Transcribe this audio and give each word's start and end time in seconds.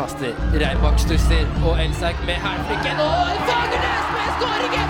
kaster. 0.00 0.32
Reimbakk 0.56 1.00
stusser, 1.02 1.44
og 1.66 1.76
Elsak 1.82 2.16
med 2.28 2.38
hælflikken. 2.44 3.00
Og 3.04 3.40
Fagernes 3.48 4.06
med 4.14 4.28
skåringen! 4.38 4.88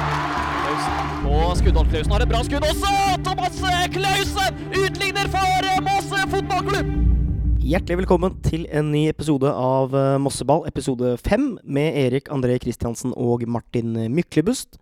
Og 1.31 1.57
Skuddal 1.59 1.89
Klausen 1.91 2.13
har 2.15 2.23
et 2.25 2.31
bra 2.31 2.43
skudd 2.47 2.67
også! 2.71 2.93
Thomas 3.27 3.59
Klausen 3.95 4.61
utligner 4.85 5.27
for 5.35 5.71
Moss 5.87 6.13
fotballklubb! 6.35 6.93
Hjertelig 7.71 7.99
velkommen 8.01 8.39
til 8.43 8.65
en 8.73 8.89
ny 8.91 9.05
episode 9.11 9.51
av 9.51 9.93
eh, 9.95 10.15
Mosseball, 10.23 10.65
episode 10.71 11.13
fem, 11.23 11.53
med 11.63 11.99
Erik 12.05 12.31
André 12.35 12.57
Kristiansen 12.63 13.13
og 13.15 13.45
Martin 13.47 13.99
Myklebust. 14.15 14.79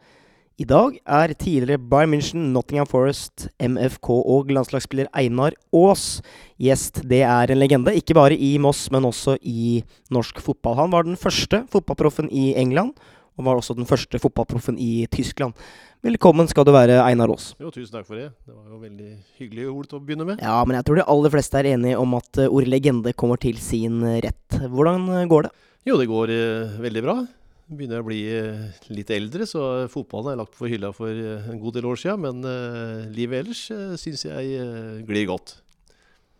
I 0.59 0.65
dag 0.67 0.97
er 1.07 1.30
tidligere 1.39 1.79
Bayern 1.79 2.11
München, 2.11 2.48
Nottingham 2.51 2.89
Forest, 2.91 3.45
MFK 3.62 4.09
og 4.11 4.49
landslagsspiller 4.51 5.07
Einar 5.15 5.55
Aas 5.71 6.19
gjest. 6.59 6.99
Det 7.07 7.21
er 7.23 7.53
en 7.55 7.61
legende, 7.62 7.95
ikke 7.95 8.16
bare 8.19 8.35
i 8.35 8.57
Moss, 8.59 8.89
men 8.91 9.07
også 9.07 9.37
i 9.47 9.85
norsk 10.11 10.43
fotball. 10.43 10.75
Han 10.80 10.91
var 10.91 11.07
den 11.07 11.15
første 11.15 11.61
fotballproffen 11.71 12.27
i 12.35 12.57
England, 12.59 12.91
og 13.39 13.47
var 13.47 13.63
også 13.63 13.79
den 13.79 13.87
første 13.87 14.19
fotballproffen 14.19 14.83
i 14.83 15.07
Tyskland. 15.15 15.55
Velkommen 16.02 16.51
skal 16.51 16.66
du 16.66 16.75
være, 16.75 16.99
Einar 17.07 17.30
Aas. 17.30 17.52
Jo, 17.63 17.71
tusen 17.71 17.95
takk 17.95 18.11
for 18.11 18.19
det. 18.19 18.33
Det 18.43 18.51
var 18.51 18.66
jo 18.75 18.83
veldig 18.83 19.15
hyggelige 19.38 19.71
ord 19.71 19.87
til 19.87 20.02
å 20.02 20.05
begynne 20.11 20.27
med. 20.27 20.43
Ja, 20.43 20.59
men 20.66 20.80
jeg 20.80 20.91
tror 20.91 20.99
de 20.99 21.07
aller 21.15 21.38
fleste 21.38 21.63
er 21.63 21.71
enige 21.77 22.02
om 22.02 22.19
at 22.19 22.43
eh, 22.43 22.51
ordet 22.51 22.75
legende 22.75 23.15
kommer 23.15 23.38
til 23.38 23.63
sin 23.63 24.02
rett. 24.27 24.59
Hvordan 24.59 25.07
eh, 25.21 25.27
går 25.30 25.47
det? 25.47 25.55
Jo, 25.87 26.02
det 26.02 26.11
går 26.11 26.35
eh, 26.35 26.80
veldig 26.83 27.07
bra. 27.07 27.21
Begynner 27.69 28.01
å 28.01 28.07
bli 28.07 28.23
eh, 28.33 28.69
litt 28.89 29.11
eldre, 29.13 29.45
så 29.45 29.61
fotballen 29.93 30.33
er 30.33 30.39
lagt 30.41 30.55
på 30.57 30.71
hylla 30.73 30.89
for 30.97 31.13
eh, 31.13 31.51
en 31.53 31.59
god 31.61 31.75
del 31.77 31.89
år 31.91 31.99
siden. 32.01 32.23
Men 32.25 32.47
eh, 32.49 33.09
livet 33.13 33.43
ellers 33.43 33.66
uh, 33.75 33.93
syns 34.01 34.25
jeg 34.25 34.63
glir 35.05 35.27
godt. 35.29 35.59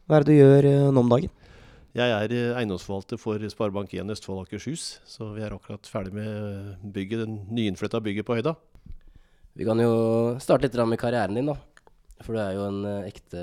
Hva 0.09 0.17
er 0.17 0.25
det 0.25 0.33
du 0.33 0.39
gjør 0.39 0.69
nå 0.89 1.03
om 1.05 1.12
dagen? 1.12 1.35
Jeg 1.98 2.15
er 2.15 2.33
eiendomsforvalter 2.57 3.20
for 3.20 3.45
Sparebank1 3.45 4.15
Østfold 4.15 4.47
Akershus. 4.47 4.87
Så 5.05 5.29
vi 5.35 5.45
er 5.45 5.53
akkurat 5.53 5.91
ferdig 5.91 6.15
med 6.17 6.79
bygget, 6.97 7.27
den 7.27 7.37
nyinnflytta 7.53 8.01
bygget 8.05 8.29
på 8.29 8.39
høyda. 8.39 8.55
Vi 9.59 9.69
kan 9.69 9.83
jo 9.85 9.92
starte 10.41 10.65
litt 10.65 10.81
med 10.81 11.01
karrieren 11.03 11.37
din, 11.37 11.53
da. 11.53 11.59
For 12.25 12.33
du 12.33 12.41
er 12.41 12.57
jo 12.57 12.65
en 12.70 12.81
ekte 13.05 13.42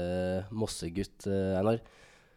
Mossegutt, 0.50 1.28
Einar. 1.30 1.84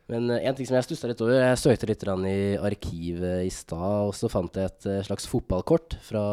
Men 0.09 0.31
uh, 0.33 0.39
en 0.41 0.57
ting 0.57 0.69
som 0.69 0.79
jeg 0.79 0.87
stussa 0.89 1.11
litt 1.11 1.21
over, 1.25 1.37
jeg 1.37 1.61
søkte 1.61 1.89
litt 1.91 2.05
i 2.09 2.37
arkivet 2.57 3.47
i 3.47 3.51
stad, 3.53 4.09
og 4.09 4.15
så 4.17 4.31
fant 4.33 4.57
jeg 4.57 4.71
et 4.71 4.89
uh, 4.89 5.03
slags 5.07 5.29
fotballkort 5.29 5.99
fra 6.05 6.25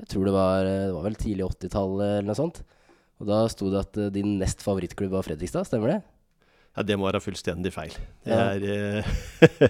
Jeg 0.00 0.10
tror 0.10 0.26
det 0.26 0.34
var, 0.34 0.64
det 0.66 0.94
var 0.96 1.06
vel 1.06 1.18
tidlig 1.20 1.46
80-tallet 1.46 2.08
eller 2.18 2.30
noe 2.32 2.38
sånt. 2.38 2.64
Og 3.22 3.28
da 3.30 3.44
sto 3.48 3.70
det 3.70 3.84
at 3.84 4.00
din 4.12 4.36
nest 4.40 4.64
favorittklubb 4.64 5.14
var 5.14 5.22
Fredrikstad, 5.22 5.68
stemmer 5.68 5.92
det? 5.94 6.00
Ja, 6.74 6.82
Det 6.82 6.96
må 6.98 7.06
være 7.06 7.22
fullstendig 7.22 7.70
feil. 7.74 7.94
Det 8.24 8.34
Ja. 8.34 8.50
er, 8.50 8.64
eh, 8.66 9.04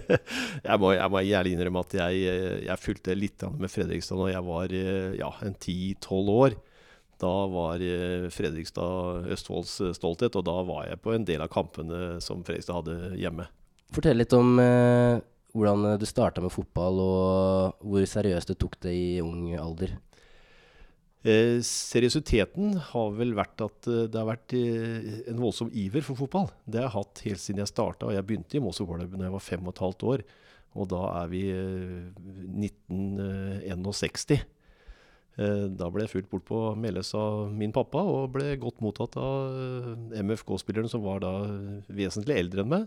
jeg, 0.65 0.79
må, 0.81 0.95
jeg 0.97 1.11
må 1.13 1.21
gjerne 1.21 1.51
innrømme 1.53 1.83
at 1.85 1.97
jeg, 1.99 2.23
eh, 2.31 2.65
jeg 2.65 2.81
fulgte 2.81 3.17
litt 3.19 3.45
med 3.59 3.69
Fredrikstad 3.73 4.23
da 4.23 4.31
jeg 4.33 4.47
var 4.47 4.73
eh, 4.73 5.11
ja, 5.21 5.29
en 5.45 5.55
10-12 5.55 6.33
år. 6.33 6.57
Da 7.23 7.33
var 7.53 7.83
eh, 7.83 8.27
Fredrikstad 8.35 9.29
Østfolds 9.35 9.77
eh, 9.85 9.93
stolthet, 9.97 10.37
og 10.39 10.47
da 10.49 10.57
var 10.67 10.89
jeg 10.89 11.03
på 11.05 11.15
en 11.15 11.27
del 11.29 11.45
av 11.45 11.53
kampene 11.53 12.19
som 12.25 12.43
Fredrikstad 12.47 12.81
hadde 12.81 13.15
hjemme. 13.21 13.47
Fortell 13.95 14.19
litt 14.19 14.35
om 14.35 14.57
eh, 14.63 15.21
hvordan 15.55 15.95
du 16.01 16.07
starta 16.09 16.43
med 16.43 16.53
fotball, 16.55 16.99
og 17.05 17.87
hvor 17.87 18.09
seriøst 18.11 18.51
du 18.51 18.59
tok 18.59 18.81
det 18.87 18.95
i 18.97 19.07
ung 19.23 19.53
alder. 19.61 19.95
Eh, 21.25 21.57
seriøsiteten 21.65 22.75
har 22.91 23.15
vel 23.17 23.31
vært 23.33 23.63
at 23.65 23.87
eh, 23.89 24.05
det 24.13 24.19
har 24.21 24.27
vært 24.29 24.53
eh, 24.59 25.23
en 25.33 25.41
voldsom 25.41 25.71
iver 25.73 26.05
for 26.05 26.21
fotball. 26.21 26.51
Det 26.69 26.83
har 26.83 26.91
jeg 26.91 26.97
hatt 26.99 27.23
helt 27.25 27.41
siden 27.41 27.63
jeg 27.63 27.71
starta. 27.71 28.11
Jeg 28.13 28.27
begynte 28.29 28.59
i 28.59 28.61
Moss 28.61 28.83
fotballklubb 28.83 29.17
da 29.17 29.31
jeg 29.31 29.37
var 29.39 29.47
fem 29.47 29.63
og 29.65 29.73
et 29.73 29.81
halvt 29.87 30.05
år. 30.11 30.25
Og 30.75 30.91
da 30.91 31.01
er 31.23 31.31
vi 31.33 31.43
eh, 31.55 32.13
1961. 32.61 34.45
Eh, 35.35 35.65
da 35.75 35.89
ble 35.91 36.05
jeg 36.05 36.13
fulgt 36.13 36.31
bort 36.31 36.45
på 36.47 36.59
Meløs 36.79 37.11
av 37.19 37.49
min 37.55 37.75
pappa, 37.75 38.03
og 38.03 38.35
ble 38.37 38.53
godt 38.63 38.83
mottatt 38.85 39.17
av 39.19 39.57
eh, 39.59 40.21
MFK-spillerne, 40.23 40.91
som 40.91 41.03
var 41.07 41.25
da 41.25 41.33
vesentlig 41.89 42.39
eldre 42.39 42.63
enn 42.63 42.71
meg. 42.75 42.87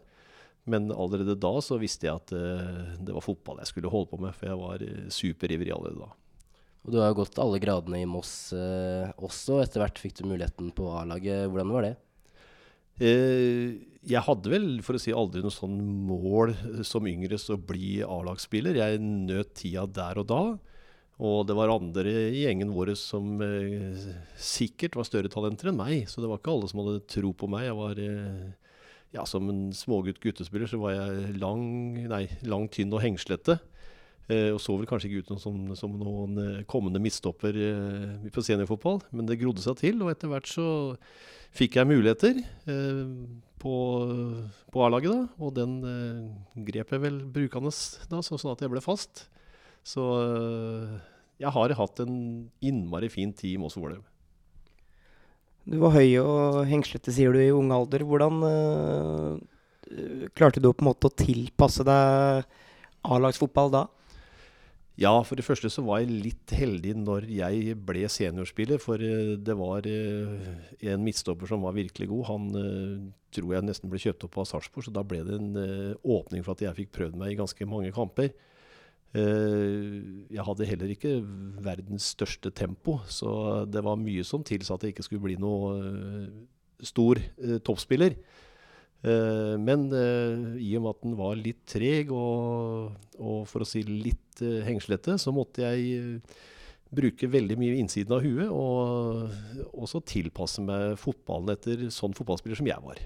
Men 0.68 0.90
allerede 0.92 1.38
da 1.40 1.54
så 1.64 1.80
visste 1.80 2.10
jeg 2.10 2.20
at 2.20 2.34
eh, 2.36 2.96
det 3.00 3.16
var 3.16 3.24
fotball 3.24 3.62
jeg 3.64 3.72
skulle 3.72 3.92
holde 3.92 4.12
på 4.12 4.22
med, 4.24 4.36
for 4.36 4.52
jeg 4.52 4.62
var 4.62 4.84
eh, 4.84 5.12
superivrig 5.14 5.72
allerede 5.76 6.08
da. 6.08 6.14
Og 6.88 6.94
du 6.94 7.02
har 7.02 7.12
jo 7.12 7.20
gått 7.22 7.40
alle 7.44 7.60
gradene 7.60 8.00
i 8.00 8.08
Moss 8.08 8.54
eh, 8.56 9.08
også. 9.20 9.62
Etter 9.64 9.84
hvert 9.84 10.00
fikk 10.00 10.20
du 10.20 10.28
muligheten 10.30 10.72
på 10.76 10.88
A-laget. 10.96 11.50
Hvordan 11.52 11.74
var 11.76 11.84
det? 11.84 11.96
Eh, 13.04 13.76
jeg 14.08 14.24
hadde 14.24 14.52
vel, 14.54 14.70
for 14.86 14.96
å 14.96 15.02
si 15.02 15.12
aldri 15.12 15.44
noe 15.44 15.52
sånn 15.54 15.76
mål 16.08 16.54
eh, 16.56 16.84
som 16.88 17.08
yngre 17.12 17.40
å 17.40 17.60
bli 17.60 18.00
A-lagsspiller. 18.08 18.80
Jeg 18.80 19.04
nøt 19.04 19.52
tida 19.60 19.84
der 20.00 20.24
og 20.24 20.30
da. 20.32 20.42
Og 21.18 21.48
det 21.50 21.56
var 21.58 21.72
andre 21.74 22.12
i 22.30 22.44
gjengen 22.44 22.76
vår 22.76 22.92
som 23.00 23.40
eh, 23.42 24.02
sikkert 24.38 24.98
var 25.00 25.08
større 25.08 25.32
talenter 25.34 25.72
enn 25.72 25.80
meg. 25.80 26.06
Så 26.12 26.22
det 26.22 26.30
var 26.30 26.38
ikke 26.38 26.54
alle 26.54 26.70
som 26.70 26.84
hadde 26.84 27.08
tro 27.10 27.32
på 27.34 27.50
meg. 27.50 27.66
Jeg 27.66 27.78
var 27.80 28.02
eh, 28.04 28.44
ja, 29.16 29.24
Som 29.26 29.50
en 29.50 29.64
smågutt 29.74 30.22
guttespiller 30.22 30.70
så 30.70 30.78
var 30.82 30.94
jeg 30.94 31.40
lang, 31.42 31.64
nei, 32.12 32.28
lang 32.46 32.68
tynn 32.70 32.94
og 32.94 33.02
hengslete. 33.02 33.58
Eh, 34.28 34.52
og 34.52 34.60
så 34.62 34.76
vel 34.76 34.86
kanskje 34.90 35.10
ikke 35.10 35.24
ut 35.24 35.42
som, 35.42 35.58
som 35.80 35.94
noen 35.98 36.38
eh, 36.44 36.64
kommende 36.70 37.02
midtstopper 37.02 37.58
eh, 37.64 38.30
på 38.34 38.44
seniorfotball, 38.44 39.00
men 39.16 39.30
det 39.30 39.40
grodde 39.42 39.64
seg 39.64 39.80
til. 39.80 40.04
Og 40.04 40.12
etter 40.12 40.30
hvert 40.30 40.52
så 40.52 40.68
fikk 41.56 41.80
jeg 41.80 41.90
muligheter 41.90 42.44
eh, 42.44 43.02
på, 43.58 43.76
på 44.70 44.86
A-laget, 44.86 45.16
da. 45.16 45.42
Og 45.42 45.56
den 45.58 45.80
eh, 45.82 46.62
grep 46.68 46.94
jeg 46.94 47.06
vel 47.08 47.24
brukende 47.26 47.74
da, 48.12 48.22
sånn 48.22 48.54
at 48.54 48.62
jeg 48.62 48.76
ble 48.76 48.84
fast. 48.86 49.26
Så 49.88 50.04
eh, 50.20 50.96
jeg 51.44 51.54
har 51.56 51.76
hatt 51.80 52.04
en 52.04 52.16
innmari 52.66 53.10
fin 53.12 53.32
tid 53.36 53.56
i 53.56 53.62
Moss 53.62 53.78
Vålerenga. 53.80 54.08
Du 55.68 55.82
var 55.82 55.98
høy 55.98 56.16
og 56.22 56.62
hengslete, 56.68 57.12
sier 57.12 57.34
du, 57.36 57.42
i 57.44 57.52
ung 57.52 57.74
alder. 57.76 58.06
Hvordan 58.08 58.40
øh, 58.48 60.32
klarte 60.36 60.64
du 60.64 60.70
på 60.72 60.84
en 60.84 60.90
måte 60.90 61.10
å 61.10 61.18
tilpasse 61.24 61.84
deg 61.88 62.48
A-lagsfotball 63.08 63.74
da? 63.74 63.84
Ja, 64.98 65.12
for 65.28 65.38
det 65.38 65.46
første 65.46 65.70
så 65.70 65.84
var 65.86 66.00
jeg 66.02 66.16
litt 66.24 66.54
heldig 66.58 66.96
når 67.04 67.28
jeg 67.30 67.76
ble 67.88 68.08
seniorspiller. 68.12 68.80
For 68.84 69.04
eh, 69.04 69.36
det 69.40 69.56
var 69.60 69.88
en 69.88 71.04
midtstopper 71.06 71.52
som 71.52 71.68
var 71.68 71.76
virkelig 71.80 72.10
god. 72.12 72.28
Han 72.32 72.50
tror 73.36 73.56
jeg 73.56 73.68
nesten 73.68 73.92
ble 73.92 74.02
kjøpt 74.04 74.28
opp 74.28 74.40
av 74.44 74.52
Sarpsborg, 74.52 74.88
så 74.88 74.96
da 74.96 75.04
ble 75.08 75.24
det 75.28 75.36
en 75.36 75.52
åpning 76.04 76.44
for 76.44 76.56
at 76.56 76.64
jeg 76.64 76.80
fikk 76.80 76.96
prøvd 76.96 77.20
meg 77.20 77.36
i 77.36 77.40
ganske 77.40 77.70
mange 77.70 77.92
kamper. 77.96 78.32
Eh, 79.18 79.94
jeg 80.30 80.46
hadde 80.46 80.68
heller 80.70 80.92
ikke 80.94 81.14
verdens 81.66 82.12
største 82.14 82.52
tempo, 82.54 83.00
så 83.10 83.64
det 83.70 83.82
var 83.86 84.00
mye 84.00 84.26
som 84.28 84.44
tilsa 84.46 84.76
at 84.76 84.86
jeg 84.86 84.94
ikke 84.94 85.08
skulle 85.08 85.26
bli 85.26 85.38
noe 85.42 85.72
eh, 85.80 86.28
stor 86.86 87.22
eh, 87.22 87.58
toppspiller. 87.66 88.20
Men 89.08 89.84
i 89.94 90.72
og 90.76 90.82
med 90.82 90.88
at 90.90 91.04
den 91.04 91.12
var 91.16 91.36
litt 91.38 91.60
treg 91.70 92.10
og, 92.12 92.96
og 93.22 93.44
for 93.48 93.62
å 93.62 93.68
si 93.70 93.84
litt 93.86 94.42
hengslete, 94.42 95.20
så 95.22 95.32
måtte 95.32 95.70
jeg 95.70 96.18
bruke 96.90 97.30
veldig 97.30 97.60
mye 97.62 97.78
innsiden 97.78 98.16
av 98.18 98.26
huet 98.26 98.50
og 98.50 99.78
også 99.86 100.02
tilpasse 100.02 100.66
meg 100.66 100.98
fotballen 101.00 101.54
etter 101.54 101.86
sånn 101.94 102.18
fotballspiller 102.18 102.58
som 102.60 102.72
jeg 102.74 102.84
var. 102.90 103.06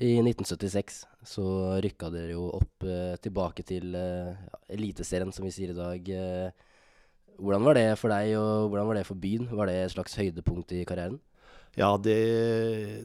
I 0.00 0.14
1976 0.22 1.02
så 1.28 1.46
rykka 1.84 2.08
dere 2.10 2.32
jo 2.32 2.46
opp 2.56 2.86
eh, 2.88 3.16
tilbake 3.22 3.64
til 3.66 3.92
eh, 3.98 4.38
Eliteserien, 4.72 5.32
som 5.34 5.44
vi 5.44 5.52
sier 5.52 5.74
i 5.74 5.76
dag. 5.76 6.08
Eh, 6.08 6.70
hvordan 7.42 7.66
var 7.66 7.76
det 7.76 7.86
for 8.00 8.12
deg, 8.12 8.32
og 8.38 8.70
hvordan 8.72 8.88
var 8.88 8.98
det 8.98 9.04
for 9.08 9.20
byen? 9.20 9.50
Var 9.52 9.68
det 9.68 9.76
et 9.82 9.94
slags 9.94 10.16
høydepunkt 10.18 10.72
i 10.72 10.86
karrieren? 10.88 11.20
Ja, 11.76 11.94
det, 11.96 12.16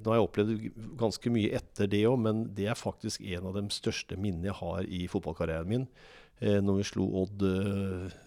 nå 0.04 0.12
har 0.12 0.18
jeg 0.18 0.28
opplevd 0.28 0.63
ganske 1.00 1.31
mye 1.31 1.54
etter 1.56 1.88
det 1.92 2.04
òg, 2.10 2.18
men 2.19 2.42
det 2.56 2.68
er 2.68 2.80
faktisk 2.80 3.24
en 3.24 3.48
av 3.48 3.56
de 3.56 3.63
største 3.72 4.18
minnene 4.19 4.50
jeg 4.50 4.60
har 4.60 4.88
i 4.88 5.06
fotballkarrieren 5.12 5.69
min. 5.69 5.86
Eh, 6.40 6.60
når 6.63 6.81
vi 6.81 6.88
slo 6.90 7.07
Odd 7.24 7.45
eh, 7.48 8.18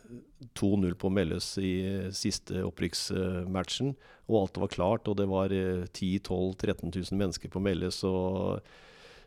2-0 0.56 0.94
på 1.00 1.10
Melløs 1.12 1.52
i 1.60 1.72
eh, 1.84 2.10
siste 2.16 2.62
opprykksmatchen, 2.66 3.94
og 4.30 4.38
alt 4.42 4.60
var 4.62 4.72
klart, 4.72 5.08
og 5.10 5.18
det 5.20 5.28
var 5.30 5.52
eh, 5.54 5.86
10 5.92 6.20
12 6.26 6.54
13 6.56 6.92
000 6.94 7.20
mennesker 7.20 7.52
på 7.52 7.62
Melløs. 7.62 8.02
Og, 8.08 8.60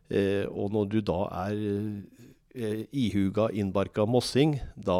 eh, 0.09 0.45
og 0.49 0.73
når 0.73 0.89
du 0.91 0.99
da 1.05 1.19
er 1.45 1.63
eh, 2.55 2.85
ihuga, 2.91 3.49
innbarka 3.53 4.07
mossing, 4.09 4.59
da 4.75 4.99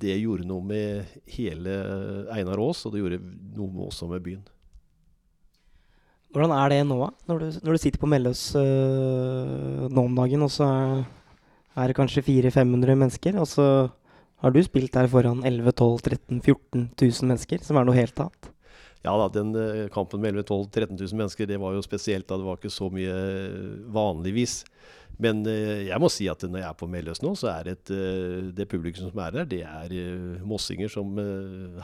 det 0.00 0.20
gjorde 0.22 0.48
noe 0.48 0.64
med 0.64 1.20
hele 1.30 1.76
Einar 2.32 2.62
Aas, 2.62 2.84
og 2.86 2.94
det 2.94 3.04
gjorde 3.04 3.22
noe 3.58 3.90
også 3.90 4.10
med 4.10 4.26
byen. 4.26 4.48
Hvordan 6.30 6.52
er 6.54 6.68
det 6.70 6.82
nå. 6.86 6.98
Når 7.26 7.40
du, 7.40 7.46
når 7.66 7.74
du 7.74 7.82
sitter 7.82 7.98
på 7.98 8.08
Melløs 8.10 8.42
øh, 8.58 9.88
nå 9.90 10.04
om 10.06 10.14
dagen, 10.14 10.44
og 10.46 10.52
så 10.54 10.68
er 11.74 11.90
det 11.90 11.96
kanskje 11.98 12.22
400-500 12.22 12.94
mennesker, 12.94 13.38
og 13.40 13.48
så 13.50 13.66
har 14.40 14.54
du 14.54 14.62
spilt 14.64 14.94
der 14.96 15.08
foran 15.12 15.44
11 15.44 15.74
12 15.76 16.00
13 16.06 16.40
14 16.40 16.88
000 16.96 17.28
mennesker, 17.28 17.60
som 17.64 17.76
er 17.76 17.86
noe 17.88 17.98
helt 17.98 18.22
annet. 18.22 18.50
Ja 19.04 19.14
da, 19.16 19.30
den 19.32 19.54
eh, 19.56 19.86
kampen 19.92 20.20
med 20.20 20.34
11 20.34 20.48
12 20.50 20.64
13 20.68 20.96
000 20.96 21.20
mennesker, 21.22 21.48
det 21.48 21.60
var 21.60 21.76
jo 21.76 21.84
spesielt 21.84 22.28
da 22.28 22.36
det 22.36 22.44
var 22.44 22.58
ikke 22.58 22.72
så 22.72 22.90
mye 22.92 23.14
eh, 23.14 23.78
vanligvis. 23.92 24.60
Men 25.20 25.40
eh, 25.48 25.86
jeg 25.88 26.00
må 26.00 26.10
si 26.12 26.28
at 26.32 26.44
når 26.44 26.62
jeg 26.62 26.68
er 26.68 26.78
på 26.80 26.88
Melløs 26.88 27.22
nå, 27.24 27.32
så 27.36 27.48
er 27.54 27.72
et, 27.72 27.92
eh, 27.92 28.50
det 28.56 28.68
publikum 28.68 29.08
som 29.08 29.24
er 29.24 29.38
der, 29.38 29.48
det 29.48 29.62
er 29.64 30.44
mossinger 30.44 30.92
som 30.92 31.16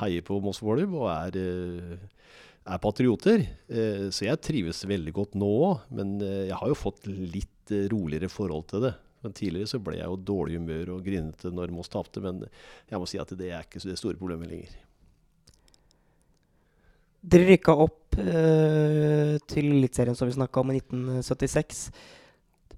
heier 0.00 0.24
på 0.24 0.40
Moss 0.44 0.60
Vålerenga 0.64 1.00
og 1.00 1.08
er, 1.12 2.04
er 2.66 2.84
patrioter. 2.84 3.48
Så 4.12 4.28
jeg 4.28 4.42
trives 4.44 4.84
veldig 4.88 5.16
godt 5.16 5.36
nå 5.40 5.50
òg, 5.70 5.88
men 5.96 6.16
jeg 6.20 6.56
har 6.56 6.72
jo 6.72 6.78
fått 6.78 7.08
litt 7.08 7.72
roligere 7.92 8.30
forhold 8.32 8.68
til 8.72 8.88
det. 8.88 8.96
Men 9.24 9.36
Tidligere 9.36 9.70
så 9.70 9.80
ble 9.82 9.98
jeg 9.98 10.10
jo 10.10 10.18
dårlig 10.28 10.58
humør 10.60 10.96
og 10.96 11.06
grinete 11.06 11.52
når 11.54 11.72
Moss 11.74 11.92
tapte, 11.92 12.22
men 12.22 12.44
jeg 12.90 13.00
må 13.00 13.08
si 13.08 13.20
at 13.20 13.32
det 13.38 13.48
er 13.52 13.64
ikke 13.64 13.82
så 13.82 13.90
det 13.90 13.98
store 14.00 14.18
problemet 14.20 14.52
lenger. 14.52 14.74
Dere 17.26 17.48
rykka 17.48 17.74
opp 17.82 18.18
eh, 18.22 19.34
til 19.50 19.72
Eliteserien, 19.72 20.14
som 20.18 20.28
vi 20.28 20.36
snakka 20.36 20.62
om, 20.62 20.70
i 20.70 20.78
1976. 20.78 21.88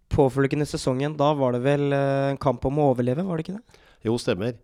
Påfølgende 0.08 0.64
sesongen, 0.68 1.18
da 1.18 1.34
var 1.36 1.52
det 1.52 1.60
vel 1.66 1.92
eh, 1.92 2.30
en 2.30 2.40
kamp 2.40 2.64
om 2.64 2.80
å 2.80 2.88
overleve, 2.94 3.26
var 3.28 3.36
det 3.36 3.44
ikke 3.44 3.58
det? 3.58 3.84
Jo, 4.08 4.16
stemmer. 4.20 4.56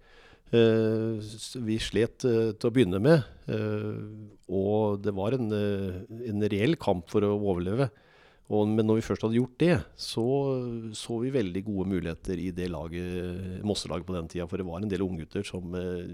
Uh, 0.55 1.19
vi 1.67 1.81
slet 1.83 2.23
uh, 2.29 2.53
til 2.55 2.69
å 2.71 2.75
begynne 2.75 3.03
med, 3.03 3.31
Uh, 3.45 4.01
og 4.49 5.03
det 5.05 5.13
var 5.13 5.35
en, 5.37 5.51
en 5.53 6.45
reell 6.49 6.79
kamp 6.81 7.11
for 7.13 7.27
å 7.27 7.35
overleve. 7.35 7.91
Og, 8.53 8.69
men 8.69 8.85
når 8.85 8.99
vi 8.99 9.07
først 9.07 9.23
hadde 9.25 9.39
gjort 9.39 9.55
det, 9.63 9.77
så 9.97 10.25
så 10.97 11.17
vi 11.23 11.33
veldig 11.33 11.63
gode 11.65 11.89
muligheter 11.95 12.41
i 12.43 12.51
det 12.53 12.69
laget, 12.73 13.63
Mosselaget 13.65 14.05
på 14.05 14.17
den 14.17 14.29
tida. 14.29 14.49
For 14.51 14.61
det 14.61 14.67
var 14.69 14.83
en 14.83 14.91
del 14.91 15.05
unggutter 15.07 15.47
som 15.49 15.73
eh, 15.79 16.13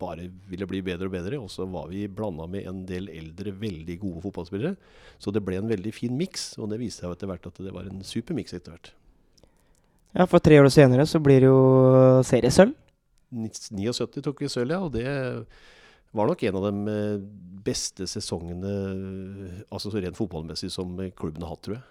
bare 0.00 0.26
ville 0.50 0.66
bli 0.66 0.80
bedre 0.82 1.06
og 1.06 1.14
bedre. 1.14 1.38
Og 1.38 1.50
så 1.52 1.68
var 1.70 1.86
vi 1.92 2.08
blanda 2.10 2.48
med 2.50 2.66
en 2.66 2.82
del 2.88 3.06
eldre, 3.12 3.54
veldig 3.60 3.98
gode 4.02 4.24
fotballspillere. 4.26 4.74
Så 5.22 5.30
det 5.34 5.44
ble 5.46 5.60
en 5.60 5.70
veldig 5.70 5.94
fin 5.94 6.16
miks, 6.18 6.52
og 6.58 6.72
det 6.72 6.80
viste 6.82 7.04
seg 7.04 7.14
etter 7.14 7.30
hvert 7.30 7.50
at 7.52 7.62
det 7.62 7.74
var 7.76 7.86
en 7.86 8.02
super 8.06 8.38
miks 8.38 8.56
etter 8.56 8.74
hvert. 8.74 8.92
Ja, 10.16 10.26
for 10.26 10.42
tre 10.42 10.58
år 10.58 10.66
senere 10.74 11.06
så 11.06 11.20
blir 11.22 11.44
det 11.44 11.52
jo 11.52 11.60
seriesølv. 12.26 12.74
79 13.30 14.24
tok 14.24 14.40
vi 14.42 14.50
sølv, 14.50 14.74
ja. 14.74 14.80
Og 14.82 14.90
det 14.96 15.06
var 16.16 16.30
nok 16.30 16.42
en 16.42 16.58
av 16.58 16.66
de 16.68 16.92
eh, 16.94 17.22
beste 17.60 18.06
sesongene 18.08 18.70
altså 19.68 19.92
så 19.92 20.00
rent 20.00 20.18
fotballmessig 20.18 20.70
som 20.72 20.96
klubben 21.18 21.44
har 21.44 21.54
hatt, 21.54 21.64
tror 21.66 21.76
jeg. 21.78 21.86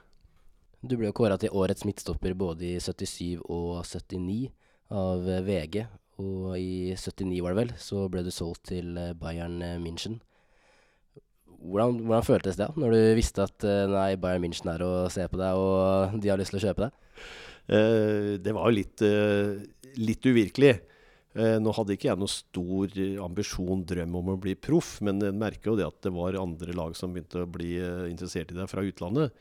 Du 0.79 0.95
ble 0.95 1.09
jo 1.09 1.15
kåra 1.15 1.35
til 1.39 1.51
årets 1.55 1.83
midtstopper 1.83 2.35
både 2.39 2.69
i 2.69 2.75
77 2.79 3.41
og 3.51 3.81
79 3.83 4.47
av 4.95 5.27
eh, 5.27 5.43
VG. 5.43 5.83
Og 6.19 6.55
i 6.59 6.95
79 6.99 7.39
var 7.43 7.53
det 7.53 7.61
vel, 7.61 7.73
så 7.79 8.07
ble 8.11 8.23
du 8.25 8.31
solgt 8.33 8.69
til 8.71 8.95
eh, 8.99 9.15
Bayern 9.17 9.59
eh, 9.63 9.77
München. 9.81 10.19
Hvordan, 11.59 11.99
hvordan 12.07 12.23
føltes 12.23 12.55
det 12.55 12.69
når 12.79 12.95
du 12.95 13.01
visste 13.17 13.43
at 13.43 13.67
eh, 13.67 13.85
nei, 13.91 14.13
Bayern 14.19 14.45
München 14.45 14.71
er 14.71 14.83
og 14.85 15.11
ser 15.11 15.27
på 15.31 15.39
deg, 15.39 15.59
og 15.59 16.19
de 16.19 16.31
har 16.31 16.39
lyst 16.39 16.55
til 16.55 16.61
å 16.61 16.65
kjøpe 16.67 16.87
deg? 16.87 17.05
Uh, 17.69 18.39
det 18.41 18.49
var 18.55 18.65
jo 18.65 18.73
litt, 18.79 19.03
uh, 19.05 19.59
litt 20.01 20.25
uvirkelig. 20.25 20.71
Eh, 21.39 21.55
nå 21.61 21.71
hadde 21.77 21.95
ikke 21.95 22.09
jeg 22.09 22.19
noe 22.19 22.31
stor 22.31 22.95
eh, 22.99 23.19
ambisjon, 23.23 23.85
drøm 23.87 24.17
om 24.19 24.33
å 24.33 24.39
bli 24.41 24.57
proff, 24.59 24.97
men 25.05 25.21
jeg 25.23 25.37
merker 25.39 25.71
jo 25.71 25.77
det 25.79 25.87
at 25.87 26.01
det 26.03 26.11
var 26.15 26.35
andre 26.39 26.75
lag 26.75 26.97
som 26.99 27.13
begynte 27.15 27.45
å 27.45 27.51
bli 27.51 27.77
eh, 27.79 28.09
interessert 28.11 28.51
i 28.51 28.57
deg 28.57 28.67
fra 28.71 28.83
utlandet. 28.83 29.37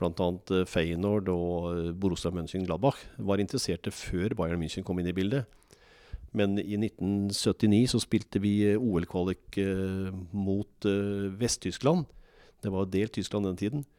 Bl.a. 0.00 0.28
Uh, 0.50 0.64
Feyenoord 0.66 1.28
og 1.30 1.68
eh, 1.70 1.90
Borussia 1.94 2.32
Mönchengladbach 2.34 2.98
var 3.22 3.42
interesserte 3.42 3.92
før 3.94 4.34
Bayern 4.38 4.62
München 4.62 4.86
kom 4.86 4.98
inn 4.98 5.10
i 5.10 5.16
bildet. 5.16 5.46
Men 6.34 6.56
i 6.58 6.74
1979 6.80 7.92
så 7.92 8.00
spilte 8.02 8.40
vi 8.42 8.56
eh, 8.72 8.80
OL-kvalik 8.80 9.58
eh, 9.62 10.10
mot 10.34 10.88
eh, 10.90 11.28
Vest-Tyskland. 11.38 12.08
Det 12.64 12.72
var 12.74 12.90
delt 12.90 13.14
Tyskland 13.14 13.46
den 13.52 13.60
tiden 13.60 13.84
eh, 13.84 13.93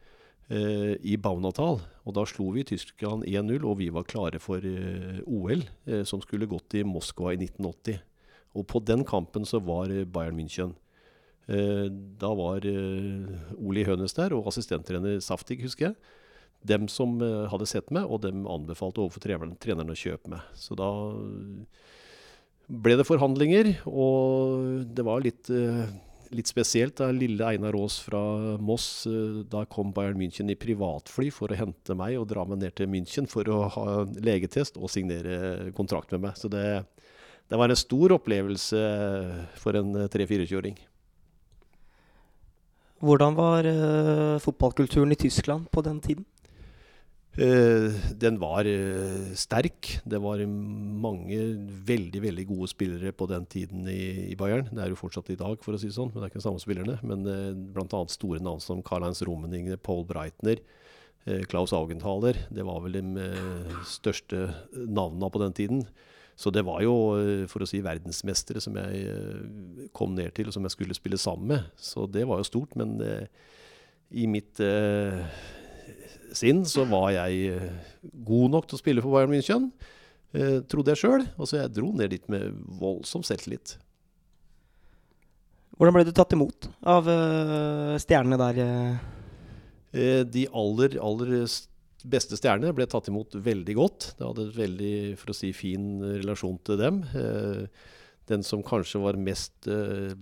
i 0.48 1.16
Baunatal. 1.18 1.80
Og 2.06 2.14
da 2.14 2.22
slo 2.28 2.52
vi 2.54 2.62
Tyskland 2.66 3.26
1-0, 3.26 3.64
og 3.66 3.80
vi 3.80 3.88
var 3.90 4.06
klare 4.06 4.38
for 4.42 4.62
eh, 4.62 5.18
OL, 5.26 5.64
eh, 5.90 6.04
som 6.06 6.22
skulle 6.22 6.46
gått 6.46 6.76
i 6.78 6.84
Moskva 6.86 7.32
i 7.34 7.40
1980. 7.40 7.98
Og 8.56 8.66
på 8.70 8.80
den 8.86 9.02
kampen 9.06 9.46
så 9.48 9.58
var 9.64 9.90
eh, 9.90 10.06
Bayern 10.06 10.38
München. 10.38 10.76
Eh, 11.50 11.88
da 11.90 12.30
var 12.38 12.62
eh, 12.66 13.58
Oli 13.58 13.84
Hønes 13.88 14.14
der, 14.14 14.36
og 14.36 14.46
assistenttrener 14.52 15.18
Saftig, 15.24 15.58
husker 15.66 15.90
jeg. 15.90 15.98
Dem 16.66 16.86
som 16.90 17.18
eh, 17.22 17.44
hadde 17.50 17.66
sett 17.70 17.90
meg, 17.94 18.06
og 18.06 18.22
dem 18.22 18.46
anbefalte 18.50 19.02
overfor 19.02 19.26
treneren, 19.26 19.92
å 19.92 19.98
kjøpe 19.98 20.30
meg. 20.30 20.46
Så 20.54 20.78
da 20.78 20.92
eh, 21.10 21.92
ble 22.66 22.96
det 22.98 23.06
forhandlinger, 23.10 23.74
og 23.90 24.86
det 24.94 25.06
var 25.06 25.26
litt 25.26 25.50
eh, 25.50 25.86
litt 26.34 26.50
spesielt. 26.50 26.96
Da 26.98 27.10
lille 27.14 27.46
Einar 27.46 27.76
Aas 27.78 27.98
fra 28.02 28.20
Moss, 28.62 29.06
eh, 29.06 29.42
da 29.50 29.64
kom 29.70 29.92
Bayern 29.96 30.18
München 30.20 30.50
i 30.50 30.58
privatfly 30.58 31.30
for 31.34 31.52
å 31.52 31.58
hente 31.58 31.96
meg 31.98 32.18
og 32.20 32.28
dra 32.32 32.44
meg 32.48 32.62
ned 32.62 32.76
til 32.78 32.90
München 32.90 33.28
for 33.30 33.48
å 33.48 33.62
ha 33.76 33.86
legetest 34.04 34.80
og 34.80 34.90
signere 34.92 35.72
kontrakt 35.76 36.12
med 36.12 36.26
meg. 36.26 36.36
Så 36.40 36.50
det, 36.52 36.84
det 37.48 37.60
var 37.60 37.70
en 37.70 37.78
stor 37.78 38.16
opplevelse 38.18 38.84
for 39.60 39.78
en 39.78 39.94
3-4-kjøring. 40.10 40.78
Hvordan 43.04 43.36
var 43.36 43.66
eh, 43.68 44.38
fotballkulturen 44.40 45.12
i 45.12 45.20
Tyskland 45.20 45.68
på 45.70 45.82
den 45.84 46.00
tiden? 46.00 46.24
Eh, 47.36 47.92
den 48.16 48.38
var 48.40 48.64
eh, 48.64 49.32
sterk. 49.36 49.98
Det 50.08 50.20
var 50.24 50.40
mange 50.48 51.36
veldig 51.84 52.22
veldig 52.24 52.46
gode 52.48 52.68
spillere 52.72 53.12
på 53.12 53.28
den 53.28 53.44
tiden 53.44 53.84
i, 53.92 54.32
Bayern. 54.40 54.70
Det 54.72 54.80
er 54.80 54.92
jo 54.92 54.96
fortsatt 54.96 55.28
i 55.34 55.36
dag, 55.36 55.60
for 55.60 55.76
å 55.76 55.80
si 55.80 55.90
det 55.90 55.98
sånn, 55.98 56.14
men 56.14 56.22
det 56.22 56.26
er 56.26 56.32
ikke 56.32 56.40
de 56.40 56.46
samme 56.46 56.62
spillerne. 56.62 56.96
Men 57.04 57.28
eh, 57.28 57.52
bl.a. 57.76 58.00
store 58.12 58.40
navn 58.40 58.64
som 58.64 58.80
Karl-Heinz 58.84 59.20
Rummenigge, 59.28 59.76
Paul 59.76 60.06
Breitner, 60.08 60.64
Klaus 61.50 61.72
Augenthaler. 61.74 62.36
Det 62.54 62.62
var 62.62 62.84
vel 62.84 63.00
de 63.00 63.24
største 63.90 64.44
navnene 64.78 65.26
på 65.34 65.40
den 65.42 65.56
tiden. 65.58 65.80
Så 66.38 66.52
det 66.54 66.62
var 66.68 66.84
jo, 66.84 66.92
for 67.50 67.64
å 67.64 67.66
si, 67.66 67.80
verdensmestere 67.82 68.62
som 68.62 68.78
jeg 68.78 69.88
kom 69.90 70.14
ned 70.14 70.30
til, 70.36 70.46
og 70.46 70.54
som 70.54 70.62
jeg 70.62 70.76
skulle 70.76 70.94
spille 70.94 71.18
sammen 71.18 71.50
med. 71.50 71.66
Så 71.74 72.06
det 72.06 72.22
var 72.30 72.38
jo 72.38 72.46
stort. 72.46 72.78
Men 72.78 72.94
i 74.14 74.28
mitt 74.30 74.62
sinn 76.34 76.64
så 76.68 76.86
var 76.88 77.10
jeg 77.14 77.52
eh, 77.54 77.92
god 78.26 78.54
nok 78.56 78.68
til 78.68 78.78
å 78.78 78.80
spille 78.80 79.04
for 79.04 79.14
Bayern 79.14 79.32
München. 79.34 79.70
Eh, 80.34 80.62
trodde 80.70 80.94
jeg 80.94 81.02
sjøl. 81.04 81.26
Og 81.36 81.50
så 81.50 81.60
jeg 81.60 81.74
dro 81.76 81.92
ned 81.94 82.14
dit 82.14 82.26
med 82.32 82.56
voldsom 82.80 83.24
selvtillit. 83.26 83.76
Hvordan 85.76 85.98
ble 85.98 86.06
du 86.08 86.12
tatt 86.16 86.32
imot 86.32 86.70
av 86.88 87.10
eh, 87.12 87.94
stjernene 88.02 88.40
der? 88.42 88.64
de 89.96 90.42
aller, 90.52 90.96
aller 91.00 91.46
beste 92.10 92.38
stjernene 92.38 92.74
ble 92.76 92.86
tatt 92.90 93.08
imot 93.10 93.36
veldig 93.42 93.76
godt. 93.78 94.08
Jeg 94.18 94.26
hadde 94.26 94.46
et 94.46 94.58
veldig 94.58 94.96
for 95.20 95.32
å 95.32 95.36
si, 95.36 95.52
fin 95.56 95.86
relasjon 96.02 96.58
til 96.66 96.80
dem. 96.80 97.02
Eh, 97.16 97.86
den 98.30 98.44
som 98.46 98.64
kanskje 98.66 99.00
var 99.02 99.18
mest 99.20 99.68
uh, 99.70 100.12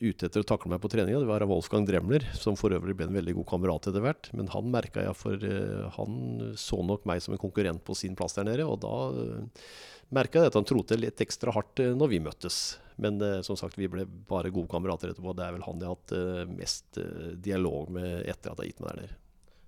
ute 0.00 0.26
etter 0.26 0.42
å 0.42 0.48
takle 0.48 0.72
meg 0.72 0.82
på 0.82 0.90
treninga, 0.92 1.20
det 1.22 1.30
var 1.30 1.46
Wolfgang 1.48 1.86
Dremler, 1.88 2.26
som 2.38 2.58
for 2.58 2.74
øvrig 2.74 2.96
ble 2.98 3.08
en 3.08 3.18
veldig 3.18 3.36
god 3.40 3.48
kamerat 3.54 3.90
etter 3.90 4.04
hvert. 4.04 4.30
Men 4.34 4.50
han 4.54 4.70
merka 4.74 5.06
jeg, 5.06 5.18
for 5.18 5.48
uh, 5.48 5.90
han 5.98 6.54
så 6.60 6.82
nok 6.82 7.06
meg 7.08 7.24
som 7.24 7.36
en 7.36 7.42
konkurrent 7.42 7.84
på 7.86 7.96
sin 7.98 8.18
plass 8.18 8.36
der 8.38 8.48
nede. 8.50 8.66
Og 8.66 8.80
da 8.84 8.94
uh, 9.14 9.66
merka 10.14 10.42
jeg 10.42 10.52
at 10.52 10.58
han 10.58 10.66
trodde 10.68 10.98
litt 10.98 11.22
ekstra 11.22 11.54
hardt 11.54 11.84
uh, 11.84 11.94
når 11.98 12.16
vi 12.16 12.24
møttes. 12.26 12.64
Men 12.96 13.20
eh, 13.20 13.40
som 13.40 13.56
sagt, 13.56 13.78
vi 13.78 13.88
ble 13.90 14.06
bare 14.28 14.52
gode 14.54 14.70
kamerater 14.70 15.10
etterpå. 15.10 15.34
Det 15.34 15.46
er 15.46 15.56
vel 15.56 15.66
han 15.66 15.82
jeg 15.82 15.90
har 15.90 15.96
hatt 15.96 16.14
eh, 16.14 16.52
mest 16.54 17.00
eh, 17.02 17.32
dialog 17.42 17.90
med 17.94 18.22
etter 18.22 18.52
at 18.52 18.60
jeg 18.60 18.60
har 18.60 18.70
gitt 18.70 18.84
meg 18.84 18.90
der 18.90 19.00
nede. 19.02 19.18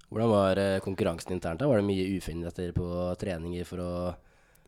Hvordan 0.07 0.31
var 0.31 0.61
eh, 0.63 0.79
konkurransen 0.85 1.35
internt? 1.35 1.63
da? 1.63 1.71
Var 1.71 1.83
det 1.83 1.89
mye 1.89 2.07
ufindigheter 2.15 2.77
på 2.77 2.87
treninger 3.19 3.67
for 3.67 3.83
å 3.83 3.91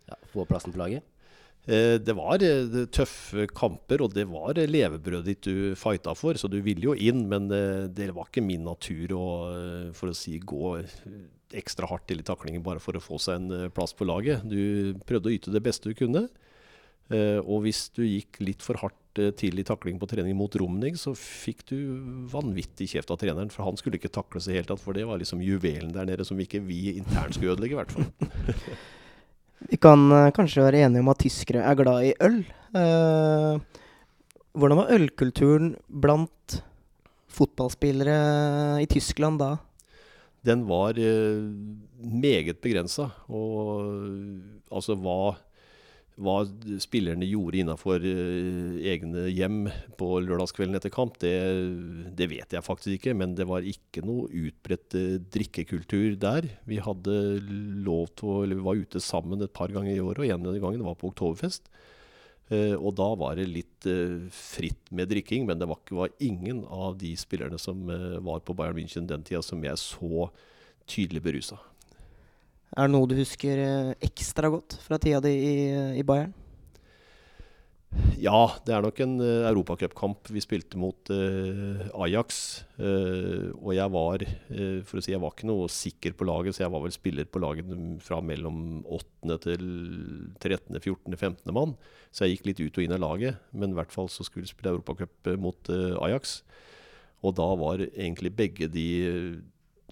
ja, 0.09 0.19
få 0.33 0.47
plassen 0.51 0.75
på 0.75 0.83
laget? 0.83 1.07
Eh, 1.69 1.99
Det 2.01 2.15
var 2.17 2.43
eh, 2.43 2.87
tøffe 2.89 3.47
kamper, 3.53 4.01
og 4.05 4.15
det 4.17 4.25
var 4.31 4.57
eh, 4.57 4.69
levebrødet 4.69 5.29
ditt 5.29 5.49
du 5.49 5.77
fighta 5.77 6.15
for. 6.17 6.39
Så 6.41 6.49
du 6.49 6.61
ville 6.65 6.89
jo 6.89 6.97
inn, 6.97 7.27
men 7.29 7.49
det 7.49 8.11
var 8.17 8.31
ikke 8.31 8.45
min 8.45 8.65
natur 8.65 9.13
å 9.19 9.27
for 9.97 10.11
å 10.11 10.17
si, 10.17 10.39
gå 10.41 10.79
ekstra 11.59 11.89
hardt 11.89 12.09
til 12.11 12.21
i 12.21 12.27
taklingen 12.27 12.65
bare 12.65 12.81
for 12.81 12.97
å 12.97 13.03
få 13.03 13.21
seg 13.21 13.41
en 13.41 13.73
plass 13.73 13.95
på 13.97 14.09
laget. 14.09 14.45
Du 14.49 14.97
prøvde 15.09 15.31
å 15.31 15.37
yte 15.37 15.53
det 15.53 15.65
beste 15.65 15.93
du 15.93 15.97
kunne. 15.99 16.29
Og 17.09 17.63
hvis 17.65 17.87
du 17.97 18.03
gikk 18.05 18.37
litt 18.45 18.61
for 18.61 18.77
hardt 18.83 19.21
til 19.41 19.57
i 19.59 19.65
takling 19.65 19.97
på 19.99 20.07
trening 20.11 20.37
mot 20.37 20.53
Romning, 20.61 20.93
så 21.01 21.15
fikk 21.17 21.65
du 21.71 21.79
vanvittig 22.29 22.91
kjeft 22.93 23.09
av 23.15 23.17
treneren. 23.23 23.49
For 23.53 23.65
han 23.65 23.81
skulle 23.81 23.97
ikke 23.97 24.13
takles 24.13 24.45
i 24.45 24.53
det 24.53 24.61
hele 24.61 24.71
tatt, 24.75 24.85
for 24.85 24.97
det 24.97 25.09
var 25.09 25.21
liksom 25.21 25.41
juvelen 25.45 25.95
der 25.97 26.09
nede 26.11 26.29
som 26.29 26.39
ikke 26.41 26.61
vi 26.69 26.99
internt 26.99 27.39
skulle 27.39 27.57
ødelegge, 27.57 27.79
i 27.79 27.81
hvert 27.81 27.97
fall. 27.97 28.77
Vi 29.67 29.79
kan 29.83 30.07
uh, 30.13 30.31
kanskje 30.35 30.63
være 30.63 30.85
enige 30.87 31.03
om 31.03 31.11
at 31.11 31.23
tyskere 31.25 31.65
er 31.67 31.79
glad 31.79 32.07
i 32.07 32.15
øl. 32.23 32.41
Uh, 32.71 33.59
hvordan 34.59 34.81
var 34.83 34.93
ølkulturen 34.95 35.73
blant 35.89 36.61
fotballspillere 37.29 38.83
i 38.83 38.87
Tyskland 38.91 39.43
da? 39.43 39.57
den 40.49 40.65
var 40.69 40.97
uh, 40.99 41.45
meget 41.99 42.61
begrensa. 42.63 43.11
Og 43.29 43.83
altså 44.71 44.97
hva, 44.99 45.37
hva 46.19 46.41
spillerne 46.83 47.27
gjorde 47.29 47.61
innafor 47.61 48.03
uh, 48.03 48.79
egne 48.83 49.29
hjem 49.31 49.69
på 50.01 50.09
lørdagskvelden 50.25 50.79
etter 50.79 50.93
kamp, 50.93 51.19
det, 51.23 51.35
det, 52.19 52.27
vet 52.33 52.57
jeg 52.57 52.67
faktisk 52.67 52.97
ikke. 52.97 53.15
Men 53.19 53.37
det 53.39 53.47
var 53.49 53.67
ikke 53.67 54.03
noe 54.07 54.27
utbredt 54.27 54.97
uh, 54.99 55.19
drikkekultur 55.35 56.19
der. 56.21 56.51
Vi 56.69 56.81
hadde 56.83 57.15
lov 57.87 58.11
til 58.19 58.33
å, 58.33 58.41
eller 58.43 58.59
vi 58.59 58.67
var 58.67 58.83
ute 58.83 59.03
sammen 59.05 59.47
et 59.47 59.55
par 59.55 59.73
ganger 59.75 59.95
i 59.95 60.03
året, 60.03 60.25
og 60.25 60.35
en 60.35 60.51
av 60.51 60.59
de 60.59 60.65
gangene 60.65 60.89
var 60.89 60.99
på 60.99 61.13
Oktoberfest. 61.13 61.71
Uh, 62.51 62.75
og 62.75 62.97
da 62.99 63.09
var 63.21 63.39
det 63.39 63.49
litt 63.53 63.89
fritt 64.35 64.91
med 64.91 65.13
drikking, 65.13 65.47
men 65.47 65.61
det 65.61 65.69
var, 65.71 65.79
var, 65.95 66.11
ingen 66.19 66.65
av 66.67 66.99
de 66.99 67.15
spillerne 67.21 67.61
som 67.63 67.87
var 68.27 68.43
på 68.43 68.57
Bayern 68.59 68.81
München 68.81 69.07
den 69.07 69.23
tida 69.23 69.45
som 69.45 69.63
jeg 69.63 69.79
så 69.79 70.31
tydelig 70.89 71.23
berusa. 71.23 71.61
Er 72.77 72.89
det 72.89 72.93
noe 72.93 73.09
du 73.09 73.17
husker 73.17 73.63
eh, 73.63 73.95
ekstra 74.05 74.51
godt 74.53 74.77
fra 74.85 74.99
tida 75.01 75.23
di 75.25 75.33
i, 75.33 75.57
i 76.01 76.05
Bayern? 76.07 76.35
Ja, 78.21 78.51
det 78.67 78.75
er 78.75 78.83
nok 78.85 78.99
en 79.01 79.15
uh, 79.23 79.47
europacupkamp 79.49 80.29
vi 80.35 80.43
spilte 80.45 80.77
mot 80.81 81.09
uh, 81.09 81.87
Ajax. 82.05 82.61
Uh, 82.77 83.49
og 83.63 83.73
jeg 83.79 83.93
var 83.95 84.25
uh, 84.27 84.81
for 84.85 85.01
å 85.01 85.05
si, 85.05 85.15
jeg 85.15 85.23
var 85.23 85.33
ikke 85.33 85.49
noe 85.49 85.71
sikker 85.73 86.17
på 86.19 86.27
laget, 86.29 86.57
så 86.57 86.67
jeg 86.67 86.75
var 86.75 86.85
vel 86.85 86.93
spiller 86.93 87.31
på 87.31 87.41
laget 87.41 87.71
fra 88.05 88.21
mellom 88.21 88.83
8. 88.85 89.39
til 89.47 89.65
13., 90.37 90.77
14., 90.83 91.17
15. 91.17 91.55
mann. 91.57 91.79
Så 92.13 92.27
jeg 92.27 92.37
gikk 92.37 92.51
litt 92.51 92.65
ut 92.67 92.81
og 92.81 92.85
inn 92.85 92.97
av 92.99 93.05
laget. 93.07 93.41
Men 93.57 93.73
i 93.73 93.81
hvert 93.81 93.95
fall 93.95 94.13
så 94.13 94.27
skulle 94.27 94.45
vi 94.45 94.53
spille 94.53 94.75
europacup 94.75 95.33
mot 95.41 95.73
Ajax. 96.05 96.43
Og 97.25 97.35
da 97.41 97.49
var 97.59 97.83
egentlig 97.89 98.35
begge 98.37 98.69
de 98.71 98.89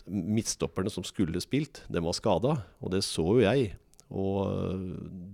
midtstopperne 0.07 0.91
som 0.93 1.05
skulle 1.07 1.41
spilt, 1.43 1.83
de 1.93 2.03
var 2.03 2.17
skada. 2.17 2.55
Og 2.81 2.93
det 2.95 3.03
så 3.07 3.25
jo 3.25 3.43
jeg. 3.45 3.75
Og 4.07 4.79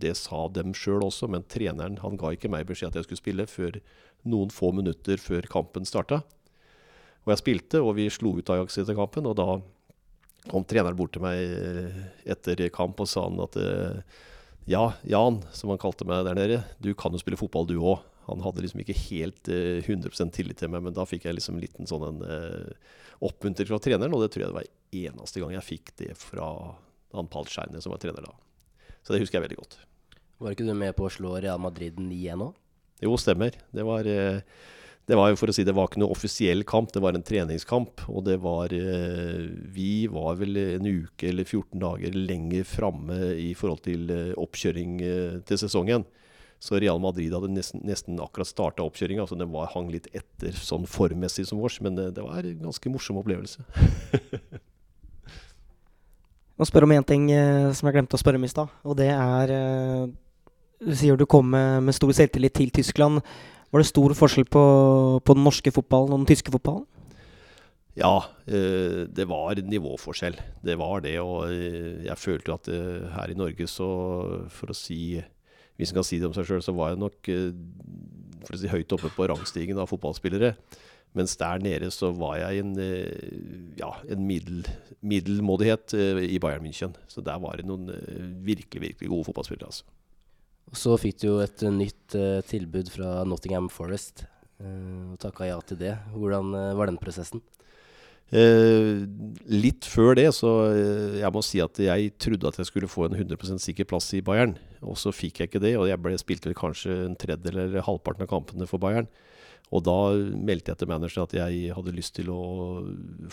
det 0.00 0.14
sa 0.16 0.46
dem 0.48 0.72
sjøl 0.76 1.04
også, 1.04 1.28
men 1.28 1.44
treneren 1.44 1.98
han 2.00 2.16
ga 2.20 2.32
ikke 2.32 2.50
meg 2.52 2.64
beskjed 2.70 2.92
at 2.92 3.00
jeg 3.00 3.08
skulle 3.08 3.20
spille 3.20 3.48
før 3.50 3.76
noen 4.24 4.52
få 4.54 4.70
minutter 4.72 5.20
før 5.20 5.48
kampen 5.50 5.84
starta. 5.88 6.22
Og 7.22 7.34
jeg 7.34 7.42
spilte, 7.42 7.82
og 7.82 7.96
vi 7.98 8.08
slo 8.10 8.34
ut 8.38 8.50
Ajax 8.50 8.80
etter 8.80 8.96
kampen. 8.98 9.28
Og 9.28 9.36
da 9.38 9.60
kom 10.48 10.64
treneren 10.66 10.96
bort 10.98 11.12
til 11.14 11.22
meg 11.22 11.38
etter 12.24 12.64
kamp 12.74 13.02
og 13.02 13.10
sa 13.10 13.26
han 13.28 13.42
at 13.44 13.58
ja, 14.70 14.92
Jan, 15.10 15.40
som 15.54 15.72
han 15.72 15.80
kalte 15.82 16.06
meg 16.06 16.24
der 16.26 16.38
nede, 16.38 16.62
du 16.82 16.92
kan 16.98 17.12
jo 17.12 17.20
spille 17.20 17.38
fotball 17.38 17.68
du 17.68 17.76
òg. 17.80 18.00
Han 18.32 18.44
hadde 18.44 18.64
liksom 18.64 18.82
ikke 18.82 18.98
helt 19.06 19.52
eh, 19.52 19.84
100 19.84 20.32
tillit 20.34 20.60
til 20.60 20.72
meg, 20.72 20.84
men 20.86 20.96
da 20.96 21.06
fikk 21.08 21.28
jeg 21.28 21.38
liksom 21.38 21.58
en 21.58 21.64
liten 21.64 21.88
sånn 21.88 22.08
en 22.08 22.24
uh, 22.24 22.96
oppmuntring 23.22 23.68
fra 23.70 23.80
treneren, 23.82 24.14
og 24.16 24.24
det 24.24 24.32
tror 24.34 24.46
jeg 24.46 24.52
det 24.52 24.58
var 24.58 24.72
eneste 25.04 25.42
gang 25.42 25.54
jeg 25.56 25.68
fikk 25.68 25.94
det 26.02 26.12
fra 26.18 26.48
han 27.12 27.28
Scheine, 27.46 27.80
som 27.80 27.92
var 27.92 28.00
trener 28.02 28.24
da. 28.24 28.34
Så 29.02 29.12
det 29.12 29.22
husker 29.22 29.38
jeg 29.38 29.46
veldig 29.48 29.60
godt. 29.60 29.80
Var 30.42 30.54
ikke 30.54 30.66
du 30.66 30.74
med 30.74 30.94
på 30.98 31.06
å 31.06 31.12
slå 31.12 31.36
Real 31.42 31.60
Madrid 31.62 31.98
9-1 32.00 32.46
òg? 32.48 32.54
Jo, 33.02 33.16
stemmer. 33.18 33.54
Det 33.74 33.84
var, 33.86 34.06
eh, 34.06 34.40
det 35.06 35.18
var 35.18 35.34
for 35.36 35.50
å 35.50 35.54
si, 35.54 35.64
det 35.66 35.74
var 35.74 35.88
ikke 35.88 36.00
noe 36.02 36.14
offisiell 36.14 36.62
kamp, 36.64 36.92
det 36.94 37.02
var 37.02 37.14
en 37.14 37.26
treningskamp. 37.26 38.04
Og 38.08 38.24
det 38.26 38.38
var 38.42 38.72
eh, 38.74 39.50
Vi 39.74 40.06
var 40.10 40.38
vel 40.40 40.56
en 40.56 40.86
uke 40.86 41.28
eller 41.28 41.44
14 41.44 41.78
dager 41.82 42.14
lenger 42.14 42.64
framme 42.64 43.18
i 43.38 43.52
forhold 43.58 43.82
til 43.86 44.10
eh, 44.10 44.34
oppkjøring 44.38 44.98
til 45.46 45.58
sesongen. 45.58 46.06
Så 46.62 46.78
Real 46.78 47.00
Madrid 47.02 47.32
hadde 47.34 47.50
nesten, 47.50 47.82
nesten 47.82 48.20
akkurat 48.22 48.46
starta 48.46 48.84
oppkjøringa. 48.86 49.24
Altså 49.24 49.38
den 49.38 49.50
var, 49.50 49.72
hang 49.72 49.88
litt 49.90 50.06
etter 50.14 50.54
sånn 50.54 50.86
formmessig 50.86 51.48
som 51.48 51.58
vårs, 51.58 51.80
men 51.82 51.96
det, 51.98 52.12
det 52.14 52.22
var 52.22 52.46
en 52.46 52.68
ganske 52.68 52.92
morsom 52.92 53.18
opplevelse. 53.18 53.64
Nå 56.58 56.68
spør 56.68 56.86
om 56.86 56.94
én 56.94 57.06
ting 57.08 57.26
eh, 57.34 57.72
som 57.74 57.88
jeg 57.88 57.96
glemte 57.96 58.14
å 58.14 58.22
spørre 58.22 58.38
om 58.38 58.46
i 58.46 58.52
stad. 58.52 58.70
Og 58.86 58.94
det 59.00 59.10
er 59.10 59.54
eh, 59.56 60.06
Du 60.86 60.94
sier 60.98 61.18
du 61.18 61.26
kom 61.26 61.50
med, 61.50 61.82
med, 61.88 61.98
stor 61.98 62.14
selvtillit 62.14 62.54
til 62.54 62.70
Tyskland. 62.70 63.18
Var 63.72 63.82
det 63.82 63.88
stor 63.88 64.14
forskjell 64.14 64.46
på, 64.46 64.64
på 65.18 65.34
den 65.34 65.46
norske 65.48 65.74
fotballen 65.74 66.14
og 66.14 66.22
den 66.22 66.30
tyske 66.30 66.54
fotballen? 66.54 66.86
Ja, 67.98 68.24
eh, 68.46 69.02
det 69.10 69.26
var 69.28 69.58
nivåforskjell. 69.58 70.38
Det 70.62 70.78
var 70.78 71.02
det. 71.04 71.18
Og 71.20 71.50
eh, 71.50 72.06
jeg 72.06 72.22
følte 72.22 72.54
at 72.54 72.70
eh, 72.70 73.08
her 73.18 73.34
i 73.34 73.36
Norge 73.36 73.66
så, 73.66 73.88
for 74.54 74.72
å 74.72 74.76
si 74.76 75.18
hvis 75.80 75.92
en 75.92 76.00
kan 76.00 76.06
si 76.06 76.20
det 76.20 76.28
om 76.28 76.34
seg 76.36 76.48
sjøl, 76.48 76.62
så 76.64 76.74
var 76.76 76.92
jeg 76.92 77.02
nok 77.02 77.30
eh, 77.32 77.52
si, 78.52 78.70
høyt 78.70 78.92
oppe 78.96 79.10
på 79.14 79.28
rangstigen 79.30 79.80
av 79.80 79.90
fotballspillere. 79.90 80.54
Mens 81.16 81.34
der 81.36 81.60
nede 81.60 81.90
så 81.92 82.08
var 82.16 82.38
jeg 82.40 82.62
en, 82.62 82.74
eh, 82.80 83.72
ja, 83.80 83.90
en 84.08 84.26
middel, 84.28 84.66
middelmådighet 85.04 85.96
eh, 85.98 86.22
i 86.28 86.40
Bayern 86.42 86.64
München. 86.64 86.96
Så 87.10 87.24
der 87.24 87.40
var 87.42 87.58
det 87.58 87.68
noen 87.68 87.90
virkelig, 88.44 88.84
virkelig 88.88 89.12
gode 89.12 89.28
fotballspillere. 89.30 89.72
altså. 89.72 89.88
Så 90.72 90.96
fikk 91.00 91.18
du 91.20 91.26
jo 91.26 91.40
et 91.44 91.64
nytt 91.68 92.14
tilbud 92.48 92.88
fra 92.94 93.24
Nottingham 93.28 93.66
Forest, 93.68 94.24
og 94.62 95.18
takka 95.20 95.48
ja 95.50 95.58
til 95.66 95.80
det. 95.80 95.96
Hvordan 96.14 96.54
var 96.78 96.88
den 96.88 97.00
prosessen? 97.02 97.42
Eh, 98.32 99.02
litt 99.52 99.84
før 99.84 100.16
det, 100.16 100.30
så 100.32 100.50
eh, 100.70 101.18
jeg 101.20 101.32
må 101.34 101.42
si 101.44 101.60
at 101.60 101.80
jeg 101.84 102.14
trodde 102.16 102.48
at 102.48 102.60
jeg 102.62 102.70
skulle 102.70 102.88
få 102.88 103.06
en 103.08 103.18
100% 103.18 103.60
sikker 103.60 103.88
plass 103.90 104.08
i 104.16 104.22
Bayern. 104.24 104.56
Og 104.80 104.96
så 105.00 105.12
fikk 105.12 105.42
jeg 105.42 105.50
ikke 105.50 105.62
det, 105.62 105.74
og 105.76 105.88
jeg 105.90 106.00
ble 106.00 106.16
spilt 106.20 106.48
vel 106.48 106.56
kanskje 106.56 106.96
en 107.06 107.18
tredjedel 107.18 107.66
eller 107.66 107.86
halvparten 107.86 108.24
av 108.24 108.32
kampene 108.32 108.68
for 108.70 108.82
Bayern. 108.82 109.10
Og 109.72 109.84
da 109.86 109.98
meldte 110.36 110.72
jeg 110.72 110.82
til 110.82 110.90
manageren 110.90 111.28
at 111.28 111.36
jeg 111.36 111.76
hadde 111.76 111.96
lyst 111.96 112.16
til 112.18 112.28
å 112.32 112.42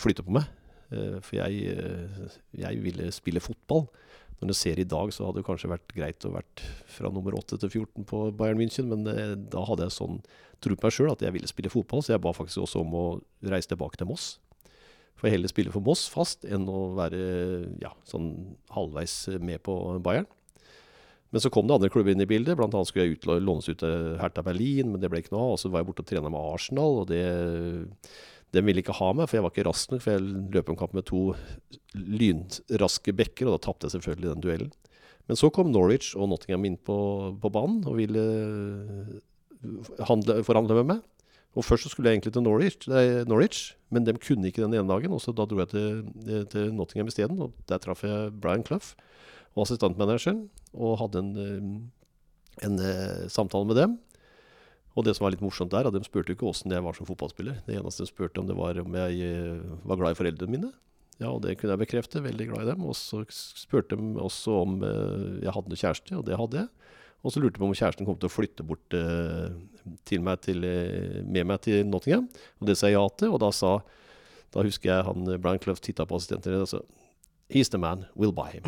flytte 0.00 0.24
på 0.24 0.36
meg. 0.36 0.48
Eh, 0.90 1.18
for 1.22 1.38
jeg, 1.38 1.74
eh, 1.76 2.38
jeg, 2.58 2.82
ville 2.84 3.10
spille 3.14 3.42
fotball. 3.44 3.86
Når 4.40 4.48
du 4.48 4.56
ser 4.56 4.80
i 4.80 4.88
dag, 4.88 5.12
så 5.12 5.26
hadde 5.26 5.42
det 5.42 5.46
kanskje 5.46 5.70
vært 5.70 5.92
greit 5.94 6.24
å 6.24 6.32
vært 6.32 6.62
fra 6.88 7.10
nummer 7.12 7.36
8 7.36 7.60
til 7.60 7.70
14 7.84 8.06
på 8.08 8.22
Bayern 8.36 8.58
München, 8.58 8.88
men 8.88 9.04
eh, 9.12 9.34
da 9.36 9.66
hadde 9.68 9.86
jeg 9.86 9.98
sånn 9.98 10.22
tro 10.64 10.76
på 10.76 10.88
meg 10.88 10.96
sjøl 10.96 11.12
at 11.12 11.24
jeg 11.24 11.34
ville 11.36 11.50
spille 11.50 11.72
fotball, 11.72 12.02
så 12.04 12.14
jeg 12.14 12.24
ba 12.24 12.32
faktisk 12.36 12.64
også 12.64 12.80
om 12.80 12.96
å 12.96 13.04
reise 13.52 13.68
tilbake 13.68 14.00
til 14.00 14.08
Moss. 14.08 14.38
Får 15.20 15.34
heller 15.34 15.52
spille 15.52 15.72
for 15.74 15.84
Moss 15.84 16.06
fast 16.08 16.46
enn 16.48 16.64
å 16.70 16.90
være 16.96 17.20
ja, 17.82 17.92
sånn 18.08 18.30
halvveis 18.72 19.14
med 19.40 19.60
på 19.66 19.76
Bayern. 20.04 20.28
Men 21.30 21.42
så 21.44 21.50
kom 21.52 21.68
det 21.68 21.76
andre 21.76 21.90
klubber 21.92 22.14
inn 22.14 22.22
i 22.24 22.28
bildet. 22.28 22.56
Blant 22.58 22.74
annet 22.74 22.90
skulle 22.90 23.12
jeg 23.12 23.42
lånes 23.44 23.68
ut 23.70 23.78
til 23.82 24.16
Hertha 24.18 24.42
Berlin, 24.42 24.90
men 24.90 25.02
det 25.02 25.10
ble 25.12 25.22
ikke 25.22 25.34
noe 25.34 25.44
av. 25.44 25.54
Og 25.54 25.60
så 25.62 25.70
var 25.70 25.82
jeg 25.82 25.90
borte 25.90 26.02
og 26.02 26.10
trena 26.10 26.32
med 26.32 26.42
Arsenal, 26.42 27.02
og 27.02 27.10
det, 27.12 27.22
de 28.50 28.62
ville 28.66 28.82
ikke 28.82 28.96
ha 28.98 29.12
meg, 29.14 29.30
for 29.30 29.38
jeg 29.38 29.46
var 29.46 29.54
ikke 29.54 29.66
rask 29.68 29.94
nok. 29.94 30.02
For 30.02 30.16
jeg 30.16 30.24
løp 30.56 30.72
en 30.72 30.80
kamp 30.80 30.96
med 30.96 31.06
to 31.10 31.22
lynraske 31.94 33.14
bekker, 33.20 33.46
og 33.46 33.56
da 33.58 33.62
tapte 33.68 33.86
jeg 33.86 33.98
selvfølgelig 33.98 34.32
den 34.32 34.44
duellen. 34.46 34.72
Men 35.30 35.38
så 35.38 35.52
kom 35.54 35.70
Norwich 35.70 36.16
og 36.18 36.32
Nottingham 36.32 36.66
inn 36.66 36.80
på, 36.82 36.98
på 37.38 37.52
banen 37.54 37.84
og 37.86 38.00
ville 38.00 38.24
handle, 40.08 40.40
forhandle 40.46 40.80
med 40.80 40.88
meg. 40.88 41.04
Og 41.58 41.66
Først 41.66 41.82
så 41.82 41.90
skulle 41.90 42.10
jeg 42.10 42.20
egentlig 42.20 42.32
til 42.32 42.44
Norwich, 42.46 42.86
Norwich, 43.26 43.74
men 43.90 44.04
de 44.06 44.14
kunne 44.14 44.46
ikke 44.46 44.62
den 44.62 44.74
ene 44.74 44.88
dagen. 44.88 45.12
og 45.12 45.20
Så 45.20 45.34
da 45.34 45.44
dro 45.44 45.58
jeg 45.58 45.68
til, 45.72 46.04
eh, 46.28 46.44
til 46.46 46.72
Nottingham 46.74 47.08
isteden. 47.10 47.40
Og 47.40 47.52
der 47.66 47.78
traff 47.78 48.04
jeg 48.04 48.40
Brian 48.40 48.62
Clough 48.62 48.94
og 49.56 49.66
assistentmanageren 49.66 50.48
og 50.74 50.98
hadde 50.98 51.18
en, 51.18 51.32
eh, 51.36 52.66
en, 52.66 52.78
eh, 52.78 53.26
samtale 53.28 53.66
med 53.66 53.76
dem. 53.76 53.98
Og 54.96 55.04
det 55.04 55.16
som 55.16 55.24
var 55.24 55.32
litt 55.32 55.42
morsomt 55.42 55.70
der, 55.70 55.86
at 55.86 55.92
de 55.92 56.04
spurte 56.04 56.30
ikke 56.30 56.46
åssen 56.46 56.70
jeg 56.70 56.82
var 56.82 56.92
som 56.94 57.06
fotballspiller. 57.06 57.64
Det 57.66 57.76
eneste 57.76 58.04
de 58.04 58.06
spurte 58.06 58.38
om, 58.38 58.46
det 58.46 58.56
var 58.56 58.78
om 58.78 58.92
jeg 58.92 59.62
var 59.84 59.96
glad 59.96 60.10
i 60.10 60.22
foreldrene 60.22 60.50
mine. 60.50 60.72
Ja, 61.20 61.30
og 61.30 61.42
det 61.42 61.58
kunne 61.58 61.76
jeg 61.76 61.86
bekrefte. 61.86 62.22
Veldig 62.22 62.48
glad 62.48 62.62
i 62.62 62.70
dem. 62.72 62.84
Og 62.84 62.94
så 62.94 63.24
spurte 63.30 63.96
de 63.96 64.14
også 64.18 64.62
om 64.62 64.80
jeg 64.82 65.52
hadde 65.52 65.68
noe 65.68 65.78
kjæreste, 65.78 66.16
og 66.16 66.26
det 66.26 66.36
hadde 66.36 66.58
jeg. 66.58 66.68
Og 67.22 67.32
så 67.32 67.40
lurte 67.40 67.54
de 67.54 67.60
på 67.60 67.66
om 67.66 67.74
kjæresten 67.74 68.06
kom 68.06 68.18
til 68.18 68.28
å 68.28 68.34
flytte 68.34 68.66
bort 68.66 68.90
til 70.08 70.22
meg 70.24 70.42
til, 70.44 70.64
uh, 70.64 71.20
med 71.24 71.48
meg 71.48 71.60
til 71.64 71.84
Nottingham. 71.88 72.28
Og 72.60 72.70
det 72.70 72.76
sa 72.78 72.90
jeg 72.90 72.98
ja 72.98 73.06
til. 73.18 73.34
Og 73.34 73.42
da 73.42 73.50
sa 73.54 73.80
Da 74.50 74.64
husker 74.66 74.90
jeg 74.90 75.06
han 75.06 75.28
eh, 75.30 75.38
Brian 75.38 75.60
Clough 75.62 75.78
titta 75.78 76.02
på 76.02 76.16
assistenten 76.18 76.56
og 76.58 76.66
sa 76.66 76.80
He's 77.50 77.68
the 77.70 77.78
man, 77.78 78.04
we'll 78.14 78.34
buy 78.34 78.50
him. 78.50 78.62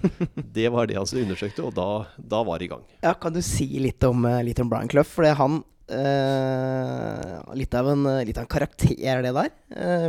det 0.56 0.68
var 0.70 0.86
det 0.86 0.94
han 0.94 1.06
undersøkte, 1.06 1.62
og 1.62 1.74
da, 1.74 2.06
da, 2.18 2.42
var 2.42 2.58
det 2.58 2.66
i 2.66 2.70
gang. 2.72 2.82
Ja, 3.02 3.12
Kan 3.14 3.34
du 3.34 3.40
si 3.42 3.66
litt 3.78 4.02
om, 4.02 4.26
litt 4.42 4.58
om 4.58 4.70
Brian 4.70 4.90
Clough? 4.90 5.06
For 5.06 5.26
han 5.26 5.60
uh, 5.90 7.54
litt, 7.54 7.74
av 7.78 7.92
en, 7.92 8.02
litt, 8.26 8.38
av 8.38 8.42
en, 8.42 8.50
karakter, 8.50 9.22
det 9.22 9.34
der. 9.38 9.52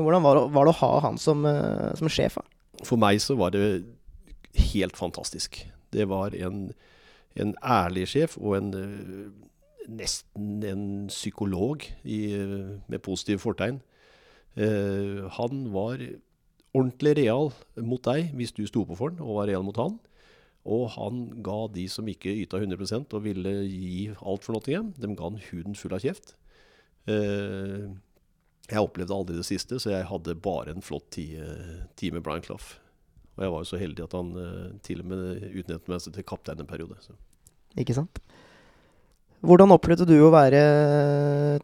hvordan 0.01 0.25
var 0.25 0.39
det, 0.39 0.47
var 0.57 0.65
det, 0.65 0.73
å 0.73 0.79
ha 0.79 0.91
han 1.05 1.21
som, 1.21 1.45
som 2.01 2.09
sjef? 2.09 2.37
Da? 2.41 2.85
For 2.89 3.01
meg 3.01 3.21
så 3.21 3.37
var 3.37 3.53
det 3.53 3.61
helt 4.73 4.97
fantastisk. 4.97 5.61
Det 5.93 6.09
var 6.09 6.33
en 6.33 6.69
en 7.35 7.55
ærlig 7.63 8.07
sjef 8.13 8.37
og 8.39 8.55
en 8.59 8.71
eh, 8.79 9.25
nesten 9.91 10.63
en 10.65 10.85
psykolog 11.11 11.83
i, 12.03 12.19
eh, 12.33 12.79
med 12.87 13.03
positive 13.03 13.39
fortegn. 13.39 13.81
Uh, 14.55 15.27
han 15.35 15.65
var 15.73 15.99
ordentlig 16.75 17.17
real 17.17 17.49
mot 17.83 17.99
deg 18.07 18.29
hvis 18.39 18.53
du 18.55 18.61
sto 18.63 18.85
på 18.87 18.95
for 18.95 19.11
han 19.11 19.19
og 19.19 19.41
var 19.41 19.49
real 19.49 19.65
mot 19.67 19.75
han. 19.75 19.97
Og 20.65 20.87
han 20.95 21.25
ga 21.43 21.57
de 21.75 21.83
som 21.91 22.07
ikke 22.07 22.31
yta 22.31 22.57
100% 22.57 23.13
og 23.13 23.25
ville 23.25 23.51
gi 23.67 24.07
alt 24.15 24.47
for 24.47 24.55
Nottingham, 24.55 24.93
dem 24.97 25.13
ga 25.15 25.27
han 25.27 25.43
huden 25.51 25.75
full 25.75 25.93
av 25.93 26.01
kjeft. 26.05 26.37
Uh, 27.05 27.91
jeg 28.65 28.81
opplevde 28.81 29.13
aldri 29.13 29.35
det 29.37 29.45
siste, 29.45 29.77
så 29.77 29.91
jeg 29.91 30.07
hadde 30.09 30.39
bare 30.41 30.73
en 30.73 30.81
flott 30.81 31.11
tid, 31.13 32.11
med 32.11 32.23
Brian 32.23 32.41
Clough. 32.41 32.79
Og 33.35 33.43
jeg 33.43 33.51
var 33.51 33.61
jo 33.61 33.69
så 33.69 33.77
heldig 33.77 34.07
at 34.07 34.15
han 34.15 34.31
uh, 34.39 34.71
til 34.81 35.03
og 35.03 35.11
med 35.11 35.43
utnevnte 35.51 35.91
meg 35.91 36.07
til 36.07 36.25
kaptein 36.25 36.63
en 36.63 36.69
periode. 36.69 36.97
Så. 37.03 37.13
Ikke 37.77 37.93
sant? 37.93 38.23
Hvordan 39.45 39.73
opplevde 39.75 40.07
du 40.09 40.15
å 40.25 40.33
være 40.33 40.61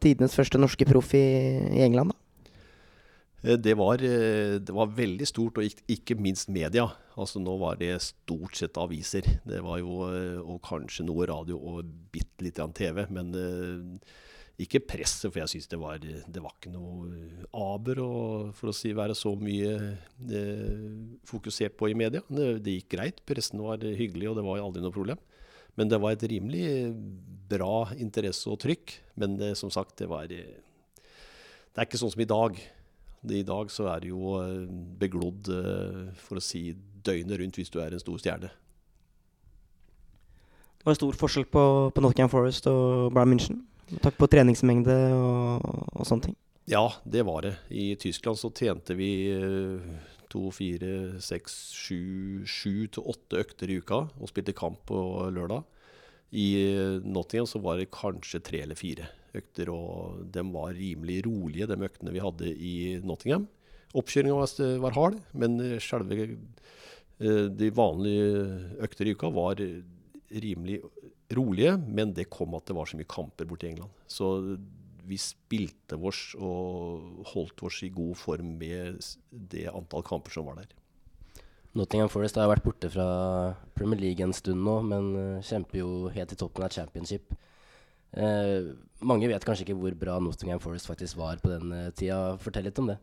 tidenes 0.04 0.36
første 0.38 0.60
norske 0.62 0.86
proff 0.86 1.16
i, 1.18 1.26
i 1.80 1.82
England? 1.86 2.14
da? 2.14 2.22
Eh, 3.44 3.58
Det 3.58 3.76
var, 3.78 4.02
eh, 4.06 4.60
det 4.60 4.70
var 4.70 4.88
veldig 4.88 5.28
stort, 5.28 5.58
og 5.58 5.64
ikke, 5.90 6.16
minst 6.16 6.50
media. 6.50 6.88
Altså 7.18 7.42
Nå 7.42 7.58
var 7.60 7.76
det 7.78 8.02
stort 8.02 8.56
sett 8.56 8.78
aviser. 8.78 9.26
Det 9.46 9.62
var 9.64 9.80
jo, 9.80 10.04
eh, 10.14 10.40
Og 10.40 10.62
kanskje 10.62 11.06
noe 11.06 11.26
radio 11.26 11.58
og 11.58 11.86
bitte 12.12 12.42
litt 12.42 12.56
TV. 12.76 13.08
Men 13.10 13.34
eh, 13.34 14.00
ikke 14.62 14.86
presset, 14.86 15.32
for 15.32 15.40
jeg 15.42 15.50
syns 15.50 15.68
det, 15.68 15.80
det 16.30 16.42
var 16.42 16.54
ikke 16.54 16.72
noe 16.72 17.10
aber 17.52 17.98
å 17.98 18.52
for 18.54 18.70
å 18.70 18.74
si, 18.76 18.94
være 18.94 19.16
så 19.16 19.34
mye 19.36 19.98
eh, 20.30 21.18
fokusert 21.26 21.76
på 21.78 21.90
i 21.90 21.98
media. 21.98 22.22
Det, 22.30 22.62
det 22.62 22.78
gikk 22.78 22.90
greit. 22.94 23.26
Pressen 23.26 23.62
var 23.62 23.82
hyggelig, 23.82 24.30
og 24.30 24.38
det 24.38 24.46
var 24.46 24.62
aldri 24.62 24.84
noe 24.84 24.94
problem. 24.94 25.18
Men 25.80 25.92
det 25.92 26.02
var 26.04 26.16
et 26.16 26.28
rimelig 26.28 26.66
bra 27.52 27.88
interesse 28.00 28.50
og 28.52 28.60
trykk. 28.64 28.94
Men 29.20 29.38
det, 29.40 29.54
som 29.60 29.72
sagt, 29.74 29.98
det 30.02 30.10
var 30.12 30.32
eh, 30.32 30.60
Det 31.72 31.80
er 31.80 31.88
ikke 31.88 32.02
sånn 32.02 32.14
som 32.14 32.24
i 32.24 32.30
dag. 32.30 32.60
I 33.22 33.44
dag 33.46 33.72
så 33.72 33.88
er 33.94 34.04
det 34.04 34.12
jo 34.12 34.36
eh, 34.42 34.68
beglodd, 35.02 35.52
eh, 35.54 36.04
for 36.20 36.42
å 36.42 36.44
si, 36.44 36.72
døgnet 37.02 37.40
rundt 37.40 37.58
hvis 37.58 37.72
du 37.74 37.80
er 37.82 37.94
en 37.94 38.02
stor 38.02 38.20
stjerne. 38.22 38.52
Det 40.82 40.88
var 40.90 40.98
stor 40.98 41.18
forskjell 41.18 41.46
på, 41.46 41.64
på 41.94 42.02
Nottingham 42.02 42.32
Forest 42.34 42.66
og 42.70 43.12
Brian 43.14 43.30
München. 43.30 43.60
Takk 44.02 44.16
på 44.18 44.30
treningsmengde 44.32 44.96
og, 45.14 45.66
og 45.94 46.08
sånne 46.08 46.30
ting. 46.30 46.38
Ja, 46.72 46.88
det 47.04 47.26
var 47.28 47.44
det. 47.46 47.56
I 47.70 47.96
Tyskland 48.00 48.40
så 48.40 48.50
tjente 48.56 48.96
vi 48.98 49.12
eh, 49.34 49.92
to, 50.32 50.48
fire, 50.56 51.20
seks, 51.24 51.58
sju, 51.76 52.44
sju 52.48 52.88
til 52.92 53.08
åtte 53.14 53.42
økter 53.44 53.72
i 53.72 53.80
uka 53.82 54.06
og 54.08 54.32
spilte 54.32 54.56
kamp 54.58 54.86
på 54.90 55.00
lørdag. 55.34 55.66
I 56.32 56.48
Nottingham 57.04 57.50
så 57.50 57.60
var 57.60 57.80
det 57.80 57.92
kanskje 57.92 58.40
tre 58.48 58.64
eller 58.64 58.80
fire 58.80 59.10
økter, 59.36 59.72
og 59.72 60.24
de 60.32 60.44
var 60.52 60.76
rimelig 60.76 61.22
rolige, 61.28 61.68
de 61.68 61.88
øktene 61.88 62.14
vi 62.16 62.24
hadde 62.24 62.52
i 62.52 62.76
Nottingham. 63.04 63.48
Oppkjøringa 64.00 64.38
var, 64.40 64.76
var 64.86 64.96
hard, 64.96 65.18
men 65.36 65.60
selve 65.84 66.22
eh, 66.24 67.48
de 67.52 67.72
vanlige 67.76 68.60
økter 68.88 69.10
i 69.10 69.16
uka 69.18 69.32
var 69.36 69.60
rimelig 70.32 70.80
rolige, 71.36 71.76
men 71.88 72.14
det 72.16 72.30
kom 72.32 72.56
at 72.56 72.68
det 72.68 72.76
var 72.78 72.88
så 72.88 73.00
mye 73.00 73.12
kamper 73.12 73.48
borti 73.50 73.72
England. 73.72 73.92
Så 74.08 74.32
vi 75.08 75.18
spilte 75.20 75.98
vårs 76.00 76.32
og 76.38 77.26
holdt 77.34 77.64
vårs 77.64 77.82
i 77.88 77.92
god 77.94 78.16
form 78.20 78.56
med 78.62 79.02
det 79.32 79.68
antall 79.72 80.06
kamper 80.08 80.34
som 80.34 80.48
var 80.50 80.62
der. 80.62 80.72
Nottingham 81.78 82.12
Forest 82.12 82.36
har 82.36 82.50
vært 82.52 82.66
borte 82.66 82.90
fra 82.92 83.06
Premier 83.78 84.02
League 84.02 84.24
en 84.26 84.36
stund 84.36 84.60
nå, 84.66 84.82
men 84.84 85.14
eh, 85.16 85.46
kjemper 85.48 85.80
jo 85.80 85.92
helt 86.12 86.34
i 86.34 86.40
toppen 86.40 86.66
av 86.68 86.74
championship. 86.76 87.32
Eh, 88.12 88.74
mange 89.08 89.30
vet 89.32 89.46
kanskje 89.48 89.70
ikke 89.70 89.78
hvor 89.80 89.96
bra 89.96 90.18
Nottingham 90.20 90.60
Forest 90.60 90.90
faktisk 90.92 91.22
var 91.22 91.40
på 91.40 91.54
den 91.54 91.72
eh, 91.78 91.94
tida. 91.96 92.36
Fortell 92.44 92.68
litt 92.68 92.82
om 92.84 92.92
det. 92.92 92.98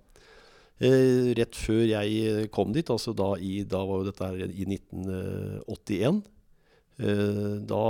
Eh, 0.79 1.33
rett 1.35 1.57
før 1.59 1.81
jeg 1.89 2.19
eh, 2.23 2.45
kom 2.55 2.71
dit, 2.77 2.87
altså 2.93 3.15
da, 3.17 3.33
i, 3.43 3.65
da 3.67 3.81
var 3.89 4.03
jo 4.03 4.11
dette 4.13 4.29
her 4.29 4.53
i 4.53 4.67
1981, 4.69 6.21
eh, 6.21 6.38
da 6.99 7.83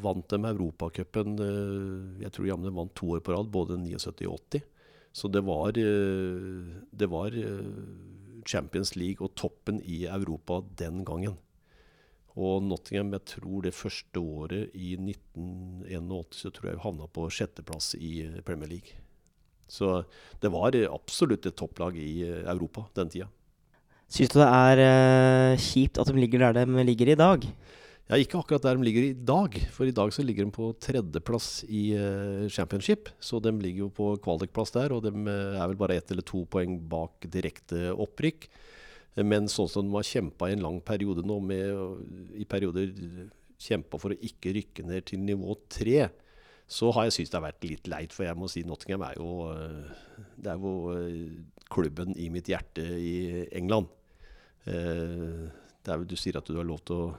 vant 0.00 0.28
de 0.32 0.38
Europacupen 0.48 1.34
eh, 1.36 2.22
Jeg 2.22 2.32
tror 2.32 2.46
jammen 2.48 2.64
de 2.64 2.72
vant 2.72 2.94
to 2.96 3.10
år 3.12 3.20
på 3.20 3.34
rad, 3.34 3.50
både 3.52 3.76
79 3.76 4.24
og 4.30 4.38
80. 4.48 4.64
Så 5.14 5.28
det 5.28 5.44
var, 5.46 5.76
eh, 5.78 6.72
det 6.90 7.08
var 7.12 7.36
eh, 7.36 8.40
Champions 8.48 8.96
League 8.96 9.20
og 9.20 9.36
toppen 9.36 9.82
i 9.84 10.04
Europa 10.10 10.62
den 10.80 11.04
gangen. 11.04 11.36
Og 12.34 12.64
Nottingham, 12.66 13.12
jeg 13.14 13.24
tror 13.36 13.62
det 13.62 13.76
første 13.78 14.18
året 14.18 14.74
i 14.74 14.96
1981 14.98 16.34
så 16.34 16.50
tror 16.50 16.72
jeg 16.72 16.82
havna 16.82 17.06
på 17.06 17.28
sjetteplass 17.30 17.94
i 18.00 18.24
eh, 18.24 18.40
Premier 18.42 18.72
League. 18.72 18.98
Så 19.70 20.02
det 20.42 20.50
var 20.50 20.74
eh, 20.74 20.90
absolutt 20.90 21.46
et 21.46 21.56
topplag 21.56 21.96
i 22.00 22.24
eh, 22.26 22.42
Europa 22.50 22.88
den 22.98 23.12
tida. 23.12 23.30
Syns 24.10 24.34
du 24.34 24.40
det 24.40 24.50
er 24.50 24.82
eh, 24.82 25.62
kjipt 25.62 26.02
at 26.02 26.10
de 26.10 26.18
ligger 26.18 26.48
der 26.50 26.66
de 26.66 26.84
ligger 26.90 27.14
i 27.14 27.18
dag? 27.18 27.46
Ja, 28.04 28.18
ikke 28.20 28.36
akkurat 28.36 28.60
der 28.66 28.76
de 28.76 28.84
ligger 28.84 29.04
i 29.06 29.14
dag, 29.16 29.54
for 29.72 29.88
i 29.88 29.94
dag 29.96 30.10
så 30.12 30.20
ligger 30.26 30.44
de 30.44 30.52
på 30.52 30.66
tredjeplass 30.76 31.62
i 31.72 31.94
uh, 31.96 32.44
championship. 32.52 33.08
Så 33.16 33.40
de 33.40 33.52
ligger 33.56 33.86
jo 33.86 33.92
på 33.96 34.10
kvalikplass 34.24 34.74
der, 34.74 34.92
og 34.92 35.06
de 35.06 35.12
eh, 35.24 35.56
er 35.56 35.70
vel 35.70 35.78
bare 35.80 35.96
ett 35.96 36.12
eller 36.12 36.26
to 36.28 36.42
poeng 36.52 36.76
bak 36.90 37.24
direkte 37.32 37.94
opprykk. 37.96 38.44
Men 39.24 39.48
sånn 39.48 39.70
som 39.72 39.88
de 39.88 39.96
har 39.96 40.04
kjempa 40.04 40.50
i 40.50 40.56
en 40.58 40.66
lang 40.66 40.78
periode 40.84 41.24
nå, 41.24 41.38
med 41.40 41.72
å- 41.72 41.96
i 42.36 42.44
perioder 42.44 42.92
kjempa 43.64 43.96
for 44.02 44.12
å 44.12 44.20
ikke 44.20 44.52
rykke 44.52 44.84
ned 44.84 45.06
til 45.08 45.24
nivå 45.24 45.56
tre, 45.72 46.10
så 46.68 46.92
har 46.92 47.06
jeg 47.08 47.16
syntes 47.16 47.30
det 47.32 47.40
har 47.40 47.48
vært 47.48 47.68
litt 47.70 47.88
leit. 47.88 48.12
For 48.12 48.24
jeg 48.28 48.36
må 48.36 48.50
si 48.52 48.64
Nottingham 48.68 49.08
er 49.08 49.16
jo, 49.16 49.30
eh, 49.54 50.24
det 50.44 50.52
er 50.52 50.58
jo 50.60 50.74
eh, 50.92 51.44
klubben 51.72 52.12
i 52.20 52.28
mitt 52.28 52.52
hjerte 52.52 52.84
i 52.84 53.46
England. 53.56 53.88
Eh, 54.68 55.48
Det 55.84 55.92
er 55.92 55.98
vel 56.00 56.06
Du 56.08 56.16
sier 56.16 56.36
at 56.36 56.46
du 56.48 56.56
har 56.56 56.64
lov 56.64 56.80
til 56.84 56.96
å 56.96 57.14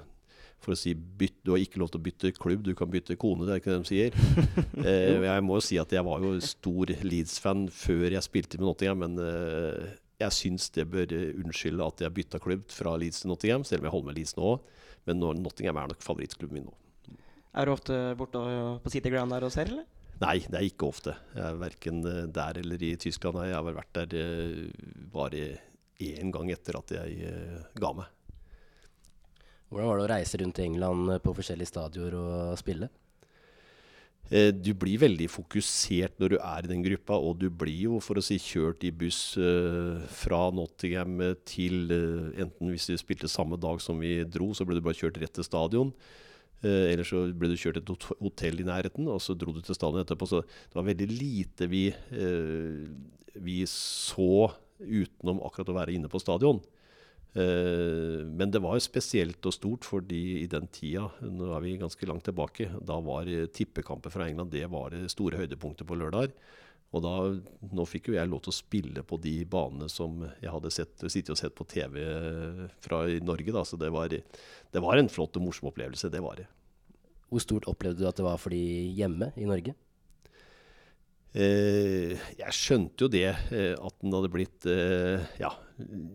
for 0.63 0.73
å 0.73 0.77
si 0.79 0.95
bytt, 0.95 1.37
Du 1.45 1.51
har 1.53 1.61
ikke 1.61 1.81
lov 1.81 1.91
til 1.93 2.01
å 2.01 2.05
bytte 2.05 2.31
klubb, 2.37 2.63
du 2.65 2.73
kan 2.77 2.89
bytte 2.89 3.17
kone, 3.21 3.45
det 3.45 3.53
er 3.53 3.61
ikke 3.61 3.73
det 3.73 3.81
de 3.83 3.91
sier. 3.91 4.17
Eh, 4.85 5.17
jeg 5.23 5.43
må 5.45 5.57
jo 5.57 5.65
si 5.65 5.77
at 5.81 5.93
jeg 5.93 6.05
var 6.05 6.21
jo 6.21 6.35
stor 6.43 6.91
Leeds-fan 7.01 7.67
før 7.73 8.13
jeg 8.13 8.25
spilte 8.25 8.59
med 8.59 8.67
Nottingham, 8.69 9.01
men 9.01 9.21
eh, 9.21 9.95
jeg 10.21 10.35
syns 10.35 10.69
det 10.75 10.87
bør 10.91 11.13
unnskylde 11.41 11.85
at 11.85 12.03
jeg 12.05 12.15
bytta 12.19 12.41
klubb 12.43 12.65
fra 12.73 12.95
Leeds 13.01 13.23
til 13.23 13.31
Nottingham, 13.33 13.65
selv 13.67 13.83
om 13.83 13.89
jeg 13.89 13.95
holder 13.95 14.09
med 14.11 14.19
Leeds 14.19 14.35
nå. 14.37 14.55
Men 15.09 15.21
Nottingham 15.21 15.81
er 15.81 15.91
nok 15.91 16.05
favorittklubben 16.05 16.59
min 16.59 16.69
nå. 16.69 16.75
Er 17.55 17.67
du 17.67 17.71
ofte 17.71 17.97
borte 18.19 18.41
på 18.83 18.91
City 18.91 19.11
Ground 19.13 19.31
der 19.31 19.45
og 19.47 19.53
ser, 19.53 19.69
eller? 19.71 19.85
Nei, 20.21 20.39
det 20.47 20.59
er 20.59 20.65
ikke 20.69 20.87
ofte. 20.87 21.15
Jeg 21.35 21.43
er 21.43 21.57
Verken 21.59 22.01
eh, 22.07 22.25
der 22.31 22.59
eller 22.61 22.83
i 22.83 22.93
Tyskland. 22.99 23.41
Jeg 23.43 23.57
har 23.57 23.75
vært 23.75 23.97
der 23.97 24.15
eh, 24.21 24.59
bare 25.11 25.45
én 26.03 26.31
gang 26.35 26.51
etter 26.51 26.79
at 26.79 26.93
jeg 26.95 27.17
eh, 27.31 27.65
ga 27.79 27.91
meg. 27.97 28.11
Hvordan 29.71 29.89
var 29.89 29.97
det 29.97 30.05
å 30.05 30.11
reise 30.11 30.39
rundt 30.39 30.61
i 30.61 30.67
England 30.67 31.09
eh, 31.15 31.23
på 31.23 31.33
forskjellige 31.35 31.71
stadioner 31.71 32.15
og 32.19 32.59
spille? 32.61 32.89
Eh, 34.29 34.51
Du 34.53 34.71
blir 34.77 35.01
veldig 35.01 35.27
fokusert 35.31 36.19
når 36.21 36.35
du 36.35 36.37
er 36.37 36.65
i 36.65 36.71
den 36.71 36.83
gruppa, 36.85 37.17
og 37.17 37.39
du 37.41 37.47
blir 37.49 37.87
jo, 37.87 38.01
for 38.03 38.21
å 38.21 38.25
si, 38.25 38.37
kjørt 38.41 38.85
i 38.85 38.93
buss 38.93 39.37
eh, 39.41 40.03
fra 40.21 40.45
Nottingham 40.53 41.17
til 41.49 41.89
Enten 41.91 42.69
hvis 42.73 42.91
vi 42.93 42.99
spilte 43.01 43.31
samme 43.31 43.57
dag 43.61 43.81
som 43.81 43.99
vi 44.01 44.19
dro, 44.23 44.51
så 44.53 44.67
ble 44.67 44.77
du 44.77 44.85
bare 44.85 44.97
kjørt 44.97 45.19
rett 45.21 45.33
til 45.35 45.47
stadion. 45.47 45.93
Eller 46.65 47.05
så 47.05 47.27
ble 47.35 47.51
du 47.51 47.59
kjørt 47.59 47.75
til 47.77 47.93
et 47.93 48.05
hotell 48.23 48.61
i 48.63 48.65
nærheten, 48.65 49.05
og 49.11 49.19
så 49.21 49.35
dro 49.37 49.51
du 49.53 49.59
til 49.61 49.75
stadion 49.77 50.01
etterpå. 50.01 50.25
Så 50.25 50.39
det 50.41 50.73
var 50.73 50.87
veldig 50.87 51.07
lite 51.11 51.67
vi, 51.69 51.83
vi 53.37 53.57
så 53.69 54.47
utenom 54.79 55.43
akkurat 55.45 55.69
å 55.69 55.75
være 55.77 55.93
inne 55.93 56.09
på 56.09 56.21
stadion. 56.23 56.63
Eh, 57.35 58.21
men 58.25 58.51
det 58.51 58.61
var 58.63 58.79
spesielt 58.79 59.43
og 59.43 59.55
stort, 59.55 59.87
fordi 59.87 60.41
i 60.41 60.47
den 60.51 60.69
tida, 60.71 61.09
nå 61.19 61.49
er 61.51 61.63
vi 61.65 61.77
ganske 61.81 62.07
langt 62.07 62.23
tilbake, 62.29 62.69
da 62.79 62.99
var 63.03 63.27
eh, 63.27 63.49
tippekamper 63.51 64.13
fra 64.13 64.29
England 64.29 64.53
det 64.55 64.63
var 64.71 64.95
det 64.95 65.09
store 65.11 65.41
høydepunktet 65.41 65.87
på 65.89 65.97
lørdag. 65.99 66.35
Og 66.95 67.03
da, 67.03 67.15
nå 67.75 67.83
fikk 67.89 68.07
jo 68.07 68.15
jeg 68.15 68.29
lov 68.31 68.45
til 68.45 68.53
å 68.53 68.55
spille 68.55 69.03
på 69.03 69.17
de 69.19 69.41
banene 69.51 69.89
som 69.91 70.21
jeg 70.23 70.51
hadde 70.53 70.71
sett, 70.71 70.93
sittet 71.11 71.33
og 71.33 71.39
sett 71.41 71.55
på 71.57 71.65
TV 71.67 71.97
fra 72.79 73.01
i 73.11 73.17
Norge. 73.19 73.51
Da. 73.51 73.65
Så 73.67 73.75
det 73.81 73.89
var, 73.91 74.13
det 74.13 74.83
var 74.85 75.01
en 75.01 75.11
flott 75.11 75.35
og 75.35 75.43
morsom 75.43 75.67
opplevelse. 75.73 76.07
Det 76.13 76.21
var 76.23 76.39
det. 76.39 76.45
Hvor 77.27 77.43
stort 77.43 77.67
opplevde 77.67 77.99
du 77.99 78.07
at 78.07 78.15
det 78.15 78.23
var 78.23 78.39
for 78.39 78.55
de 78.55 78.63
hjemme 78.95 79.33
i 79.35 79.49
Norge? 79.49 79.75
Eh, 81.35 82.15
jeg 82.39 82.55
skjønte 82.55 83.03
jo 83.03 83.11
det, 83.11 83.27
eh, 83.51 83.73
at 83.75 83.95
den 83.99 84.15
hadde 84.15 84.31
blitt 84.31 84.67
eh, 84.71 85.25
ja, 85.41 85.49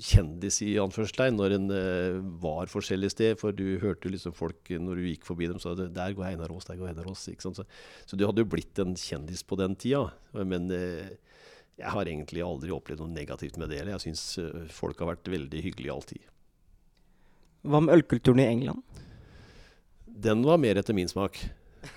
kjendis 0.00 0.62
i 0.64 0.70
anførselstegn 0.80 1.36
når 1.36 1.54
en 1.56 1.66
eh, 1.74 2.18
var 2.40 2.70
forskjellig 2.72 3.10
sted. 3.12 3.36
For 3.40 3.52
du 3.56 3.80
hørte 3.82 4.12
liksom 4.12 4.32
folk 4.36 4.70
eh, 4.72 4.80
når 4.80 5.00
du 5.00 5.08
gikk 5.10 5.26
forbi 5.28 5.50
dem, 5.50 5.60
sa 5.60 5.74
'der 5.76 6.16
går 6.16 6.32
Einar 6.32 6.52
Aas', 6.52 6.68
der 6.68 6.80
går 6.80 6.92
Einar 6.92 7.10
Aas. 7.10 7.28
Så, 7.28 7.52
så 7.52 8.16
du 8.16 8.26
hadde 8.26 8.40
jo 8.40 8.48
blitt 8.48 8.78
en 8.80 8.96
kjendis 8.96 9.44
på 9.44 9.58
den 9.60 9.76
tida. 9.76 10.08
Men 10.32 10.70
eh, 10.72 11.12
jeg 11.80 11.92
har 11.92 12.08
egentlig 12.08 12.44
aldri 12.44 12.72
opplevd 12.72 13.04
noe 13.04 13.12
negativt 13.12 13.60
med 13.60 13.72
det. 13.72 13.84
Jeg 13.88 14.04
syns 14.04 14.24
folk 14.72 14.98
har 15.00 15.14
vært 15.14 15.32
veldig 15.32 15.62
hyggelige 15.64 15.94
alltid. 15.94 16.26
Hva 17.64 17.80
med 17.80 17.94
ølkulturen 17.94 18.40
i 18.40 18.48
England? 18.48 18.82
Den 20.04 20.44
var 20.44 20.60
mer 20.60 20.76
etter 20.76 20.96
min 20.96 21.08
smak. 21.08 21.38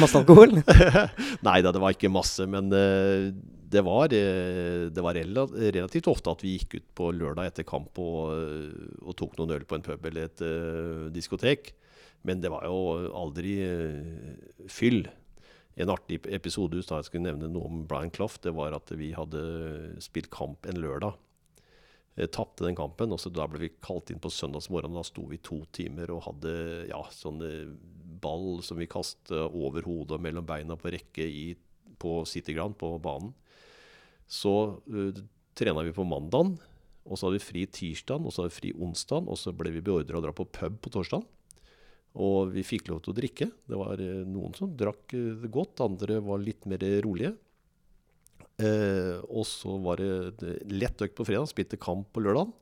Masse 0.00 0.18
alkohol? 0.18 0.58
Nei 1.46 1.62
da, 1.62 1.70
det 1.70 1.82
var 1.82 1.94
ikke 1.94 2.10
masse, 2.10 2.46
men 2.50 2.66
det 3.68 3.82
var, 3.84 4.12
eh, 4.12 4.88
det 4.88 5.02
var 5.04 5.14
relativt 5.14 6.08
ofte 6.08 6.32
at 6.32 6.42
vi 6.44 6.54
gikk 6.56 6.78
ut 6.78 6.88
på 6.96 7.10
lørdag 7.12 7.50
etter 7.50 7.66
kamp 7.68 7.98
og, 8.00 8.32
eh, 8.32 8.96
og 9.04 9.16
tok 9.18 9.36
noen 9.36 9.52
øl 9.58 9.66
på 9.68 9.76
en 9.76 9.84
pub 9.84 10.06
eller 10.08 10.28
et 10.28 10.40
uh, 10.40 11.08
diskotek. 11.12 11.74
Men 12.24 12.40
det 12.40 12.50
var 12.50 12.64
jo 12.64 13.12
aldri 13.12 13.58
uh, 13.60 14.64
fyll. 14.72 15.02
En 15.76 15.92
artig 15.92 16.22
episode 16.32 16.78
hvis 16.78 16.88
jeg 16.90 17.06
skulle 17.06 17.28
nevne 17.28 17.50
noe 17.52 17.68
om 17.68 17.82
Brian 17.86 18.10
Clough, 18.10 18.38
det 18.42 18.54
var 18.56 18.74
at 18.74 18.90
vi 18.96 19.12
hadde 19.14 19.42
spilt 20.02 20.30
kamp 20.32 20.66
en 20.66 20.80
lørdag. 20.80 21.18
Tapte 22.34 22.64
den 22.64 22.74
kampen. 22.74 23.12
og 23.12 23.20
så 23.22 23.30
Da 23.30 23.46
ble 23.46 23.60
vi 23.62 23.74
kalt 23.84 24.10
inn 24.10 24.18
på 24.18 24.32
søndagsmorgen. 24.32 24.96
Da 24.96 25.04
sto 25.06 25.28
vi 25.30 25.38
to 25.38 25.60
timer 25.70 26.10
og 26.10 26.24
hadde 26.24 26.88
ja, 26.88 26.98
sånne 27.14 27.76
ball 28.18 28.58
som 28.66 28.80
vi 28.80 28.88
kastet 28.90 29.38
over 29.52 29.86
hodet 29.86 30.16
og 30.16 30.24
mellom 30.24 30.48
beina 30.48 30.74
på 30.74 30.90
rekke 30.90 31.22
i, 31.22 31.52
på 32.02 32.24
City 32.26 32.56
Ground, 32.56 32.74
på 32.80 32.96
banen. 32.98 33.36
Så 34.28 34.54
uh, 34.84 35.22
trena 35.58 35.84
vi 35.86 35.96
på 35.96 36.06
mandagen, 36.06 36.56
og 37.08 37.16
så 37.16 37.26
hadde 37.26 37.40
vi 37.40 37.48
fri 37.48 37.64
tirsdag, 37.72 38.20
og 38.20 38.34
så 38.34 38.44
hadde 38.44 38.52
vi 38.52 38.60
fri 38.60 38.72
onsdag, 38.76 39.26
og 39.26 39.40
så 39.40 39.54
ble 39.56 39.72
vi 39.74 39.84
beordra 39.84 40.20
å 40.20 40.24
dra 40.24 40.34
på 40.36 40.46
pub 40.52 40.78
på 40.84 40.92
torsdag. 40.92 41.24
Og 42.18 42.52
vi 42.52 42.64
fikk 42.66 42.88
lov 42.90 43.02
til 43.04 43.14
å 43.14 43.18
drikke. 43.18 43.50
Det 43.68 43.80
var 43.80 44.00
uh, 44.00 44.24
noen 44.28 44.56
som 44.58 44.72
drakk 44.76 45.16
uh, 45.16 45.48
godt, 45.48 45.84
andre 45.84 46.20
var 46.24 46.44
litt 46.44 46.68
mer 46.68 46.84
rolige. 47.04 47.34
Eh, 48.58 49.18
og 49.30 49.46
så 49.46 49.76
var 49.78 49.96
det- 50.02 50.66
lett 50.66 50.98
økt 50.98 51.14
på 51.14 51.26
fredag, 51.26 51.46
spilte 51.46 51.78
kamp 51.78 52.12
på 52.12 52.20
lørdag. 52.20 52.52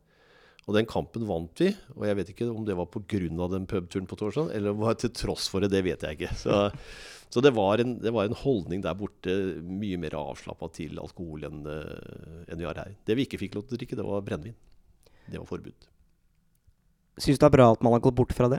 Og 0.67 0.75
den 0.75 0.89
kampen 0.91 1.27
vant 1.29 1.63
vi. 1.63 1.71
Og 1.95 2.07
jeg 2.09 2.19
vet 2.19 2.31
ikke 2.33 2.49
om 2.51 2.65
det 2.67 2.77
var 2.79 2.89
pga. 2.91 3.21
den 3.53 3.69
pubturen 3.71 4.07
på 4.11 4.19
torsdag, 4.19 4.51
eller 4.55 4.73
om 4.73 4.81
det 4.81 4.87
var 4.89 4.99
til 4.99 5.13
tross 5.15 5.49
for 5.49 5.63
det. 5.63 5.71
Det 5.71 5.85
vet 5.87 6.03
jeg 6.03 6.19
ikke. 6.19 6.35
Så, 6.35 6.71
så 7.33 7.41
det, 7.41 7.55
var 7.55 7.79
en, 7.79 7.99
det 8.03 8.13
var 8.13 8.27
en 8.27 8.35
holdning 8.35 8.83
der 8.83 8.99
borte 8.99 9.35
mye 9.63 9.99
mer 10.03 10.17
avslappa 10.19 10.69
til 10.75 10.99
alkohol 10.99 11.47
enn 11.47 11.67
eh, 11.71 12.41
enn 12.51 12.59
vi 12.59 12.67
har 12.67 12.83
her. 12.83 12.97
Det 13.07 13.15
vi 13.15 13.29
ikke 13.29 13.41
fikk 13.45 13.59
lov 13.59 13.67
til 13.67 13.77
å 13.77 13.81
drikke, 13.83 13.99
det 13.99 14.07
var 14.07 14.25
brennevin. 14.27 14.57
Det 15.27 15.39
var 15.39 15.47
forbudt. 15.47 15.87
Syns 17.17 17.39
det 17.41 17.47
er 17.47 17.55
bra 17.55 17.71
at 17.73 17.85
man 17.85 17.95
har 17.95 18.03
gått 18.05 18.19
bort 18.19 18.35
fra 18.37 18.51
det? 18.51 18.59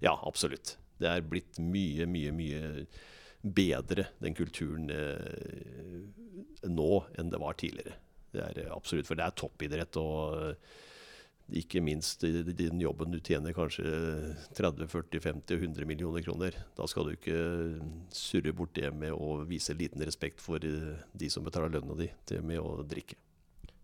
Ja, 0.00 0.14
absolutt. 0.26 0.76
Det 1.00 1.08
er 1.08 1.24
blitt 1.24 1.58
mye, 1.60 2.06
mye, 2.08 2.30
mye 2.32 2.86
bedre, 3.40 4.06
den 4.20 4.36
kulturen, 4.36 4.86
eh, 4.92 6.68
nå 6.68 6.92
enn 7.18 7.32
det 7.32 7.40
var 7.40 7.58
tidligere. 7.58 7.96
Det 8.30 8.44
er 8.44 8.62
eh, 8.62 8.72
absolutt, 8.74 9.08
for 9.08 9.18
det 9.18 9.26
er 9.26 9.36
toppidrett, 9.36 9.98
og 10.00 10.54
ikke 11.58 11.82
minst 11.84 12.22
i 12.26 12.30
den 12.44 12.80
jobben 12.82 13.12
du 13.12 13.18
tjener 13.24 13.54
kanskje 13.56 13.84
30-40-50-100 14.58 15.88
millioner 15.88 16.22
kroner. 16.24 16.56
Da 16.78 16.86
skal 16.90 17.08
du 17.08 17.16
ikke 17.16 17.40
surre 18.14 18.54
bort 18.56 18.74
det 18.78 18.92
med 18.94 19.14
å 19.16 19.40
vise 19.48 19.74
liten 19.76 20.04
respekt 20.06 20.42
for 20.44 20.62
eh, 20.66 21.00
de 21.12 21.30
som 21.32 21.46
betaler 21.46 21.72
lønna 21.74 21.96
di, 21.98 22.10
med 22.46 22.62
å 22.62 22.80
drikke. 22.86 23.18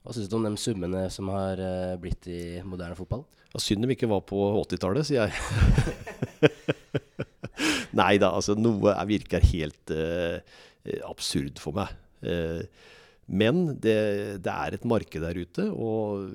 Hva 0.07 0.14
syns 0.14 0.31
du 0.31 0.37
om 0.38 0.44
de 0.46 0.55
summene 0.61 1.07
som 1.11 1.33
har 1.35 1.59
eh, 1.59 1.96
blitt 1.98 2.29
i 2.31 2.40
moderne 2.62 2.94
fotball? 2.98 3.24
Ja, 3.50 3.62
synd 3.62 3.83
de 3.83 3.94
ikke 3.96 4.11
var 4.11 4.22
på 4.29 4.38
80-tallet, 4.62 5.09
sier 5.09 5.26
jeg. 5.26 6.52
Nei 7.96 8.14
da, 8.20 8.31
altså 8.37 8.55
noe 8.59 8.92
er- 8.92 9.09
virker 9.09 9.44
helt 9.50 9.92
uh, 9.94 10.38
absurd 11.09 11.59
for 11.62 11.76
meg. 11.76 11.94
Eh, 12.22 12.66
men 13.27 13.65
det, 13.83 13.99
det 14.47 14.53
er 14.53 14.77
et 14.77 14.85
marked 14.87 15.25
der 15.25 15.39
ute, 15.39 15.65
og 15.75 16.29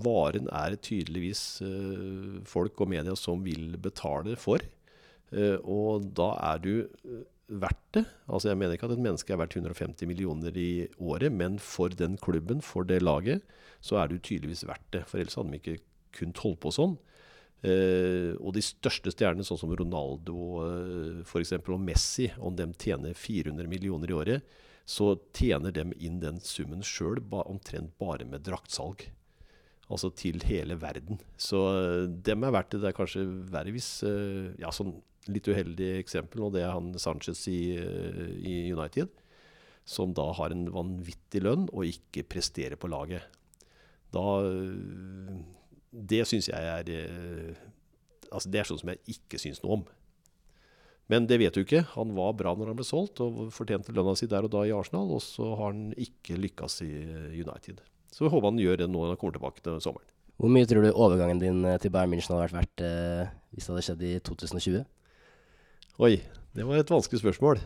varen 0.00 0.46
er 0.48 0.78
tydeligvis 0.80 1.42
eh, 1.66 2.38
folk 2.48 2.80
og 2.80 2.88
media 2.94 3.16
som 3.18 3.42
vil 3.44 3.76
betale 3.76 4.38
for. 4.40 4.64
Eh, 5.36 5.58
og 5.60 6.06
da 6.16 6.30
er 6.54 6.62
du 6.64 6.72
eh, 6.80 7.26
verdt 7.60 7.84
det. 7.98 8.06
Altså 8.24 8.48
Jeg 8.48 8.60
mener 8.62 8.78
ikke 8.78 8.88
at 8.88 8.94
et 8.96 9.04
menneske 9.04 9.34
er 9.34 9.42
verdt 9.42 9.58
150 9.58 10.08
millioner 10.08 10.56
i 10.56 10.86
året, 10.96 11.28
men 11.28 11.60
for 11.60 11.92
den 11.92 12.16
klubben, 12.16 12.64
for 12.64 12.88
det 12.88 13.02
laget, 13.04 13.44
så 13.84 14.00
er 14.00 14.08
du 14.08 14.16
tydeligvis 14.16 14.64
verdt 14.64 14.88
det. 14.96 15.04
For 15.10 15.20
ellers 15.20 15.36
hadde 15.36 15.52
de 15.52 15.60
ikke 15.60 15.84
kunnet 16.16 16.40
holde 16.40 16.60
på 16.62 16.72
sånn. 16.72 16.96
Og 17.60 18.54
de 18.56 18.62
største 18.64 19.12
stjernene, 19.12 19.44
sånn 19.44 19.58
som 19.60 19.72
Ronaldo 19.76 20.36
uh, 20.64 21.18
f.eks. 21.20 21.52
og 21.58 21.82
Messi, 21.84 22.30
om 22.40 22.56
de 22.56 22.64
tjener 22.80 23.12
400 23.12 23.68
millioner 23.68 24.08
i 24.08 24.16
året, 24.16 24.54
så 24.90 25.12
tjener 25.36 25.74
de 25.74 25.84
inn 26.02 26.18
den 26.22 26.40
summen 26.42 26.82
sjøl 26.82 27.20
ba, 27.22 27.44
omtrent 27.46 27.92
bare 28.02 28.26
med 28.26 28.42
draktsalg. 28.48 29.04
Altså 29.90 30.10
til 30.14 30.42
hele 30.46 30.76
verden. 30.82 31.20
Så 31.38 31.60
uh, 31.74 32.08
dem 32.10 32.46
er 32.46 32.54
verdt 32.54 32.74
det. 32.74 32.82
Det 32.82 32.90
er 32.90 32.96
kanskje 32.96 33.24
verre 33.50 33.74
hvis 33.74 33.90
uh, 34.06 34.50
Ja, 34.58 34.70
sånn 34.74 34.96
litt 35.30 35.46
uheldig 35.50 35.92
eksempel, 35.98 36.42
og 36.46 36.54
det 36.54 36.62
er 36.64 36.72
han 36.72 36.94
Sanchez 36.98 37.42
i, 37.50 37.76
uh, 37.78 38.30
i 38.38 38.72
United. 38.72 39.10
Som 39.86 40.14
da 40.14 40.26
har 40.38 40.54
en 40.54 40.66
vanvittig 40.74 41.42
lønn 41.42 41.68
og 41.70 41.86
ikke 41.86 42.26
presterer 42.30 42.78
på 42.78 42.90
laget. 42.90 43.26
Da 44.10 44.24
Det 45.90 46.24
syns 46.26 46.48
jeg 46.50 46.58
er 46.58 46.88
Altså, 48.30 48.50
det 48.50 48.60
er 48.60 48.66
sånn 48.66 48.78
som 48.82 48.90
jeg 48.92 49.16
ikke 49.16 49.38
syns 49.42 49.62
noe 49.62 49.80
om. 49.80 49.84
Men 51.10 51.26
det 51.26 51.40
vet 51.42 51.56
du 51.56 51.64
ikke. 51.64 51.82
Han 51.96 52.14
var 52.14 52.36
bra 52.38 52.54
når 52.54 52.70
han 52.70 52.78
ble 52.78 52.86
solgt 52.86 53.22
og 53.24 53.48
fortjente 53.54 53.94
lønna 53.96 54.14
si 54.18 54.28
der 54.30 54.46
og 54.46 54.52
da 54.54 54.62
i 54.66 54.74
Arsenal, 54.74 55.10
og 55.16 55.22
så 55.24 55.48
har 55.58 55.72
han 55.72 55.88
ikke 55.98 56.38
lykkes 56.38 56.80
i 56.86 56.90
United. 57.40 57.82
Så 58.14 58.24
vi 58.24 58.30
håper 58.30 58.50
han 58.52 58.62
gjør 58.62 58.82
det 58.82 58.88
nå 58.90 59.02
når 59.02 59.14
han 59.14 59.20
kommer 59.20 59.38
tilbake 59.38 59.64
til 59.64 59.82
sommeren. 59.82 60.06
Hvor 60.40 60.52
mye 60.54 60.68
tror 60.68 60.86
du 60.86 60.94
overgangen 60.94 61.42
din 61.42 61.64
eh, 61.68 61.76
til 61.82 61.92
Bayern 61.92 62.14
München 62.14 62.32
hadde 62.32 62.46
vært 62.46 62.56
verdt 62.56 62.84
eh, 62.86 63.34
hvis 63.52 63.66
det 63.66 63.74
hadde 63.74 63.84
skjedd 63.88 64.06
i 64.06 64.14
2020? 64.24 64.86
Oi, 66.00 66.14
det 66.56 66.64
var 66.64 66.80
et 66.80 66.94
vanskelig 66.94 67.20
spørsmål. 67.20 67.60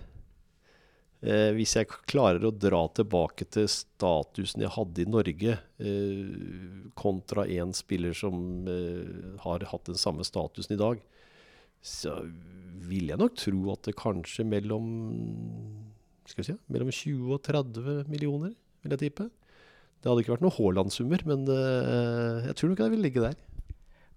Eh, 1.25 1.53
hvis 1.57 1.73
jeg 1.79 1.89
klarer 2.11 2.43
å 2.45 2.53
dra 2.53 2.83
tilbake 2.93 3.47
til 3.49 3.69
statusen 3.71 4.65
jeg 4.65 4.75
hadde 4.75 5.05
i 5.05 5.09
Norge, 5.09 5.55
eh, 5.81 6.91
kontra 6.99 7.47
en 7.49 7.73
spiller 7.77 8.17
som 8.17 8.67
eh, 8.69 9.39
har 9.45 9.65
hatt 9.71 9.89
den 9.89 10.01
samme 10.01 10.27
statusen 10.27 10.75
i 10.77 10.81
dag, 10.81 11.01
så 11.85 12.17
vil 12.89 13.11
jeg 13.13 13.21
nok 13.21 13.37
tro 13.37 13.73
at 13.75 13.85
det 13.89 13.97
kanskje 13.99 14.47
mellom 14.49 14.89
skal 16.25 16.41
vi 16.41 16.47
si, 16.49 16.57
mellom 16.73 16.89
20 16.89 17.35
og 17.37 17.43
30 17.45 18.09
millioner, 18.09 18.55
vil 18.83 18.95
jeg 18.95 19.03
tippe. 19.03 19.29
Det 20.01 20.09
hadde 20.09 20.25
ikke 20.25 20.35
vært 20.35 20.45
noen 20.45 20.57
Haaland-summer, 20.57 21.23
men 21.29 21.45
uh, 21.49 22.45
jeg 22.49 22.57
tror 22.57 22.73
nok 22.73 22.83
jeg 22.85 22.95
vil 22.95 23.05
ligge 23.05 23.25
der. 23.25 23.37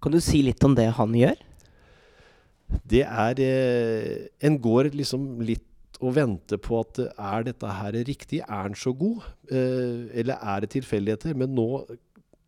Kan 0.04 0.14
du 0.14 0.20
si 0.24 0.40
litt 0.44 0.64
om 0.64 0.76
det 0.78 0.88
han 0.96 1.14
gjør? 1.16 1.38
Det 2.88 3.04
er 3.04 3.40
uh, 3.40 4.26
En 4.44 4.58
går 4.60 4.90
liksom 4.96 5.38
litt 5.44 5.64
og 5.98 6.12
venter 6.14 6.60
på 6.62 6.76
at 6.80 7.00
uh, 7.02 7.22
er 7.32 7.48
dette 7.48 7.76
her 7.80 8.00
riktig? 8.08 8.42
Er 8.44 8.68
han 8.68 8.76
så 8.78 8.92
god? 8.96 9.24
Eller 9.48 10.36
er 10.36 10.64
det 10.64 10.72
tilfeldigheter? 10.76 11.36
Men 11.36 11.56
nå, 11.56 11.68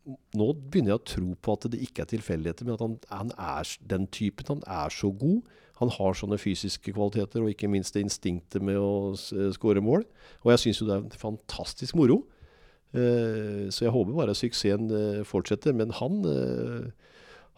nå 0.07 0.47
begynner 0.57 0.95
jeg 0.95 0.99
å 0.99 1.09
tro 1.13 1.33
på 1.37 1.55
at 1.55 1.67
det 1.73 1.81
ikke 1.85 2.05
er 2.05 2.11
tilfeldigheter, 2.13 2.67
men 2.67 2.77
at 2.77 2.83
han, 2.85 2.95
han 3.11 3.33
er 3.37 3.73
den 3.93 4.07
typen. 4.13 4.47
Han 4.49 4.63
er 4.65 4.93
så 4.93 5.11
god. 5.13 5.41
Han 5.81 5.93
har 5.93 6.17
sånne 6.17 6.39
fysiske 6.41 6.93
kvaliteter, 6.93 7.41
og 7.41 7.53
ikke 7.53 7.69
minst 7.71 7.95
det 7.95 8.05
instinktet 8.05 8.63
med 8.65 8.77
å 8.81 9.13
skåre 9.17 9.83
mål. 9.83 10.05
Og 10.43 10.53
jeg 10.53 10.65
syns 10.65 10.81
jo 10.81 10.89
det 10.89 10.97
er 10.97 11.21
fantastisk 11.21 11.97
moro. 11.97 12.21
Eh, 12.91 13.69
så 13.71 13.87
jeg 13.87 13.93
håper 13.95 14.17
bare 14.17 14.35
suksessen 14.37 14.91
eh, 14.93 15.21
fortsetter. 15.27 15.73
Men 15.77 15.93
han 15.97 16.19
eh, 16.27 16.91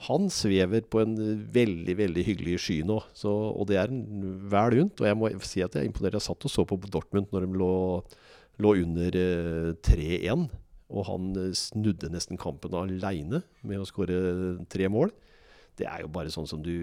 han 0.07 0.27
svever 0.33 0.83
på 0.91 0.99
en 1.03 1.13
veldig 1.53 1.95
veldig 1.95 2.23
hyggelig 2.27 2.57
sky 2.59 2.79
nå, 2.87 2.97
så, 3.15 3.31
og 3.53 3.69
det 3.69 3.77
er 3.79 3.91
en 3.93 4.33
vel 4.51 4.81
unt. 4.83 4.99
Og 4.99 5.07
jeg 5.07 5.19
må 5.19 5.29
si 5.45 5.63
at 5.63 5.75
jeg 5.75 5.85
er 5.85 5.89
imponert. 5.89 6.17
Jeg 6.17 6.27
satt 6.27 6.47
og 6.47 6.51
så 6.51 6.65
på 6.67 6.79
Dortmund 6.83 7.31
når 7.31 7.45
de 7.45 7.61
lå, 7.61 7.75
lå 8.63 8.73
under 8.83 9.19
eh, 9.19 9.69
3-1. 9.85 10.47
Og 10.93 11.07
han 11.09 11.33
eh, 11.39 11.51
snudde 11.57 12.11
nesten 12.13 12.39
kampen 12.39 12.75
aleine 12.77 13.43
med 13.65 13.81
å 13.81 13.87
skåre 13.89 14.17
tre 14.71 14.89
mål. 14.91 15.13
Det 15.73 15.87
er 15.89 16.03
jo 16.03 16.11
bare 16.13 16.29
sånn 16.29 16.45
som 16.45 16.61
du 16.61 16.73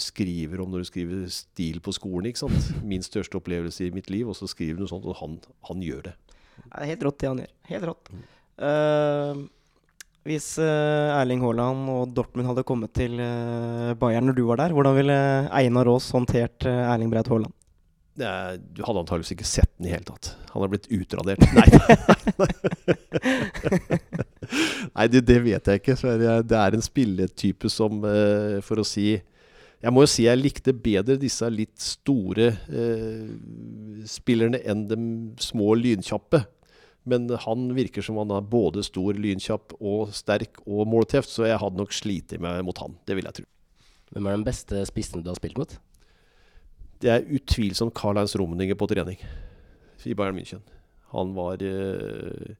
skriver 0.00 0.62
om 0.64 0.70
når 0.72 0.84
du 0.84 0.88
skriver 0.88 1.24
stil 1.32 1.82
på 1.84 1.92
skolen. 1.92 2.30
ikke 2.30 2.46
sant? 2.46 2.70
Min 2.84 3.04
største 3.04 3.36
opplevelse 3.36 3.84
i 3.84 3.92
mitt 3.92 4.08
liv, 4.12 4.30
og 4.30 4.38
så 4.38 4.48
skriver 4.48 4.78
du 4.78 4.86
noe 4.86 4.92
sånt, 4.92 5.04
og 5.04 5.18
han, 5.20 5.36
han 5.68 5.84
gjør 5.84 6.06
det. 6.08 6.14
Det 6.62 6.70
er 6.78 6.90
helt 6.94 7.04
rått 7.04 7.20
det 7.20 7.28
han 7.28 7.42
gjør. 7.42 7.52
Helt 7.68 7.86
rått. 7.90 8.14
Eh, 8.64 9.42
hvis 10.24 10.54
uh, 10.56 11.18
Erling 11.18 11.42
Haaland 11.44 11.90
og 11.92 12.14
Dortmund 12.16 12.48
hadde 12.48 12.64
kommet 12.64 12.94
til 12.96 13.18
uh, 13.20 13.92
Bayern 14.00 14.24
når 14.30 14.38
du 14.38 14.46
var 14.48 14.62
der, 14.62 14.72
hvordan 14.72 14.96
ville 14.96 15.18
Einar 15.52 15.90
Aas 15.92 16.06
håndtert 16.16 16.64
Erling 16.64 17.12
Breit 17.12 17.28
Haaland? 17.28 17.52
Du 18.14 18.82
hadde 18.86 19.00
antakeligvis 19.00 19.34
ikke 19.34 19.46
sett 19.48 19.70
den 19.74 19.88
i 19.88 19.94
hele 19.94 20.06
tatt. 20.06 20.34
Han 20.52 20.62
har 20.62 20.70
blitt 20.70 20.86
utradert. 20.94 21.42
Nei, 21.58 22.48
Nei 24.94 25.06
det, 25.12 25.24
det 25.26 25.38
vet 25.42 25.70
jeg 25.70 25.82
ikke. 25.82 25.96
Det 26.46 26.58
er 26.60 26.76
en 26.76 26.84
spilletype 26.84 27.70
som, 27.72 28.04
eh, 28.06 28.60
for 28.64 28.82
å 28.82 28.86
si 28.86 29.16
Jeg 29.84 29.92
må 29.92 30.04
jo 30.04 30.08
si 30.08 30.24
jeg 30.24 30.40
likte 30.40 30.72
bedre 30.72 31.18
disse 31.20 31.48
litt 31.52 31.74
store 31.82 32.52
eh, 32.70 33.26
spillerne 34.08 34.62
enn 34.62 34.86
de 34.88 34.98
små 35.42 35.74
lynkjappe. 35.76 36.44
Men 37.04 37.26
han 37.42 37.66
virker 37.76 38.04
som 38.04 38.16
han 38.22 38.30
er 38.32 38.46
både 38.48 38.84
stor, 38.86 39.12
lynkjapp 39.18 39.74
og 39.76 40.14
sterk 40.16 40.62
og 40.64 40.86
målteft, 40.88 41.28
så 41.28 41.44
jeg 41.50 41.60
hadde 41.60 41.82
nok 41.82 41.92
slitt 41.92 42.32
med 42.40 42.62
mot 42.64 42.78
han. 42.80 42.96
Det 43.04 43.18
vil 43.18 43.28
jeg 43.28 43.42
tro. 43.42 43.50
Hvem 44.14 44.30
er 44.30 44.38
den 44.38 44.46
beste 44.46 44.86
spissen 44.88 45.26
du 45.26 45.28
har 45.32 45.36
spilt 45.36 45.58
mot? 45.60 45.74
Det 47.04 47.12
er 47.12 47.26
utvilsomt 47.36 47.92
Karl-Heinz 47.92 48.32
Rummenigge 48.40 48.76
på 48.80 48.86
trening 48.88 49.18
i 50.08 50.14
Bayern 50.16 50.36
München. 50.38 50.62
Han 51.12 51.34
var, 51.36 51.60
eh, 51.60 52.54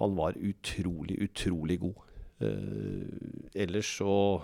han 0.00 0.16
var 0.16 0.36
utrolig, 0.40 1.18
utrolig 1.20 1.78
god. 1.80 1.94
Eh, 2.40 3.04
ellers 3.54 3.98
så 3.98 4.40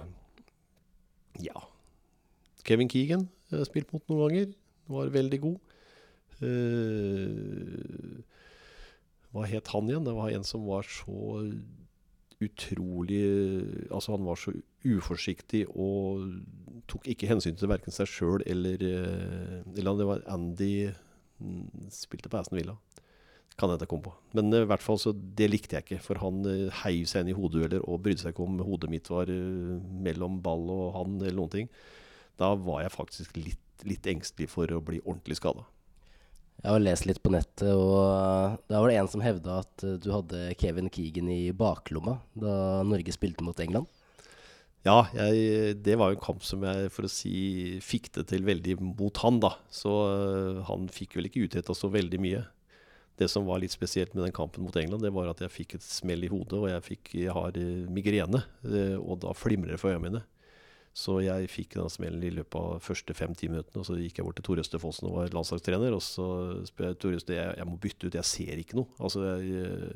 Ja. 1.41 1.65
Kevin 2.65 2.89
Keegan 2.89 3.29
jeg 3.51 3.59
har 3.59 3.65
spilt 3.65 3.93
mot 3.93 4.03
noen 4.09 4.29
ganger. 4.29 4.53
Var 4.89 5.09
veldig 5.15 5.41
god. 5.41 5.59
Eh, 6.43 8.23
hva 9.33 9.47
het 9.47 9.69
han 9.69 9.89
igjen? 9.89 10.05
Det 10.05 10.15
var 10.15 10.31
en 10.31 10.45
som 10.45 10.67
var 10.67 10.83
så 10.83 11.45
utrolig 12.45 13.23
Altså, 13.91 14.15
han 14.15 14.27
var 14.27 14.39
så 14.41 14.55
uforsiktig 14.85 15.65
og 15.71 16.25
tok 16.91 17.09
ikke 17.13 17.29
hensyn 17.31 17.57
til 17.59 17.71
verken 17.71 17.95
seg 17.95 18.11
sjøl 18.11 18.45
eller 18.47 18.83
eh, 18.85 19.61
Eller 19.77 20.01
det 20.01 20.09
var 20.09 20.25
Andy 20.33 20.73
mm, 21.41 21.89
Spilte 21.95 22.31
på 22.33 22.41
Aston 22.41 22.59
Villa. 22.59 22.77
Kan 23.55 23.71
jeg 23.71 23.79
ikke 23.79 23.91
komme 23.93 24.09
på. 24.09 24.15
Men 24.37 24.53
eh, 24.53 24.65
i 24.67 24.71
hvert 24.71 24.85
fall 24.85 25.01
så 25.01 25.15
det 25.15 25.49
likte 25.51 25.79
jeg 25.79 25.87
ikke. 25.87 26.01
For 26.05 26.21
han 26.23 26.43
eh, 26.51 26.81
heiv 26.85 27.09
seg 27.11 27.25
inn 27.25 27.35
i 27.35 27.37
hodedueller 27.39 27.85
og 27.89 28.03
brydde 28.05 28.25
seg 28.25 28.35
ikke 28.35 28.47
om 28.47 28.59
hodet 28.67 28.91
mitt 28.93 29.11
var 29.13 29.31
mellom 29.31 30.41
ball 30.45 30.67
og 30.75 30.87
han 30.99 31.21
eller 31.23 31.39
noen 31.41 31.55
ting. 31.55 31.71
Da 32.41 32.53
var 32.59 32.83
jeg 32.83 32.97
faktisk 32.97 33.39
litt, 33.39 33.87
litt 33.87 34.07
engstelig 34.11 34.51
for 34.53 34.71
å 34.75 34.83
bli 34.85 35.01
ordentlig 35.05 35.39
skada. 35.39 35.65
Jeg 36.63 36.73
har 36.73 36.81
lest 36.81 37.05
litt 37.09 37.21
på 37.21 37.33
nettet, 37.35 37.67
og 37.77 38.57
da 38.71 38.79
var 38.81 38.89
det 38.89 38.97
en 38.97 39.11
som 39.13 39.23
hevda 39.25 39.59
at 39.65 39.85
eh, 39.85 39.99
du 40.01 40.09
hadde 40.15 40.55
Kevin 40.61 40.89
Keegan 40.93 41.29
i 41.33 41.53
baklomma 41.57 42.19
da 42.41 42.55
Norge 42.89 43.13
spilte 43.13 43.45
mot 43.45 43.59
England. 43.61 43.91
Ja, 44.85 45.07
jeg, 45.17 45.79
det 45.81 45.97
var 45.97 46.13
jo 46.13 46.19
en 46.19 46.25
kamp 46.25 46.45
som 46.45 46.65
jeg 46.65 46.91
for 46.93 47.09
å 47.09 47.13
si 47.13 47.81
fikk 47.85 48.11
det 48.19 48.27
til 48.33 48.45
veldig 48.45 48.79
mot 48.81 49.21
han, 49.25 49.41
da. 49.41 49.55
Så 49.73 49.93
øh, 50.13 50.61
han 50.69 50.91
fikk 50.93 51.17
vel 51.19 51.31
ikke 51.31 51.47
utretta 51.47 51.77
så 51.77 51.89
veldig 51.93 52.21
mye. 52.21 52.43
Det 53.21 53.29
som 53.31 53.47
var 53.49 53.61
litt 53.63 53.73
spesielt 53.73 54.13
med 54.13 54.27
den 54.27 54.35
kampen 54.35 54.65
mot 54.67 54.77
England, 54.77 55.05
det 55.05 55.13
var 55.15 55.31
at 55.31 55.41
jeg 55.45 55.55
fikk 55.55 55.77
et 55.79 55.87
smell 55.87 56.27
i 56.27 56.31
hodet, 56.33 56.59
og 56.59 56.69
jeg, 56.69 56.85
fikk, 56.85 57.15
jeg 57.17 57.33
har 57.37 57.57
øh, 57.61 57.89
migrene. 57.93 58.45
Og 59.01 59.21
da 59.25 59.33
flimrer 59.37 59.77
det 59.77 59.81
for 59.81 59.93
øynene 59.93 60.09
mine. 60.09 60.25
Så 60.95 61.17
jeg 61.25 61.51
fikk 61.51 61.75
den 61.75 61.91
smellen 61.91 62.23
i 62.23 62.31
løpet 62.37 62.55
av 62.55 62.85
første 62.85 63.17
fem-ti 63.19 63.49
minuttene. 63.51 63.83
Og 63.83 63.89
så 63.89 63.97
gikk 63.99 64.21
jeg 64.21 64.29
bort 64.29 64.39
til 64.39 64.47
Tor 64.47 64.63
Østefossen 64.63 65.09
og 65.09 65.17
var 65.19 65.35
landslagstrener. 65.35 65.97
Og 65.97 66.03
så 66.07 66.27
spør 66.69 66.93
jeg 66.93 67.01
Tor 67.03 67.17
Øste 67.19 67.35
jeg, 67.35 67.57
jeg 67.59 67.67
må 67.67 67.75
bytte 67.83 68.07
ut, 68.07 68.19
jeg 68.21 68.31
ser 68.31 68.63
ikke 68.63 68.79
noe. 68.79 68.95
Altså, 69.03 69.25
jeg, 69.43 69.91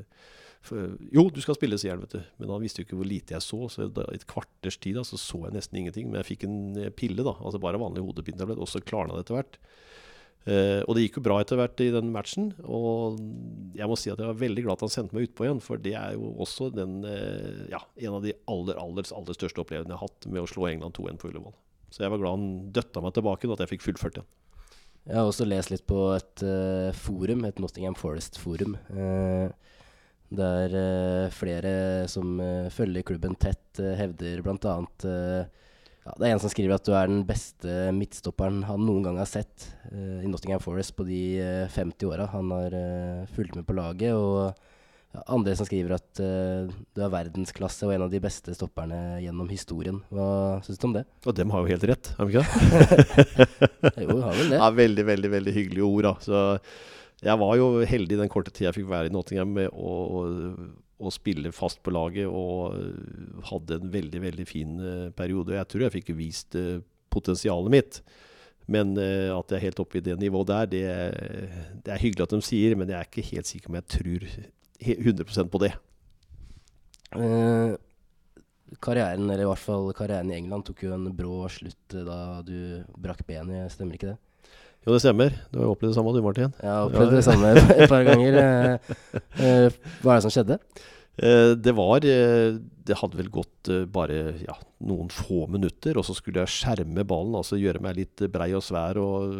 for, 0.66 0.96
jo, 1.14 1.24
du 1.30 1.38
skal 1.44 1.54
spille, 1.54 1.78
sier 1.78 1.94
han, 1.94 2.02
vet 2.02 2.16
du. 2.18 2.32
Men 2.42 2.50
han 2.56 2.64
visste 2.64 2.82
jo 2.82 2.88
ikke 2.88 2.98
hvor 2.98 3.08
lite 3.08 3.36
jeg 3.36 3.46
så. 3.46 3.60
Så 3.70 3.86
da, 3.94 4.08
et 4.10 4.26
kvarters 4.28 4.80
tid 4.82 4.98
da, 4.98 5.06
så, 5.06 5.20
så 5.22 5.44
jeg 5.46 5.54
nesten 5.54 5.78
ingenting. 5.80 6.10
Men 6.10 6.20
jeg 6.22 6.30
fikk 6.32 6.48
en 6.48 6.58
eh, 6.82 6.90
pille, 6.94 7.22
da. 7.22 7.36
Altså 7.38 7.62
bare 7.62 7.80
vanlig 7.80 8.02
hodepinetablett. 8.02 8.58
Og 8.58 8.70
så 8.70 8.82
klarna 8.82 9.14
det 9.14 9.28
etter 9.28 9.38
hvert. 9.38 9.60
Eh, 10.48 10.80
og 10.86 10.94
det 10.96 11.04
gikk 11.04 11.18
jo 11.18 11.24
bra 11.26 11.38
etter 11.42 11.58
hvert 11.60 11.80
i 11.84 11.90
den 11.92 12.12
matchen. 12.14 12.50
Og 12.64 13.18
jeg 13.76 13.88
må 13.90 13.98
si 14.00 14.12
at 14.12 14.20
jeg 14.20 14.30
var 14.30 14.40
veldig 14.40 14.64
glad 14.64 14.78
at 14.78 14.86
han 14.86 14.94
sendte 14.94 15.16
meg 15.16 15.28
utpå 15.28 15.46
igjen. 15.46 15.62
For 15.64 15.80
det 15.82 15.94
er 15.98 16.16
jo 16.16 16.32
også 16.44 16.70
den, 16.74 17.00
uh, 17.04 17.64
ja, 17.72 17.82
en 18.06 18.18
av 18.18 18.24
de 18.24 18.34
aller, 18.50 18.80
aller, 18.80 19.12
aller 19.18 19.38
største 19.38 19.64
opplevelsene 19.64 19.94
jeg 19.94 20.00
har 20.00 20.08
hatt 20.08 20.28
med 20.30 20.44
å 20.44 20.50
slå 20.50 20.68
England 20.70 20.96
2-1 20.98 21.20
på 21.20 21.32
Ullevål. 21.32 21.56
Så 21.92 22.04
jeg 22.04 22.12
var 22.12 22.20
glad 22.20 22.36
han 22.36 22.50
døtta 22.76 23.02
meg 23.04 23.16
tilbake, 23.16 23.48
og 23.48 23.56
at 23.56 23.64
jeg 23.64 23.74
fikk 23.76 23.86
fullført 23.86 24.20
igjen. 24.20 24.28
Jeg 25.08 25.16
har 25.16 25.30
også 25.30 25.46
lest 25.48 25.70
litt 25.72 25.86
på 25.88 26.02
et 26.12 26.44
uh, 26.44 26.90
forum, 26.96 27.46
et 27.48 27.60
Nottingham 27.62 27.96
Forest-forum. 27.96 28.76
Uh, 28.92 29.48
der 30.28 30.74
eh, 30.76 31.30
flere 31.32 31.70
som 32.12 32.36
følger 32.68 33.06
klubben 33.08 33.32
tett, 33.40 33.80
uh, 33.80 33.94
hevder 33.96 34.42
bl.a. 34.44 34.74
Uh, 35.00 35.67
ja, 36.08 36.14
det 36.16 36.28
er 36.28 36.34
en 36.34 36.40
som 36.40 36.52
skriver 36.52 36.78
at 36.78 36.86
du 36.88 36.94
er 36.96 37.10
den 37.10 37.20
beste 37.28 37.90
midtstopperen 37.92 38.62
han 38.64 38.80
noen 38.86 39.04
gang 39.04 39.20
har 39.20 39.28
sett 39.28 39.68
uh, 39.92 40.24
i 40.24 40.30
Nottingham 40.30 40.62
Forest 40.64 40.96
på 40.96 41.04
de 41.04 41.20
uh, 41.36 41.68
50 41.74 42.08
åra 42.08 42.30
han 42.32 42.52
har 42.54 42.72
uh, 42.72 43.28
fulgt 43.36 43.58
med 43.58 43.66
på 43.68 43.76
laget. 43.76 44.16
Og 44.16 44.56
ja, 45.14 45.22
andre 45.32 45.54
som 45.56 45.64
skriver 45.68 45.94
at 45.96 46.20
eh, 46.20 46.68
du 46.68 47.00
er 47.00 47.12
verdensklasse 47.12 47.86
og 47.86 47.94
en 47.94 48.02
av 48.04 48.10
de 48.12 48.20
beste 48.20 48.52
stopperne 48.52 48.98
gjennom 49.22 49.48
historien. 49.48 50.02
Hva 50.12 50.58
syns 50.66 50.80
du 50.80 50.84
om 50.90 50.96
det? 50.98 51.04
Og 51.24 51.36
dem 51.36 51.54
har 51.54 51.64
jo 51.64 51.72
helt 51.72 51.86
rett, 51.88 52.10
har 52.18 52.28
de 52.28 52.36
ikke 52.36 52.44
det? 52.44 53.46
Jo, 54.04 54.18
har 54.20 54.36
vel 54.36 54.52
det. 54.52 54.58
Ja, 54.60 54.68
veldig, 54.82 55.06
veldig 55.08 55.30
veldig 55.32 55.54
hyggelige 55.56 55.88
ord. 55.88 56.10
Da. 56.10 56.12
Så 56.20 57.24
jeg 57.24 57.40
var 57.40 57.56
jo 57.56 57.70
heldig 57.88 58.20
den 58.20 58.32
korte 58.32 58.52
tida 58.52 58.68
jeg 58.68 58.82
fikk 58.82 58.92
være 58.92 59.08
i 59.08 59.14
Nottingham 59.14 59.56
med 59.56 59.72
å, 59.72 59.94
å 60.98 61.12
spille 61.14 61.52
fast 61.54 61.82
på 61.84 61.94
laget, 61.94 62.26
og 62.26 62.74
øh, 62.74 63.42
hadde 63.50 63.78
en 63.78 63.92
veldig, 63.92 64.22
veldig 64.22 64.46
fin 64.48 64.78
øh, 64.80 65.10
periode. 65.14 65.54
Jeg 65.54 65.70
tror 65.70 65.86
jeg 65.86 65.94
fikk 65.98 66.14
vist 66.18 66.58
øh, 66.58 66.80
potensialet 67.10 67.74
mitt. 67.74 68.00
Men 68.68 68.98
at 69.00 69.48
jeg 69.48 69.56
er 69.56 69.62
helt 69.62 69.78
oppe 69.80 69.96
i 69.96 70.02
det 70.04 70.18
nivået 70.20 70.50
der, 70.50 70.66
det, 70.68 70.80
det 71.86 71.92
er 71.94 72.02
hyggelig 72.02 72.26
at 72.26 72.34
de 72.34 72.40
sier, 72.44 72.74
men 72.76 72.90
jeg 72.92 72.98
er 72.98 73.06
ikke 73.08 73.24
helt 73.30 73.48
sikker 73.48 73.70
om 73.70 73.78
jeg 73.78 73.86
tror 73.94 74.26
100% 74.84 75.48
på 75.48 75.60
det. 75.62 75.70
Eh, 77.16 77.74
karrieren, 78.84 79.24
eller 79.30 79.46
i 79.46 79.48
hvert 79.48 79.62
fall 79.62 79.90
karrieren 79.96 80.32
i 80.32 80.36
England, 80.36 80.66
tok 80.68 80.84
jo 80.84 80.94
en 80.94 81.08
brå 81.16 81.46
slutt 81.52 81.96
eh, 81.96 82.04
da 82.04 82.18
du 82.44 82.84
brakk 83.00 83.24
benet, 83.28 83.72
stemmer 83.72 83.96
ikke 83.96 84.12
det? 84.12 84.18
Jo, 84.88 84.94
det 84.96 85.02
stemmer. 85.04 85.34
Du 85.52 85.58
har 85.60 85.66
jo 85.66 85.72
opplevd 85.74 85.90
det 85.92 85.96
samme 85.98 86.12
du, 86.16 86.22
Martin. 86.24 86.52
Jeg 86.64 86.70
har 86.72 86.86
opplevd 86.86 87.10
det 87.12 87.24
samme 87.26 87.48
et 87.74 87.90
par 87.90 88.06
ganger. 88.06 88.36
Eh, 88.40 88.92
eh, 89.44 89.74
hva 90.00 90.14
er 90.14 90.16
det 90.16 90.24
som 90.24 90.32
skjedde? 90.32 90.56
Eh, 91.20 91.50
det 91.60 91.74
var 91.76 92.00
Det 92.00 92.96
hadde 92.96 93.18
vel 93.18 93.28
gått 93.28 93.68
bare 93.92 94.16
ja, 94.40 94.54
noen 94.88 95.10
få 95.12 95.42
minutter, 95.52 95.98
og 96.00 96.06
så 96.08 96.16
skulle 96.16 96.40
jeg 96.40 96.54
skjerme 96.54 97.04
ballen, 97.04 97.36
altså 97.36 97.60
gjøre 97.60 97.82
meg 97.84 97.98
litt 98.00 98.24
brei 98.32 98.48
og 98.56 98.64
svær 98.64 98.96
og 99.02 99.36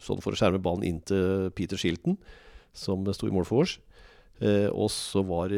sånn 0.00 0.24
for 0.24 0.32
å 0.32 0.40
skjerme 0.40 0.62
ballen 0.64 0.88
inn 0.88 1.02
til 1.04 1.52
Peter 1.52 1.76
Shilton, 1.76 2.16
som 2.72 3.04
sto 3.12 3.28
i 3.28 3.36
mål 3.36 3.44
for 3.44 3.66
oss. 3.66 3.76
Og 4.72 4.88
så 4.88 5.20
var 5.28 5.52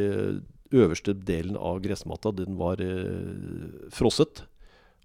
øverste 0.74 1.14
delen 1.14 1.54
av 1.54 1.78
gressmatta, 1.84 2.34
den 2.34 2.58
var 2.58 2.82
frosset. 3.94 4.42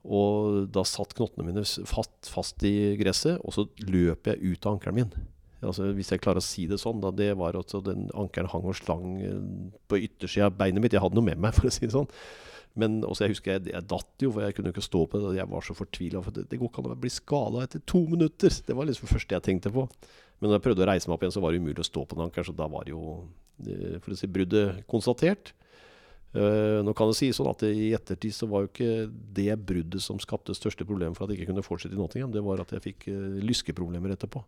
Og 0.02 0.66
da 0.74 0.82
satt 0.88 1.14
knottene 1.18 1.46
mine 1.46 1.64
fast, 1.90 2.16
fast 2.32 2.64
i 2.66 2.96
gresset, 2.98 3.38
og 3.46 3.54
så 3.54 3.68
løp 3.86 4.32
jeg 4.32 4.42
ut 4.42 4.66
av 4.66 4.78
ankelen 4.78 4.98
min. 4.98 5.12
Altså, 5.62 5.92
hvis 5.94 6.10
jeg 6.10 6.22
klarer 6.24 6.42
å 6.42 6.46
si 6.46 6.66
det 6.70 6.80
sånn, 6.82 7.04
da, 7.04 7.12
det 7.14 7.36
var 7.38 7.58
at 7.60 7.74
den 7.86 8.08
ankelen 8.18 8.50
hang 8.50 8.64
og 8.66 8.78
slang 8.80 9.20
eh, 9.22 9.44
på 9.92 10.00
yttersida 10.08 10.48
av 10.50 10.56
beinet 10.58 10.82
mitt. 10.82 10.96
Jeg 10.96 11.04
hadde 11.04 11.20
noe 11.20 11.28
med 11.28 11.44
meg, 11.44 11.54
for 11.58 11.70
å 11.70 11.74
si 11.74 11.86
det 11.86 11.94
sånn. 11.94 12.10
Men 12.82 13.02
også 13.04 13.26
jeg 13.26 13.36
husker 13.36 13.58
jeg, 13.58 13.68
jeg 13.74 13.88
datt 13.92 14.24
jo, 14.24 14.32
for 14.32 14.46
jeg 14.46 14.56
kunne 14.58 14.72
jo 14.72 14.76
ikke 14.78 14.88
stå 14.88 15.04
på 15.12 15.22
det. 15.22 15.36
Jeg 15.38 15.52
var 15.52 15.66
så 15.68 15.76
fortvila. 15.78 16.24
For 16.26 16.34
det, 16.34 16.48
det 16.50 16.58
går 16.58 16.72
ikke 16.72 16.82
an 16.82 16.96
å 16.96 16.98
bli 17.04 17.14
skada 17.14 17.66
etter 17.66 17.84
to 17.94 18.02
minutter. 18.10 18.58
Det 18.66 18.78
var 18.78 18.88
liksom 18.88 19.06
det 19.06 19.14
første 19.14 19.38
jeg 19.38 19.48
tenkte 19.50 19.74
på. 19.76 19.86
Men 20.40 20.50
når 20.50 20.58
jeg 20.58 20.66
prøvde 20.66 20.86
å 20.86 20.90
reise 20.90 21.10
meg 21.10 21.18
opp 21.18 21.26
igjen, 21.26 21.36
så 21.36 21.44
var 21.44 21.54
det 21.54 21.62
umulig 21.62 21.84
å 21.84 21.90
stå 21.92 22.06
på 22.08 22.18
den 22.18 22.26
ankelen. 22.26 22.48
Så 22.48 22.56
da 22.58 22.70
var 22.72 22.90
jo 22.90 23.02
eh, 23.68 24.00
for 24.02 24.16
å 24.16 24.18
si, 24.18 24.32
bruddet 24.32 24.82
konstatert. 24.90 25.54
Eh, 26.32 26.80
nå 26.80 26.94
kan 26.96 27.10
det 27.10 27.18
sies 27.20 27.36
sånn 27.36 27.50
at 27.52 27.66
I 27.68 27.90
ettertid 27.92 28.32
så 28.32 28.48
var 28.48 28.64
jo 28.64 28.70
ikke 28.70 29.08
det 29.36 29.52
bruddet 29.68 30.04
som 30.04 30.20
skapte 30.22 30.56
største 30.56 30.88
problem 30.88 31.16
for 31.18 31.26
at 31.26 31.34
jeg 31.34 31.42
ikke 31.42 31.52
kunne 31.52 31.66
fortsette 31.66 31.98
i 31.98 32.00
Nottingham. 32.00 32.32
Det 32.32 32.44
var 32.46 32.64
at 32.64 32.72
jeg 32.72 32.86
fikk 32.86 33.10
uh, 33.12 33.42
lyskeproblemer 33.44 34.16
etterpå. 34.16 34.44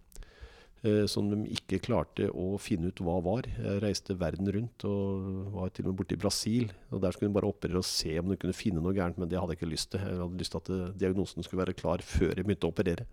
eh, 0.84 1.06
som 1.08 1.30
de 1.32 1.38
ikke 1.56 1.82
klarte 1.84 2.30
å 2.32 2.58
finne 2.60 2.92
ut 2.92 3.02
hva 3.04 3.18
var. 3.24 3.48
Jeg 3.48 3.84
reiste 3.84 4.16
verden 4.20 4.48
rundt 4.52 4.84
og 4.88 5.52
var 5.56 5.70
til 5.72 5.86
og 5.86 5.94
med 5.94 6.00
borte 6.00 6.16
i 6.16 6.20
Brasil. 6.20 6.72
og 6.92 7.02
Der 7.02 7.12
skulle 7.12 7.32
de 7.32 7.38
bare 7.40 7.52
operere 7.52 7.80
og 7.80 7.88
se 7.88 8.18
om 8.20 8.32
de 8.32 8.40
kunne 8.40 8.56
finne 8.56 8.84
noe 8.84 8.96
gærent, 8.96 9.18
men 9.18 9.32
det 9.32 9.40
hadde 9.40 9.56
jeg 9.56 9.62
ikke 9.62 9.74
lyst 9.74 9.92
til. 9.92 10.04
Jeg 10.04 10.20
hadde 10.20 10.40
lyst 10.40 10.56
til 10.56 10.64
at 10.64 10.74
eh, 10.76 10.98
diagnosen 11.04 11.44
skulle 11.44 11.66
være 11.66 11.80
klar 11.80 12.04
før 12.16 12.36
jeg 12.36 12.44
begynte 12.48 12.68
å 12.68 12.76
operere. 12.76 13.08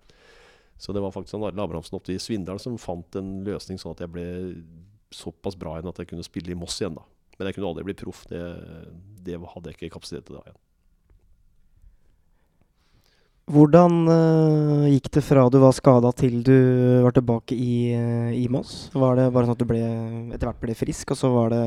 Så 0.80 0.94
det 0.96 1.02
var 1.02 1.12
faktisk 1.12 1.36
han 1.36 1.44
Arild 1.44 1.60
Abrahamsen 1.60 1.98
oppe 1.98 2.14
i 2.14 2.22
Svindal 2.22 2.58
som 2.62 2.78
fant 2.80 3.18
en 3.18 3.42
løsning 3.44 3.78
sånn 3.78 3.92
at 3.92 4.00
jeg 4.06 4.14
ble 4.14 4.26
såpass 5.12 5.58
bra 5.58 5.74
igjen 5.76 5.90
at 5.90 5.98
jeg 6.00 6.08
kunne 6.14 6.24
spille 6.24 6.54
i 6.54 6.58
Moss 6.58 6.78
igjen. 6.80 6.96
da. 6.96 7.04
Men 7.40 7.48
jeg 7.48 7.56
kunne 7.56 7.70
aldri 7.72 7.86
bli 7.88 7.96
proff. 7.96 8.26
Det, 8.28 8.40
det 9.24 9.38
hadde 9.40 9.70
jeg 9.70 9.78
ikke 9.78 9.94
kapasitet 9.94 10.26
til 10.28 10.36
da 10.36 10.42
igjen. 10.44 10.58
Hvordan 13.50 13.96
uh, 14.06 14.84
gikk 14.92 15.08
det 15.16 15.22
fra 15.26 15.48
du 15.50 15.56
var 15.58 15.72
skada 15.74 16.12
til 16.14 16.36
du 16.46 16.54
var 17.02 17.16
tilbake 17.16 17.56
i, 17.56 17.96
uh, 17.96 18.28
i 18.36 18.44
Moss? 18.52 18.92
Var 18.92 19.16
det 19.18 19.30
bare 19.32 19.48
sånn 19.48 19.56
at 19.56 19.64
du 19.64 19.66
ble, 19.72 19.80
etter 20.36 20.46
hvert 20.50 20.60
ble 20.62 20.76
frisk, 20.78 21.16
og 21.16 21.18
så 21.18 21.32
var 21.32 21.50
det 21.56 21.64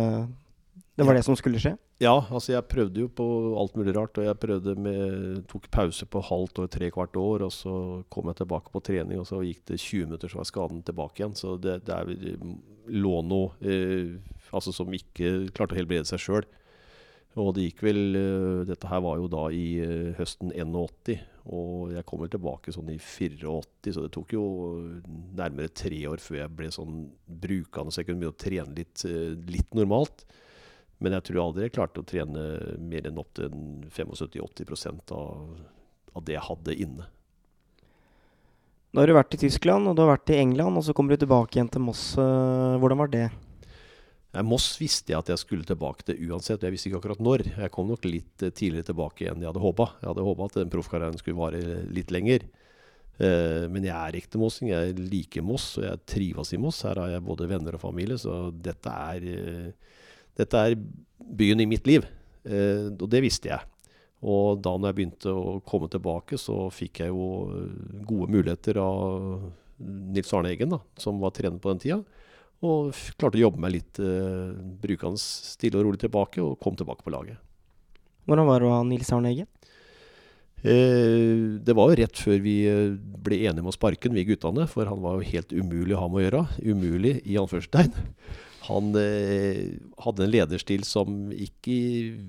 det 0.93 1.07
var 1.07 1.17
det 1.17 1.23
som 1.25 1.33
skulle 1.33 1.57
skje? 1.57 1.71
Ja, 2.03 2.13
altså 2.29 2.51
jeg 2.53 2.67
prøvde 2.69 3.01
jo 3.01 3.07
på 3.09 3.25
alt 3.57 3.73
mulig 3.79 3.95
rart. 3.95 4.17
Og 4.21 4.27
jeg 4.27 4.37
prøvde 4.37 4.75
med, 4.77 5.39
tok 5.49 5.65
pause 5.73 6.05
på 6.05 6.21
halvt 6.21 6.61
år, 6.61 6.67
tre 6.69 6.89
kvart 6.93 7.17
år. 7.17 7.47
Og 7.47 7.53
så 7.55 7.73
kom 8.13 8.29
jeg 8.29 8.37
tilbake 8.43 8.69
på 8.69 8.81
trening, 8.85 9.17
og 9.17 9.25
så 9.25 9.41
gikk 9.41 9.63
det 9.71 9.79
20 9.81 10.11
minutter, 10.11 10.29
så 10.29 10.37
var 10.37 10.49
skaden 10.51 10.83
tilbake 10.85 11.17
igjen. 11.23 11.33
Så 11.39 11.55
det, 11.57 11.79
det 11.87 11.97
er, 11.97 12.37
lå 12.93 13.15
noe 13.25 13.57
eh, 13.65 14.13
altså 14.53 14.73
som 14.75 14.93
ikke 14.93 15.49
klarte 15.55 15.75
å 15.75 15.79
helbrede 15.81 16.09
seg 16.09 16.21
sjøl. 16.21 16.47
Og 17.41 17.55
det 17.55 17.63
gikk 17.65 17.79
vel 17.87 18.01
eh, 18.17 18.59
Dette 18.69 18.89
her 18.91 19.01
var 19.01 19.17
jo 19.17 19.29
da 19.31 19.47
i 19.49 19.65
eh, 19.81 20.11
høsten 20.19 20.51
81, 20.53 21.23
og 21.49 21.93
jeg 21.95 22.05
kom 22.07 22.21
vel 22.21 22.29
tilbake 22.31 22.73
sånn 22.75 22.91
i 22.93 22.99
84, 23.01 23.95
så 23.95 24.03
det 24.05 24.11
tok 24.13 24.35
jo 24.35 24.43
nærmere 25.35 25.73
tre 25.73 25.97
år 26.11 26.21
før 26.23 26.43
jeg 26.43 26.53
ble 26.59 26.69
sånn 26.71 26.99
brukende, 27.25 27.91
så 27.91 28.01
jeg 28.01 28.11
kunne 28.11 28.21
begynne 28.21 28.37
å 28.37 28.43
trene 28.45 28.77
litt, 28.77 29.05
eh, 29.09 29.33
litt 29.49 29.73
normalt. 29.75 30.23
Men 31.03 31.17
jeg 31.17 31.25
tror 31.27 31.41
aldri 31.47 31.65
jeg 31.65 31.73
klarte 31.75 31.99
å 31.99 32.07
trene 32.07 32.43
mer 32.79 33.09
enn 33.09 33.17
opptil 33.19 33.49
75-80% 33.91 35.11
av, 35.17 35.57
av 36.13 36.23
det 36.23 36.37
jeg 36.37 36.47
hadde 36.47 36.77
inne. 36.85 37.09
Nå 38.93 39.01
har 39.01 39.09
du 39.09 39.15
vært 39.17 39.33
i 39.33 39.41
Tyskland, 39.41 39.89
og 39.89 39.97
du 39.97 40.03
har 40.03 40.13
vært 40.13 40.29
i 40.31 40.37
England, 40.37 40.77
og 40.77 40.85
så 40.85 40.93
kommer 40.93 41.17
du 41.17 41.23
tilbake 41.25 41.57
igjen 41.57 41.71
til 41.73 41.81
Moss. 41.81 42.13
eh, 42.13 42.77
Hvordan 42.77 43.01
var 43.01 43.09
det? 43.09 43.25
Eh, 44.33 44.43
Moss 44.45 44.73
visste 44.81 45.13
jeg 45.13 45.21
at 45.21 45.31
jeg 45.31 45.41
skulle 45.41 45.67
tilbake 45.67 46.05
til 46.07 46.19
uansett. 46.31 46.63
Jeg 46.65 46.73
visste 46.73 46.89
ikke 46.89 47.01
akkurat 47.03 47.23
når. 47.23 47.45
Jeg 47.53 47.73
kom 47.73 47.89
nok 47.91 48.05
litt 48.07 48.45
eh, 48.45 48.53
tidligere 48.53 48.89
tilbake 48.91 49.29
enn 49.29 49.43
jeg 49.43 49.51
hadde 49.51 49.63
håpa. 49.63 49.91
Jeg 50.01 50.09
hadde 50.09 50.27
håpa 50.27 50.49
at 50.49 50.59
den 50.61 50.73
proffkarrieren 50.73 51.19
skulle 51.21 51.39
vare 51.39 51.81
litt 51.93 52.13
lenger. 52.13 52.47
Eh, 53.21 53.65
Men 53.69 53.85
jeg 53.85 53.93
er 53.95 54.19
ekte 54.19 54.41
mossing. 54.41 54.71
Jeg 54.73 54.97
liker 54.97 55.45
Moss, 55.45 55.75
og 55.77 55.85
jeg 55.87 56.05
trives 56.09 56.53
i 56.53 56.61
Moss. 56.61 56.81
Her 56.87 57.01
har 57.01 57.13
jeg 57.13 57.27
både 57.27 57.49
venner 57.51 57.77
og 57.77 57.83
familie, 57.85 58.17
så 58.17 58.47
dette 58.51 58.89
er, 58.89 59.73
dette 60.39 60.65
er 60.65 60.79
byen 61.23 61.61
i 61.61 61.69
mitt 61.69 61.87
liv. 61.87 62.07
Og 62.43 63.05
det 63.07 63.21
visste 63.23 63.47
jeg. 63.47 63.61
Og 64.23 64.57
da 64.63 64.73
når 64.75 64.89
jeg 64.89 64.97
begynte 64.97 65.31
å 65.31 65.59
komme 65.67 65.87
tilbake, 65.91 66.35
så 66.39 66.65
fikk 66.73 67.03
jeg 67.03 67.13
jo 67.13 67.27
gode 68.07 68.27
muligheter 68.33 68.79
av 68.81 69.45
Nils 69.79 70.33
Arne 70.35 70.51
Eggen, 70.51 70.73
da, 70.73 70.79
som 70.99 71.21
var 71.23 71.31
trener 71.35 71.61
på 71.63 71.71
den 71.71 71.81
tida. 71.83 72.22
Og 72.63 72.93
klarte 73.19 73.39
å 73.39 73.45
jobbe 73.45 73.59
meg 73.59 73.75
litt 73.75 73.99
eh, 73.99 74.53
brukende 74.83 75.19
stille 75.19 75.79
og 75.79 75.89
rolig 75.89 75.99
tilbake, 76.03 76.39
og 76.43 76.59
kom 76.63 76.77
tilbake 76.79 77.03
på 77.03 77.13
laget. 77.13 77.41
Hvordan 78.29 78.47
var 78.47 78.63
det 78.63 78.69
å 78.69 78.77
ha 78.77 78.85
Nils 78.87 79.11
Arne 79.11 79.33
Eggen? 79.33 79.49
Eh, 80.63 81.59
det 81.59 81.75
var 81.75 81.91
jo 81.91 81.99
rett 81.99 82.23
før 82.23 82.39
vi 82.45 82.55
eh, 82.71 82.95
ble 82.95 83.41
enige 83.43 83.65
om 83.65 83.73
å 83.73 83.75
sparke 83.75 84.07
den, 84.07 84.15
vi 84.15 84.29
guttene. 84.31 84.69
For 84.71 84.87
han 84.87 85.03
var 85.03 85.19
jo 85.19 85.31
helt 85.33 85.51
umulig 85.51 85.97
å 85.97 86.05
ha 86.05 86.09
med 86.09 86.21
å 86.21 86.25
gjøre. 86.25 86.43
Umulig 86.71 87.17
i 87.27 87.37
anførselstegn. 87.41 87.99
Han 88.69 88.93
eh, 88.95 89.75
hadde 90.05 90.23
en 90.23 90.31
lederstil 90.31 90.85
som 90.87 91.33
ikke 91.35 91.75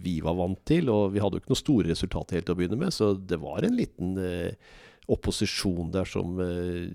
vi 0.03 0.17
var 0.25 0.35
vant 0.39 0.59
til, 0.67 0.91
og 0.91 1.13
vi 1.15 1.23
hadde 1.23 1.39
jo 1.39 1.45
ikke 1.45 1.53
noe 1.53 1.63
store 1.63 1.93
resultater 1.93 2.39
helt 2.39 2.49
til 2.49 2.57
å 2.57 2.59
begynne 2.59 2.79
med, 2.81 2.95
så 2.95 3.13
det 3.15 3.39
var 3.43 3.63
en 3.63 3.77
liten 3.79 4.17
eh, 4.19 4.75
opposisjon 5.15 5.93
der 5.95 6.09
som 6.09 6.41
eh, 6.43 6.91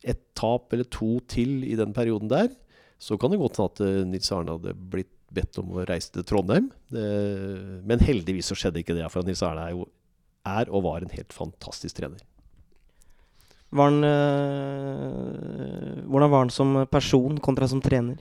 Et 0.00 0.20
tap 0.32 0.72
eller 0.72 0.86
to 0.88 1.18
til 1.28 1.58
i 1.68 1.74
den 1.76 1.90
perioden 1.92 2.30
der, 2.30 2.48
så 3.00 3.16
kan 3.20 3.32
det 3.32 3.40
godt 3.40 3.58
hende 3.58 3.72
at 3.72 3.82
eh, 3.86 4.02
Nils 4.08 4.30
Arne 4.36 4.56
hadde 4.56 4.76
blitt 4.92 5.14
bedt 5.30 5.60
om 5.62 5.72
å 5.72 5.86
reise 5.86 6.10
til 6.10 6.24
Trondheim. 6.26 6.72
Men 6.90 8.00
heldigvis 8.02 8.48
så 8.50 8.56
skjedde 8.58 8.80
ikke 8.82 8.96
det, 8.96 9.04
for 9.14 9.22
Nils 9.22 9.44
Arne 9.46 9.62
er 9.62 9.76
jo 9.76 9.84
er 10.42 10.70
og 10.74 10.82
var 10.88 11.04
en 11.04 11.12
helt 11.14 11.30
fantastisk 11.36 12.00
trener. 12.00 12.18
Var 13.70 13.92
han, 13.92 14.02
øh, 14.02 16.00
hvordan 16.10 16.32
var 16.32 16.42
han 16.42 16.50
som 16.50 16.74
person 16.90 17.38
kontra 17.38 17.68
som 17.70 17.82
trener? 17.84 18.18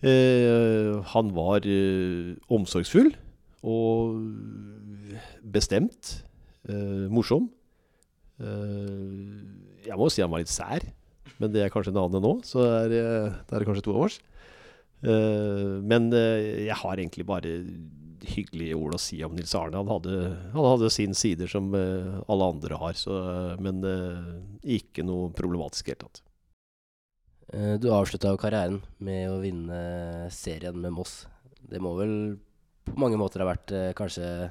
Eh, 0.00 0.92
han 1.12 1.34
var 1.36 1.64
øh, 1.64 2.36
omsorgsfull 2.48 3.14
og 3.62 4.16
bestemt. 5.52 6.24
Øh, 6.68 7.10
morsom. 7.10 7.50
Eh, 8.40 9.86
jeg 9.86 9.96
må 9.96 10.08
si 10.10 10.22
han 10.22 10.32
var 10.32 10.42
litt 10.42 10.52
sær, 10.52 10.84
men 11.40 11.52
det 11.52 11.62
er 11.64 11.72
kanskje 11.74 11.92
en 11.94 12.02
annen 12.04 12.24
nå, 12.24 12.32
så 12.46 12.64
er, 12.64 12.96
eh, 12.96 13.36
det 13.48 13.58
er 13.60 13.66
kanskje 13.68 13.84
to 13.86 13.94
av 13.96 14.08
oss. 14.08 14.18
men 15.06 16.06
eh, 16.16 16.66
jeg 16.66 16.76
har 16.80 16.96
egentlig 16.96 17.26
bare 17.28 17.50
hyggelige 18.26 18.76
ord 18.78 18.96
å 18.96 19.00
si 19.00 19.18
om 19.24 19.34
Nils 19.36 19.54
Arne. 19.54 19.76
Han 19.78 19.90
hadde, 19.90 20.14
han 20.54 20.68
hadde 20.70 20.90
sin 20.90 21.14
sider 21.14 21.50
som 21.50 21.68
eh, 21.76 22.16
alle 22.32 22.48
andre 22.54 22.78
har, 22.80 22.96
så, 22.98 23.18
eh, 23.30 23.60
men 23.62 23.82
eh, 23.86 24.32
ikke 24.78 25.04
noe 25.06 25.30
problematisk 25.36 25.88
i 25.88 25.92
det 25.92 25.98
hele 25.98 26.06
tatt. 26.08 26.22
Eh, 27.52 27.74
Du 27.82 27.90
avslutta 27.94 28.32
jo 28.32 28.40
karrieren 28.40 28.80
med 28.98 29.30
å 29.30 29.40
vinne 29.44 30.30
serien 30.34 30.78
med 30.80 30.96
Moss. 30.96 31.26
Det 31.60 31.80
må 31.82 31.94
vel 31.98 32.16
på 32.86 32.96
mange 33.02 33.18
måter 33.20 33.42
ha 33.42 33.50
vært 33.52 33.74
eh, 33.74 33.92
kanskje 33.98 34.24
det 34.26 34.50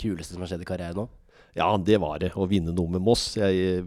kuleste 0.00 0.34
som 0.34 0.44
har 0.44 0.50
skjedd 0.50 0.64
i 0.66 0.68
karrieren 0.68 0.98
nå? 1.04 1.06
Ja, 1.56 1.70
det 1.80 1.96
var 2.02 2.20
det. 2.20 2.34
Å 2.36 2.44
vinne 2.48 2.74
noe 2.76 2.92
med 2.92 3.04
Moss. 3.04 3.30
Jeg 3.38 3.56
eh, 3.56 3.84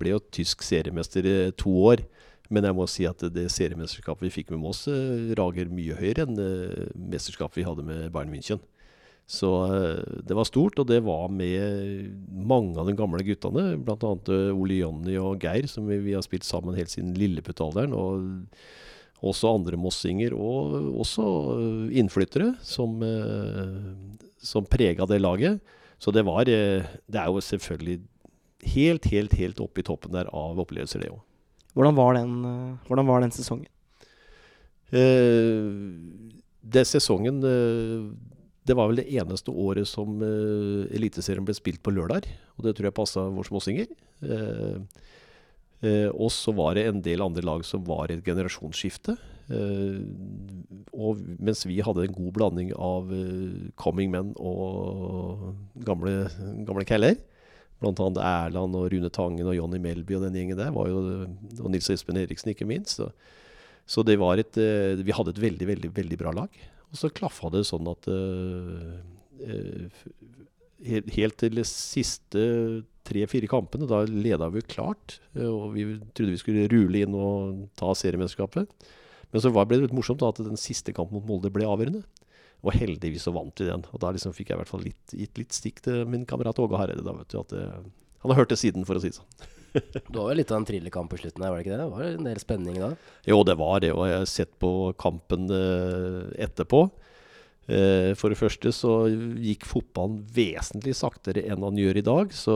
ble 0.00 0.14
jo 0.14 0.20
tysk 0.32 0.64
seriemester 0.64 1.26
i 1.28 1.36
to 1.60 1.72
år. 1.84 2.06
Men 2.52 2.64
jeg 2.68 2.76
må 2.76 2.86
si 2.88 3.04
at 3.08 3.20
det 3.32 3.46
seriemesterskapet 3.52 4.26
vi 4.26 4.32
fikk 4.32 4.52
med 4.52 4.62
Moss, 4.64 4.86
eh, 4.88 5.32
rager 5.36 5.68
mye 5.72 5.96
høyere 5.98 6.24
enn 6.24 6.40
eh, 6.40 6.86
mesterskapet 6.96 7.60
vi 7.60 7.66
hadde 7.68 7.84
med 7.84 8.06
Bayern 8.14 8.32
München. 8.32 8.62
Så 9.28 9.48
det 10.26 10.34
var 10.34 10.44
stort, 10.44 10.80
og 10.82 10.88
det 10.90 10.98
var 11.06 11.30
med 11.32 12.10
mange 12.50 12.74
av 12.80 12.88
de 12.88 12.96
gamle 12.98 13.22
guttene. 13.24 13.78
Bl.a. 13.80 14.10
Ole 14.50 14.80
Jonny 14.80 15.14
og 15.20 15.44
Geir, 15.44 15.68
som 15.70 15.86
vi, 15.88 16.12
har 16.12 16.24
spilt 16.26 16.44
sammen 16.44 16.76
helt 16.76 16.90
siden 16.92 17.14
lilleputtalderen. 17.16 17.94
Og 17.96 19.22
også 19.22 19.54
andre 19.54 19.78
mossinger, 19.80 20.34
og 20.34 20.74
også 21.04 21.28
innflyttere, 22.02 22.50
som, 22.66 22.98
som 24.42 24.68
prega 24.68 25.06
det 25.08 25.22
laget. 25.22 25.62
Så 26.02 26.10
det 26.14 26.24
var 26.26 26.48
eh, 26.50 26.82
Det 27.06 27.20
er 27.20 27.30
jo 27.30 27.42
selvfølgelig 27.42 28.00
helt, 28.72 29.06
helt, 29.10 29.36
helt 29.38 29.60
oppe 29.62 29.82
i 29.82 29.86
toppen 29.86 30.14
der 30.14 30.30
av 30.30 30.58
opplevelser, 30.62 31.02
det 31.02 31.12
òg. 31.12 31.22
Hvordan 31.74 31.96
var 31.96 32.14
den, 32.18 32.34
øh, 32.44 32.74
hvordan 32.86 33.08
var 33.08 33.22
den 33.24 33.32
sesongen? 33.34 33.70
Eh, 34.92 35.70
det 36.62 36.84
sesongen 36.86 37.40
eh, 37.42 38.12
Det 38.62 38.76
var 38.76 38.90
vel 38.90 39.00
det 39.00 39.08
eneste 39.08 39.50
året 39.50 39.88
som 39.88 40.20
eh, 40.22 40.92
Eliteserien 40.94 41.46
ble 41.46 41.54
spilt 41.56 41.82
på 41.82 41.94
lørdag. 41.94 42.28
Og 42.58 42.66
det 42.66 42.76
tror 42.76 42.90
jeg 42.90 42.98
passa 42.98 43.24
vår 43.32 43.48
småsinger. 43.48 43.88
Eh, 44.22 44.78
eh, 45.82 46.10
og 46.12 46.30
så 46.30 46.54
var 46.54 46.76
det 46.78 46.86
en 46.86 47.02
del 47.02 47.24
andre 47.24 47.42
lag 47.42 47.64
som 47.66 47.82
var 47.88 48.10
i 48.10 48.18
et 48.18 48.26
generasjonsskifte. 48.26 49.16
Eh, 49.52 50.00
og 50.92 51.20
mens 51.42 51.64
vi 51.68 51.80
hadde 51.84 52.06
en 52.06 52.16
god 52.16 52.32
blanding 52.36 52.72
av 52.76 53.12
eh, 53.14 53.68
coming 53.80 54.12
men 54.12 54.32
og 54.40 55.52
gamle, 55.86 56.26
gamle 56.68 56.86
keller. 56.88 57.18
Blant 57.82 58.00
annet 58.02 58.22
Erland 58.22 58.76
og 58.78 58.90
Rune 58.92 59.10
Tangen 59.12 59.48
og 59.48 59.56
Jonny 59.56 59.80
Melby 59.82 60.16
og 60.18 60.26
den 60.26 60.38
gjengen 60.38 60.60
der. 60.60 60.70
Jo, 60.72 61.02
og 61.58 61.72
Nils 61.72 61.90
Espen 61.90 62.20
Eriksen, 62.20 62.52
ikke 62.52 62.68
minst. 62.68 63.00
Så, 63.00 63.10
så 63.88 64.04
det 64.06 64.18
var 64.22 64.40
et, 64.40 64.58
eh, 64.60 65.02
vi 65.02 65.16
hadde 65.16 65.34
et 65.34 65.42
veldig, 65.42 65.68
veldig, 65.74 65.92
veldig 65.96 66.20
bra 66.20 66.34
lag. 66.42 66.62
Og 66.92 67.00
så 67.00 67.10
klaffa 67.12 67.50
det 67.52 67.64
sånn 67.64 67.88
at 67.88 68.08
Helt 70.82 71.36
til 71.38 71.54
de 71.56 71.62
siste 71.66 72.42
tre-fire 73.06 73.48
kampene, 73.50 73.86
da 73.90 74.02
leda 74.06 74.48
vi 74.52 74.62
klart. 74.66 75.16
Og 75.38 75.72
vi 75.74 75.86
trodde 76.14 76.34
vi 76.34 76.40
skulle 76.40 76.66
rule 76.70 77.02
inn 77.02 77.16
og 77.18 77.64
ta 77.78 77.90
seriemesterskapet. 77.98 78.70
Men 79.32 79.44
så 79.44 79.52
ble 79.52 79.64
det 79.70 79.86
litt 79.86 79.96
morsomt 79.96 80.20
da, 80.20 80.28
at 80.32 80.42
den 80.44 80.60
siste 80.60 80.94
kampen 80.96 81.18
mot 81.18 81.28
Molde 81.28 81.52
ble 81.52 81.68
avgjørende. 81.68 82.04
Og 82.62 82.76
heldigvis 82.76 83.24
så 83.26 83.32
vant 83.34 83.58
vi 83.58 83.66
den. 83.66 83.82
Og 83.90 84.02
da 84.02 84.12
liksom 84.14 84.34
fikk 84.36 84.52
jeg 84.52 84.58
i 84.58 84.60
hvert 84.60 84.70
fall 84.70 84.84
litt, 84.84 85.16
gitt 85.18 85.40
litt 85.40 85.56
stikk 85.56 85.82
til 85.82 86.04
min 86.06 86.28
kamerat 86.28 86.60
Åge 86.62 86.78
Hareide. 86.78 87.02
da, 87.02 87.16
vet 87.16 87.32
du, 87.32 87.40
at 87.40 87.54
det, 87.54 87.64
Han 88.22 88.30
har 88.30 88.44
hørt 88.44 88.52
det 88.52 88.60
siden, 88.60 88.86
for 88.86 88.98
å 88.98 89.02
si 89.02 89.10
det 89.10 89.18
sånn. 89.18 89.48
Det 89.72 90.12
var 90.12 90.28
vel 90.28 90.36
litt 90.36 90.50
av 90.52 90.60
en 90.60 90.66
trillekamp 90.68 91.08
på 91.10 91.18
slutten 91.22 91.42
her, 91.42 91.50
var 91.50 91.58
det 91.58 91.64
ikke 91.64 91.72
det? 91.72 91.80
Det 91.80 91.92
var 91.94 92.04
en 92.04 92.26
del 92.28 92.40
spenning 92.42 92.76
da. 92.76 92.90
Jo, 93.26 93.38
det 93.48 93.56
var 93.56 93.80
det, 93.80 93.92
og 93.96 94.04
jeg 94.04 94.18
har 94.20 94.28
sett 94.28 94.52
på 94.60 94.70
kampen 95.00 95.48
eh, 95.48 96.28
etterpå. 96.44 96.82
Eh, 97.70 98.10
for 98.18 98.32
det 98.32 98.40
første 98.40 98.72
så 98.74 99.06
gikk 99.38 99.68
fotballen 99.70 100.18
vesentlig 100.34 100.96
saktere 100.98 101.44
enn 101.46 101.62
han 101.62 101.78
gjør 101.78 102.00
i 102.00 102.06
dag. 102.06 102.34
Så 102.34 102.54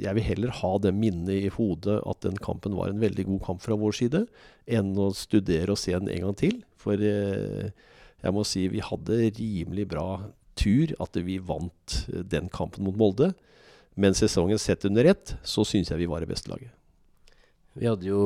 jeg 0.00 0.16
vil 0.16 0.28
heller 0.30 0.54
ha 0.62 0.72
det 0.82 0.94
minnet 0.96 1.48
i 1.48 1.52
hodet 1.52 1.98
at 2.08 2.22
den 2.24 2.40
kampen 2.40 2.76
var 2.78 2.92
en 2.92 3.02
veldig 3.02 3.28
god 3.28 3.42
kamp 3.50 3.64
fra 3.64 3.76
vår 3.78 3.98
side, 4.00 4.24
enn 4.66 4.94
å 4.96 5.12
studere 5.16 5.74
og 5.74 5.80
se 5.80 5.92
den 5.96 6.10
en 6.12 6.28
gang 6.28 6.40
til. 6.40 6.62
For 6.80 6.96
eh, 6.96 7.72
jeg 8.24 8.34
må 8.34 8.46
si 8.48 8.66
vi 8.72 8.84
hadde 8.84 9.20
rimelig 9.36 9.88
bra 9.92 10.08
tur 10.56 10.94
at 11.04 11.18
vi 11.20 11.36
vant 11.42 12.00
eh, 12.12 12.24
den 12.24 12.48
kampen 12.52 12.88
mot 12.88 12.96
Molde. 12.96 13.34
Men 13.96 14.16
sesongen 14.16 14.60
sett 14.60 14.84
under 14.84 15.08
ett, 15.08 15.36
så 15.44 15.64
syns 15.64 15.88
jeg 15.88 16.02
vi 16.02 16.08
var 16.10 16.20
det 16.20 16.28
beste 16.28 16.52
laget. 16.52 16.75
Vi 17.76 17.84
hadde 17.84 18.08
jo 18.08 18.20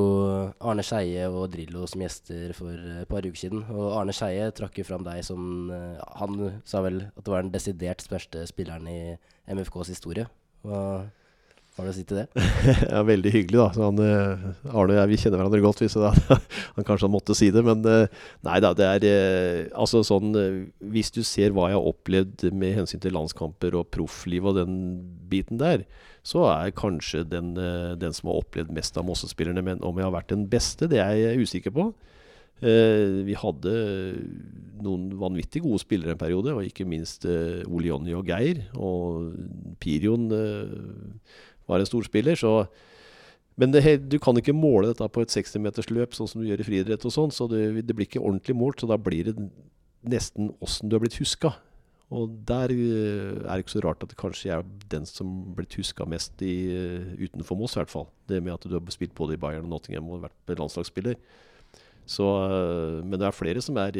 Arne 0.63 0.83
Skeie 0.87 1.25
og 1.27 1.49
Drillo 1.51 1.83
som 1.91 2.05
gjester 2.05 2.53
for 2.55 2.71
et 2.71 3.09
par 3.11 3.27
uker 3.27 3.41
siden. 3.41 3.65
Og 3.75 3.97
Arne 3.99 4.15
Skeie 4.15 4.51
trakk 4.55 4.79
jo 4.79 4.87
fram 4.87 5.03
deg 5.07 5.25
som 5.27 5.73
eh, 5.75 5.99
Han 6.21 6.61
sa 6.69 6.85
vel 6.87 7.03
at 7.09 7.25
det 7.25 7.33
var 7.33 7.43
den 7.43 7.55
desidert 7.55 8.05
største 8.05 8.45
spilleren 8.47 8.87
i 8.87 9.01
MFKs 9.51 9.91
historie. 9.91 10.29
Hva 10.63 11.11
har 11.81 11.89
du 11.89 11.93
å 11.93 11.97
si 11.97 12.05
til 12.07 12.21
det? 12.21 12.27
Ja, 12.93 13.01
veldig 13.07 13.33
hyggelig, 13.35 13.59
da. 13.59 13.69
Så 13.75 13.87
han, 13.87 14.01
eh, 14.05 14.45
Arne 14.71 14.95
og 14.95 14.99
jeg 14.99 15.11
vi 15.11 15.19
kjenner 15.23 15.41
hverandre 15.41 15.63
godt, 15.65 15.81
hvis 15.83 15.97
det, 16.01 16.13
han 16.77 16.87
kanskje 16.87 17.09
han 17.09 17.15
måtte 17.15 17.37
si 17.39 17.51
det. 17.55 17.65
Men 17.67 17.83
eh, 17.89 18.21
nei 18.47 18.59
da, 18.63 18.75
det 18.77 18.87
er 18.87 19.07
eh, 19.09 19.63
altså 19.73 20.05
sånn 20.07 20.31
Hvis 20.93 21.13
du 21.15 21.23
ser 21.27 21.55
hva 21.57 21.71
jeg 21.71 21.79
har 21.79 21.91
opplevd 21.91 22.47
med 22.53 22.77
hensyn 22.79 23.03
til 23.03 23.17
landskamper 23.17 23.79
og 23.81 23.91
proffliv 23.95 24.51
og 24.51 24.61
den 24.61 24.77
biten 25.31 25.61
der, 25.61 25.87
så 26.27 26.45
er 26.53 26.77
kanskje 26.77 27.25
den, 27.25 27.55
den 27.57 28.13
som 28.13 28.29
har 28.29 28.43
opplevd 28.43 28.73
mest 28.77 28.99
av 29.01 29.07
Mosse-spillerne. 29.09 29.65
Men 29.65 29.81
om 29.87 29.97
jeg 29.97 30.07
har 30.07 30.15
vært 30.15 30.35
den 30.35 30.45
beste, 30.53 30.91
det 30.91 31.01
er 31.01 31.17
jeg 31.17 31.49
usikker 31.49 31.75
på. 31.75 31.91
Eh, 32.61 33.25
vi 33.25 33.33
hadde 33.41 33.71
noen 34.85 35.07
vanvittig 35.21 35.63
gode 35.65 35.81
spillere 35.81 36.13
en 36.13 36.21
periode, 36.21 36.53
og 36.53 36.67
ikke 36.67 36.85
minst 36.89 37.25
eh, 37.29 37.63
Ole 37.65 37.89
Jonny 37.89 38.13
og 38.17 38.29
Geir. 38.29 38.67
Og 38.77 39.33
Pirion 39.81 40.29
eh, 40.37 40.75
var 41.71 41.83
en 41.83 41.89
storspiller, 41.89 42.39
så 42.39 42.65
Men 43.61 43.75
det, 43.75 43.83
du 44.09 44.17
kan 44.23 44.33
ikke 44.39 44.55
måle 44.57 44.89
dette 44.89 45.05
på 45.13 45.21
et 45.21 45.33
60-metersløp 45.35 46.15
sånn 46.17 46.29
som 46.31 46.41
du 46.41 46.47
gjør 46.49 46.63
i 46.63 46.65
friidrett 46.65 47.03
og 47.05 47.13
sånn, 47.13 47.33
så 47.35 47.45
det, 47.51 47.83
det 47.85 47.93
blir 47.93 48.07
ikke 48.07 48.23
ordentlig 48.23 48.55
målt, 48.57 48.81
så 48.81 48.89
da 48.89 48.97
blir 48.97 49.27
det 49.27 49.35
nesten 50.07 50.49
åssen 50.65 50.89
du 50.89 50.97
har 50.97 51.03
blitt 51.03 51.19
huska. 51.21 51.53
Og 52.11 52.31
der 52.47 52.73
eh, 52.75 53.37
er 53.39 53.53
det 53.53 53.63
ikke 53.63 53.77
så 53.77 53.83
rart 53.85 54.03
at 54.03 54.11
det 54.11 54.19
kanskje 54.19 54.51
er 54.57 54.65
den 54.91 55.05
som 55.07 55.53
blitt 55.55 55.77
huska 55.79 56.07
mest 56.11 56.43
i, 56.43 56.55
eh, 56.75 57.13
utenfor 57.23 57.59
Moss, 57.59 57.77
i 57.77 57.81
hvert 57.81 57.93
fall. 57.93 58.09
Det 58.27 58.41
med 58.43 58.57
at 58.57 58.67
du 58.67 58.75
har 58.75 58.91
spilt 58.91 59.15
både 59.15 59.37
i 59.37 59.41
Bayern 59.41 59.69
og 59.69 59.77
Nottingham 59.77 60.09
og 60.11 60.25
vært 60.25 60.55
landslagsspiller. 60.59 61.15
Så, 62.11 62.27
øh, 62.27 63.05
men 63.05 63.21
det 63.21 63.29
er 63.29 63.37
flere 63.37 63.63
som 63.63 63.79
er 63.79 63.95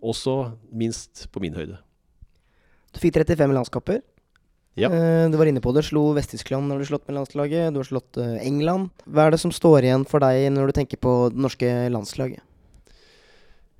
også 0.00 0.56
minst 0.72 1.26
på 1.32 1.40
min 1.40 1.54
høyde. 1.54 1.76
Du 2.94 3.00
fikk 3.02 3.18
35 3.20 3.52
landskamper. 3.52 4.00
Ja. 4.76 4.90
Eh, 4.92 5.30
du 5.32 5.38
var 5.40 5.48
inne 5.48 5.62
på 5.64 5.72
det. 5.72 5.86
Slo 5.88 6.10
Vest-Tyskland 6.16 6.68
når 6.68 6.82
du 6.82 6.88
slått 6.90 7.06
med 7.08 7.16
landslaget. 7.16 7.72
Du 7.72 7.80
har 7.80 7.88
slått 7.88 8.20
eh, 8.20 8.36
England. 8.44 8.92
Hva 9.08 9.26
er 9.26 9.34
det 9.34 9.40
som 9.40 9.54
står 9.54 9.88
igjen 9.88 10.04
for 10.08 10.24
deg 10.24 10.50
når 10.52 10.68
du 10.68 10.76
tenker 10.76 11.00
på 11.00 11.16
det 11.32 11.40
norske 11.40 11.70
landslaget? 11.92 12.44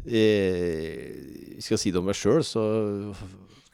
Eh, 0.07 1.61
skal 1.61 1.77
jeg 1.77 1.83
si 1.83 1.93
det 1.93 2.01
om 2.01 2.09
meg 2.09 2.17
sjøl, 2.17 2.41
så 2.47 2.65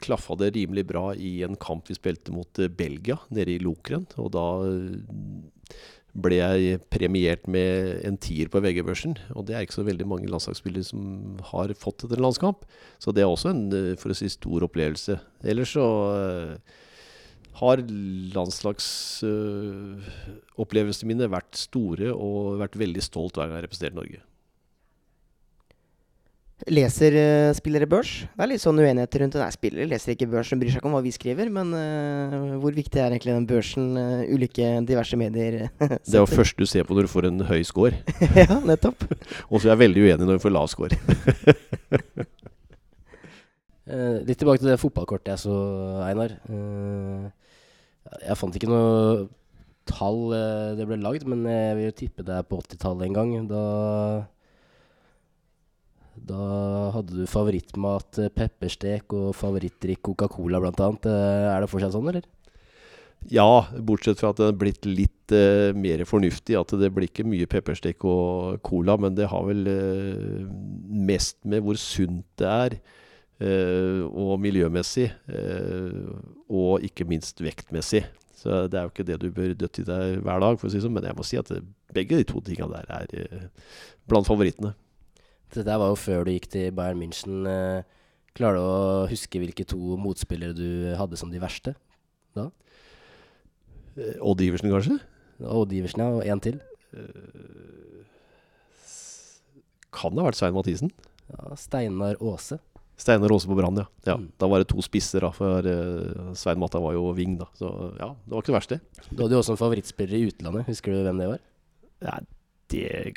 klaffa 0.02 0.34
det 0.40 0.54
rimelig 0.56 0.86
bra 0.88 1.12
i 1.14 1.44
en 1.46 1.54
kamp 1.60 1.86
vi 1.86 1.94
spilte 1.94 2.34
mot 2.34 2.58
Belgia, 2.74 3.20
nede 3.30 3.54
i 3.54 3.62
Lokeren. 3.62 4.08
Og 4.18 4.32
da 4.34 4.46
ble 6.12 6.36
jeg 6.40 6.80
premiert 6.92 7.46
med 7.46 8.02
en 8.02 8.18
tier 8.20 8.50
på 8.50 8.60
VG-børsen. 8.64 9.14
Og 9.38 9.46
det 9.46 9.54
er 9.54 9.62
ikke 9.62 9.78
så 9.78 9.86
veldig 9.86 10.08
mange 10.10 10.32
landslagsspillere 10.32 10.90
som 10.90 11.38
har 11.52 11.70
fått 11.78 12.02
etter 12.02 12.18
en 12.18 12.26
landskamp. 12.26 12.66
Så 12.98 13.14
det 13.14 13.22
er 13.22 13.30
også 13.30 13.54
en 13.54 13.68
for 14.02 14.10
å 14.10 14.18
si, 14.18 14.26
stor 14.32 14.66
opplevelse. 14.66 15.20
Ellers 15.46 15.78
så 15.78 15.86
har 17.60 17.76
landslagsopplevelsene 18.34 21.08
mine 21.10 21.32
vært 21.32 21.56
store 21.60 22.08
og 22.14 22.58
vært 22.62 22.78
veldig 22.80 23.02
stolt 23.04 23.34
hver 23.36 23.46
gang 23.46 23.54
jeg 23.56 23.60
har 23.60 23.66
representert 23.68 23.98
Norge. 23.98 24.20
Leser 26.70 27.16
eh, 27.18 27.50
spillere 27.58 27.88
børs? 27.90 28.10
Det 28.22 28.44
er 28.44 28.50
litt 28.52 28.62
sånn 28.62 28.78
uenighet 28.78 29.16
rundt 29.18 29.34
det. 29.34 29.40
Nei, 29.42 29.54
spillere 29.54 29.88
leser 29.90 30.14
ikke 30.14 30.28
børs, 30.30 30.52
de 30.52 30.58
bryr 30.60 30.70
seg 30.70 30.78
ikke 30.78 30.90
om 30.92 30.94
hva 30.94 31.02
vi 31.02 31.12
skriver. 31.14 31.50
Men 31.50 31.72
eh, 31.74 32.54
hvor 32.62 32.76
viktig 32.76 33.02
er 33.02 33.10
egentlig 33.10 33.34
den 33.34 33.48
børsen 33.50 33.88
eh, 33.98 34.30
ulike 34.30 34.68
diverse 34.86 35.18
medier 35.18 35.64
Det 35.80 36.14
er 36.14 36.22
jo 36.22 36.30
første 36.30 36.62
du 36.62 36.70
ser 36.70 36.86
på 36.86 36.94
når 36.94 37.08
du 37.08 37.12
får 37.12 37.28
en 37.32 37.42
høy 37.50 37.58
score. 37.66 37.98
ja, 38.38 38.60
nettopp. 38.62 39.02
Og 39.50 39.58
så 39.58 39.66
er 39.66 39.74
jeg 39.74 39.82
veldig 39.82 40.06
uenig 40.06 40.28
når 40.28 40.38
du 40.38 40.44
får 40.46 40.54
lav 40.54 40.70
score. 40.70 40.94
Eh, 43.92 44.22
litt 44.22 44.38
tilbake 44.38 44.62
til 44.62 44.70
det 44.70 44.78
fotballkortet 44.80 45.34
jeg 45.34 45.40
så, 45.42 45.54
Einar. 46.06 46.30
Eh, 46.46 47.24
jeg 48.22 48.38
fant 48.38 48.58
ikke 48.58 48.70
noe 48.70 49.28
tall 49.88 50.34
eh, 50.36 50.74
det 50.78 50.86
ble 50.88 51.00
lagd, 51.02 51.26
men 51.28 51.46
jeg 51.48 51.78
vil 51.78 51.96
tippe 51.98 52.26
det 52.26 52.36
er 52.38 52.46
på 52.46 52.60
80-tallet 52.62 53.08
en 53.08 53.18
gang. 53.18 53.34
Da 53.50 53.64
Da 56.32 56.44
hadde 56.94 57.16
du 57.16 57.24
favorittmat 57.30 58.22
eh, 58.22 58.30
pepperstek 58.30 59.14
og 59.16 59.32
favorittdrikk 59.38 60.02
Coca-Cola 60.10 60.62
annet. 60.62 61.10
Eh, 61.10 61.50
er 61.50 61.64
det 61.64 61.72
fortsatt 61.72 61.96
sånn, 61.96 62.10
eller? 62.12 62.28
Ja, 63.30 63.68
bortsett 63.78 64.18
fra 64.18 64.32
at 64.32 64.40
det 64.40 64.48
er 64.50 64.58
blitt 64.58 64.86
litt 64.88 65.34
eh, 65.34 65.70
mer 65.78 66.02
fornuftig. 66.08 66.56
At 66.58 66.74
det 66.78 66.90
blir 66.94 67.08
ikke 67.08 67.26
mye 67.28 67.48
pepperstek 67.50 68.02
og 68.08 68.58
cola, 68.66 68.96
men 68.98 69.14
det 69.18 69.30
har 69.30 69.46
vel 69.46 69.68
eh, 69.70 70.42
mest 71.10 71.38
med 71.46 71.62
hvor 71.62 71.78
sunt 71.78 72.26
det 72.40 72.50
er. 72.50 72.78
Eh, 73.42 74.02
og 74.06 74.36
miljømessig. 74.42 75.08
eh, 75.28 76.10
og 76.52 76.84
ikke 76.86 77.06
minst 77.08 77.42
vektmessig. 77.42 78.04
Så 78.42 78.64
det 78.70 78.78
er 78.78 78.86
jo 78.88 78.92
ikke 78.92 79.06
det 79.06 79.20
du 79.22 79.28
bør 79.34 79.52
døtte 79.54 79.84
i 79.84 79.86
deg 79.86 80.22
hver 80.24 80.42
dag, 80.42 80.58
for 80.58 80.66
å 80.66 80.72
si 80.72 80.78
det 80.80 80.86
sånn. 80.86 80.94
Men 80.96 81.06
jeg 81.06 81.18
må 81.18 81.26
si 81.26 81.38
at 81.38 81.52
begge 81.94 82.18
de 82.18 82.26
to 82.26 82.42
tinga 82.42 82.66
der 82.72 82.88
er 82.90 83.14
eh, 83.20 83.46
blant 84.10 84.28
favorittene. 84.30 84.74
Det 85.52 85.66
der 85.68 85.78
var 85.78 85.92
jo 85.92 86.00
før 86.00 86.24
du 86.24 86.32
gikk 86.32 86.48
til 86.50 86.70
Bayern 86.74 86.98
München. 87.02 87.44
Klarer 88.32 88.56
du 88.56 88.64
å 88.64 89.08
huske 89.10 89.36
hvilke 89.42 89.66
to 89.68 89.98
motspillere 90.00 90.56
du 90.56 90.94
hadde 90.96 91.18
som 91.20 91.28
de 91.30 91.40
verste? 91.42 91.74
Eh, 93.96 94.16
Odd 94.24 94.40
Iversen, 94.40 94.70
kanskje? 94.72 94.98
Odd 95.44 95.72
Iversen, 95.76 96.00
ja, 96.00 96.08
og 96.16 96.24
én 96.24 96.40
til. 96.40 96.60
Kan 99.92 100.14
det 100.16 100.22
ha 100.22 100.28
vært 100.30 100.38
Svein 100.40 100.56
Mathisen? 100.56 100.92
Ja, 101.28 101.56
Steinar 101.60 102.16
Aase. 102.20 102.58
Steinar 103.02 103.32
Aase 103.34 103.50
på 103.50 103.56
Brann, 103.58 103.80
ja. 103.82 103.86
ja. 104.06 104.14
Mm. 104.20 104.28
Da 104.38 104.48
var 104.50 104.62
det 104.62 104.68
to 104.70 104.82
spisser, 104.84 105.24
da, 105.24 105.32
for 105.34 105.66
eh, 105.66 106.32
Svein 106.38 106.60
Matta 106.62 106.80
var 106.82 106.94
jo 106.94 107.08
wing, 107.16 107.34
da. 107.40 107.48
Så 107.58 107.70
ja, 107.98 108.12
det 108.14 108.34
var 108.34 108.44
ikke 108.44 108.52
det 108.52 108.58
verste. 108.58 108.78
Du 109.10 109.24
hadde 109.24 109.34
jo 109.34 109.40
også 109.42 109.56
en 109.56 109.60
favorittspiller 109.60 110.20
i 110.20 110.28
utlandet. 110.30 110.68
Husker 110.70 110.94
du 110.94 111.02
hvem 111.06 111.22
det 111.22 111.30
var? 111.32 111.42
Ja, 112.02 112.18
det 112.72 113.14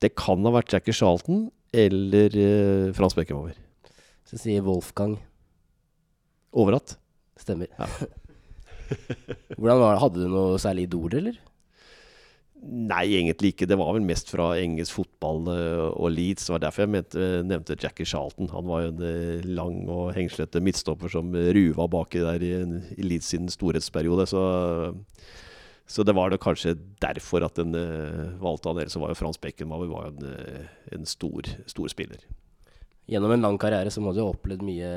Det 0.00 0.14
kan 0.16 0.46
ha 0.48 0.54
vært 0.54 0.72
Jackie 0.72 0.96
Charlton 0.96 1.50
eller 1.76 2.34
eh, 2.40 2.92
Frans 2.96 3.16
Beckenbauer. 3.18 3.58
Så 4.26 4.40
sier 4.40 4.64
Wolfgang. 4.64 5.18
Overatt. 6.56 6.96
Stemmer. 7.40 7.68
Hvordan 9.58 9.80
var 9.80 9.94
det? 9.94 10.02
Hadde 10.02 10.24
du 10.24 10.32
noe 10.32 10.58
særlig 10.62 10.88
idoler, 10.88 11.20
eller? 11.20 11.38
Nei, 12.60 13.06
egentlig 13.16 13.54
ikke. 13.54 13.64
Det 13.70 13.76
var 13.80 13.94
vel 13.96 14.04
mest 14.04 14.28
fra 14.34 14.50
engelsk 14.60 14.98
fotball 14.98 15.46
eh, 15.48 15.84
og 15.94 16.10
Leeds. 16.12 16.44
Det 16.44 16.52
var 16.52 16.62
derfor 16.66 16.84
jeg 16.84 16.92
mente, 16.92 17.28
nevnte 17.48 17.76
Jackie 17.80 18.04
Charlton. 18.04 18.50
Han 18.52 18.66
var 18.68 18.82
jo 18.82 18.90
en 18.92 19.04
eh, 19.06 19.46
lang 19.48 19.78
og 19.88 20.10
hengslete 20.16 20.60
midtstopper 20.64 21.08
som 21.12 21.32
ruva 21.32 21.86
baki 21.88 22.20
der 22.20 22.44
i, 22.44 22.52
i 22.98 23.06
Leeds 23.06 23.30
sin 23.32 23.48
storhetsperiode. 23.48 24.26
Så, 24.28 24.42
så 25.88 26.04
det 26.04 26.14
var 26.18 26.28
det 26.30 26.42
kanskje 26.44 26.76
derfor 27.00 27.46
at 27.48 27.56
den 27.56 27.72
eh, 27.78 28.36
valgte 28.42 28.68
han. 28.68 28.82
Ellers 28.82 28.98
var 29.00 29.14
jo 29.14 29.20
Frans 29.22 29.40
Beckenbauer 29.40 29.88
var 29.88 30.10
en, 30.10 30.68
en 30.98 31.08
stor, 31.08 31.48
stor 31.70 31.88
spiller. 31.92 32.26
Gjennom 33.10 33.32
en 33.34 33.46
lang 33.46 33.56
karriere 33.58 33.90
så 33.90 34.04
må 34.04 34.12
du 34.12 34.20
ha 34.20 34.28
opplevd 34.34 34.60
mye, 34.68 34.90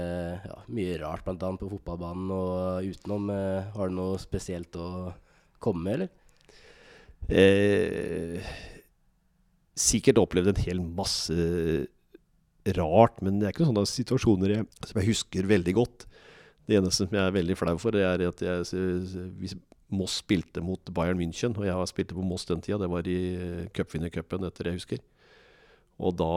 ja, 0.44 0.58
mye 0.68 1.00
rart, 1.00 1.24
bl.a. 1.24 1.54
på 1.58 1.72
fotballbanen 1.78 2.36
og 2.36 2.92
utenom. 2.92 3.32
Har 3.78 3.88
du 3.88 3.96
noe 3.96 4.20
spesielt 4.22 4.76
å 4.76 5.14
komme 5.64 5.88
med, 5.88 5.96
eller? 5.96 6.12
Eh, 7.32 8.40
sikkert 9.80 10.20
opplevd 10.22 10.54
en 10.54 10.64
hel 10.66 10.82
masse 10.84 11.36
rart, 12.78 13.20
men 13.24 13.40
det 13.40 13.48
er 13.48 13.54
ikke 13.56 13.66
noen 13.66 13.74
sånne 13.74 13.92
situasjoner 13.92 14.58
jeg, 14.58 14.68
som 14.88 15.00
jeg 15.00 15.10
husker 15.12 15.48
veldig 15.50 15.76
godt. 15.80 16.06
Det 16.68 16.78
eneste 16.80 17.04
som 17.08 17.16
jeg 17.16 17.24
er 17.24 17.36
veldig 17.36 17.58
flau 17.60 17.76
for, 17.82 17.96
det 17.96 18.04
er 18.08 18.28
at 18.30 18.44
jeg, 18.44 19.56
Moss 19.94 20.22
spilte 20.24 20.64
mot 20.64 20.94
Bayern 20.96 21.20
München, 21.20 21.54
og 21.60 21.68
jeg 21.68 21.90
spilte 21.92 22.16
på 22.18 22.24
Moss 22.26 22.48
den 22.50 22.64
tida, 22.64 22.80
det 22.82 22.90
var 22.90 23.08
i 23.10 23.18
eh, 23.36 23.66
cupvinnercupen, 23.76 24.46
etter 24.48 24.66
det 24.66 24.74
jeg 24.74 24.82
husker. 24.82 25.04
Og 26.04 26.16
da, 26.18 26.30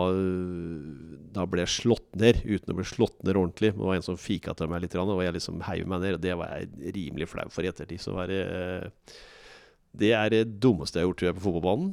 da 1.33 1.47
ble 1.49 1.65
jeg 1.65 1.73
slått 1.79 2.19
ned, 2.21 2.43
uten 2.45 2.75
å 2.75 2.77
bli 2.77 2.85
slått 2.87 3.17
ned 3.25 3.39
ordentlig. 3.39 3.73
Det 3.73 3.87
var 3.89 3.97
en 3.97 4.05
som 4.05 4.19
fika 4.21 4.53
til 4.55 4.69
meg 4.69 4.85
litt, 4.85 4.97
og 5.01 5.23
jeg 5.25 5.37
liksom 5.39 5.63
heiv 5.65 5.89
meg 5.89 6.03
ned. 6.03 6.19
Det 6.23 6.35
var 6.37 6.53
jeg 6.53 6.93
rimelig 6.99 7.31
flau 7.33 7.47
for 7.53 7.65
i 7.65 7.71
ettertid. 7.71 8.03
Så 8.03 8.13
var 8.15 8.29
det 8.29 8.43
det 10.01 10.13
er 10.17 10.33
det 10.33 10.43
dummeste 10.63 10.99
jeg 10.99 11.07
har 11.07 11.11
gjort 11.11 11.21
tror 11.23 11.31
jeg, 11.31 11.37
på 11.39 11.45
fotballbanen. 11.47 11.93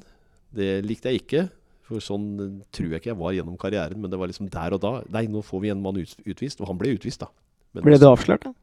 Det 0.54 0.72
likte 0.86 1.12
jeg 1.12 1.24
ikke. 1.24 1.46
For 1.88 2.04
sånn 2.04 2.28
tror 2.74 2.94
jeg 2.94 3.02
ikke 3.02 3.12
jeg 3.12 3.20
var 3.20 3.36
gjennom 3.36 3.60
karrieren. 3.60 4.00
Men 4.02 4.12
det 4.12 4.20
var 4.20 4.32
liksom 4.32 4.50
der 4.52 4.76
og 4.76 4.84
da. 4.84 4.94
Nei, 5.14 5.26
nå 5.32 5.44
får 5.46 5.64
vi 5.64 5.72
en 5.74 5.84
mann 5.84 6.00
utvist. 6.00 6.62
Og 6.62 6.70
han 6.70 6.80
ble 6.80 6.96
utvist, 6.96 7.24
da. 7.24 7.32
Men 7.74 7.88
Ble 7.88 8.00
du 8.00 8.08
avslørt, 8.08 8.46
da? 8.46 8.54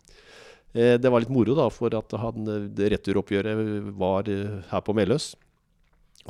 Eh, 0.73 0.97
det 1.03 1.11
var 1.11 1.23
litt 1.23 1.33
moro, 1.35 1.57
da, 1.59 1.67
for 1.75 1.95
at 1.99 2.13
han, 2.23 2.47
eh, 2.47 2.67
det 2.79 2.93
returoppgjøret 2.95 3.91
var 3.99 4.29
eh, 4.31 4.61
her 4.71 4.85
på 4.87 4.95
Meløs. 4.95 5.33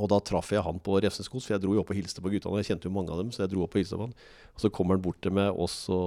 Og 0.01 0.09
da 0.09 0.21
traff 0.25 0.53
jeg 0.55 0.65
han 0.65 0.79
på 0.81 0.97
Refseskos, 1.03 1.45
for 1.45 1.57
jeg 1.57 1.65
dro 1.65 1.75
jo 1.75 1.83
opp 1.83 1.91
og 1.93 1.99
hilste 1.99 2.23
på 2.25 2.33
guttene. 2.33 2.63
Jeg 2.63 2.71
kjente 2.71 2.89
jo 2.89 2.95
mange 2.95 3.13
av 3.13 3.21
dem, 3.21 3.35
så 3.35 3.45
jeg 3.45 3.53
dro 3.53 3.67
opp 3.67 3.75
og 3.77 3.83
hilste 3.83 3.99
på 3.99 4.07
han. 4.07 4.17
Og 4.55 4.65
så 4.65 4.73
kommer 4.73 4.97
han 4.97 5.05
bort 5.05 5.21
til 5.21 5.35
meg, 5.37 5.53
og 5.53 5.69
så 5.73 6.01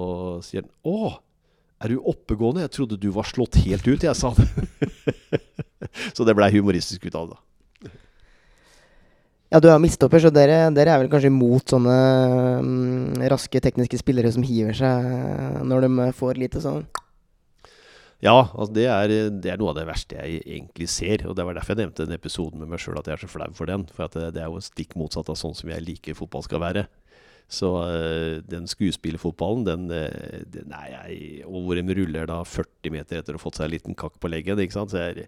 sier 0.46 0.66
han 0.66 0.74
Å, 0.88 1.14
er 1.84 1.94
du 1.94 2.00
oppegående? 2.10 2.64
Jeg 2.64 2.74
trodde 2.78 3.02
du 3.02 3.10
var 3.14 3.28
slått 3.28 3.60
helt 3.68 3.86
ut, 3.86 4.08
jeg, 4.08 4.16
sa 4.18 4.34
han. 4.34 5.43
så 6.16 6.28
det 6.28 6.36
blei 6.38 6.52
humoristisk 6.56 7.10
ut 7.10 7.20
av 7.20 7.34
det. 7.34 7.42
Ja, 9.54 9.60
du 9.62 9.68
er 9.70 9.78
midtstopper, 9.78 10.18
så 10.18 10.32
dere, 10.34 10.72
dere 10.74 10.96
er 10.96 11.04
vel 11.04 11.12
kanskje 11.12 11.30
imot 11.30 11.70
sånne 11.70 11.98
mm, 12.66 13.20
raske 13.30 13.60
tekniske 13.62 14.00
spillere 14.02 14.32
som 14.34 14.42
hiver 14.42 14.74
seg 14.74 15.60
når 15.70 15.86
de 15.86 16.08
får 16.18 16.40
lite 16.42 16.62
sånn 16.64 16.88
Ja, 18.24 18.48
altså 18.48 18.72
det, 18.74 18.88
er, 18.90 19.14
det 19.30 19.52
er 19.54 19.62
noe 19.62 19.76
av 19.76 19.78
det 19.78 19.86
verste 19.86 20.18
jeg 20.18 20.42
egentlig 20.42 20.88
ser. 20.90 21.28
Og 21.30 21.38
det 21.38 21.46
var 21.46 21.54
derfor 21.54 21.76
jeg 21.76 21.84
nevnte 21.84 22.08
den 22.08 22.18
episoden 22.18 22.64
med 22.64 22.72
meg 22.72 22.82
sjøl, 22.82 22.98
at 22.98 23.12
jeg 23.12 23.20
er 23.20 23.26
så 23.28 23.30
flau 23.30 23.50
for 23.54 23.70
den. 23.70 23.86
For 23.94 24.08
at 24.08 24.18
det, 24.18 24.32
det 24.40 24.42
er 24.42 24.50
jo 24.50 24.64
stikk 24.64 24.96
motsatt 24.98 25.30
av 25.30 25.38
sånn 25.38 25.54
som 25.60 25.70
jeg 25.70 25.86
liker 25.86 26.18
fotball 26.18 26.48
skal 26.48 26.64
være. 26.64 26.88
Så 27.52 27.70
øh, 27.84 28.38
den 28.50 28.66
skuespillerfotballen, 28.72 29.68
den, 29.68 29.84
den 30.56 30.74
er 30.74 30.88
jeg, 30.96 31.44
og 31.46 31.68
hvor 31.68 31.78
de 31.78 31.98
ruller 32.00 32.32
da 32.32 32.40
40 32.48 32.96
meter 32.96 33.20
etter 33.20 33.36
å 33.36 33.42
ha 33.42 33.44
fått 33.44 33.60
seg 33.60 33.68
en 33.68 33.76
liten 33.76 34.00
kakk 34.00 34.16
på 34.24 34.32
leggen. 34.32 34.62
ikke 34.64 34.80
sant? 34.80 34.96
Så 34.96 35.04
jeg, 35.04 35.28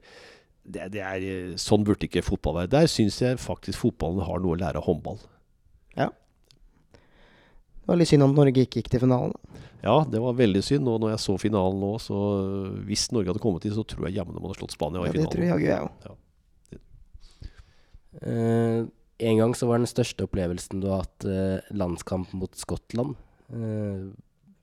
det, 0.66 0.90
det 0.96 1.02
er, 1.06 1.24
øh, 1.30 1.56
sånn 1.62 1.86
burde 1.86 2.08
ikke 2.08 2.26
fotball 2.26 2.60
være. 2.62 2.74
Der 2.74 2.90
syns 2.92 3.22
jeg 3.22 3.40
faktisk 3.42 3.84
fotballen 3.86 4.26
har 4.26 4.42
noe 4.42 4.58
å 4.58 4.60
lære 4.60 4.82
av 4.82 4.88
håndball. 4.90 5.22
Det 7.86 7.92
var 7.94 8.00
litt 8.02 8.10
synd 8.10 8.26
om 8.26 8.32
Norge 8.34 8.64
ikke 8.66 8.82
gikk 8.82 8.88
til 8.96 9.04
finalen. 9.04 9.34
Ja, 9.86 10.00
det 10.10 10.18
var 10.18 10.34
veldig 10.34 10.64
synd. 10.66 10.88
Og 10.90 11.04
når 11.04 11.12
jeg 11.14 11.22
så 11.22 11.36
finalen 11.38 11.78
nå, 11.78 11.92
så 12.02 12.18
øh, 12.42 12.80
hvis 12.88 13.12
Norge 13.14 13.30
hadde 13.30 13.42
kommet 13.44 13.62
til, 13.62 13.76
så 13.78 13.84
tror 13.86 14.08
jeg 14.08 14.18
jammen 14.18 14.34
de 14.34 14.42
hadde 14.42 14.58
slått 14.58 14.74
Spania 14.74 15.04
i 15.04 15.12
Ja, 15.12 15.14
det 15.14 15.28
tror 15.30 15.46
jeg 15.46 15.52
jaggu 15.52 15.68
Ja. 15.70 15.82
òg. 16.10 16.80
Eh, 18.26 18.80
en 19.30 19.38
gang 19.38 19.54
så 19.54 19.70
var 19.70 19.78
den 19.78 19.92
største 19.92 20.26
opplevelsen 20.26 20.82
du 20.82 20.90
har 20.90 21.04
hatt 21.04 21.28
uh, 21.30 21.62
landskamp 21.78 22.34
mot 22.34 22.58
Skottland. 22.58 23.14
Uh, 23.54 24.10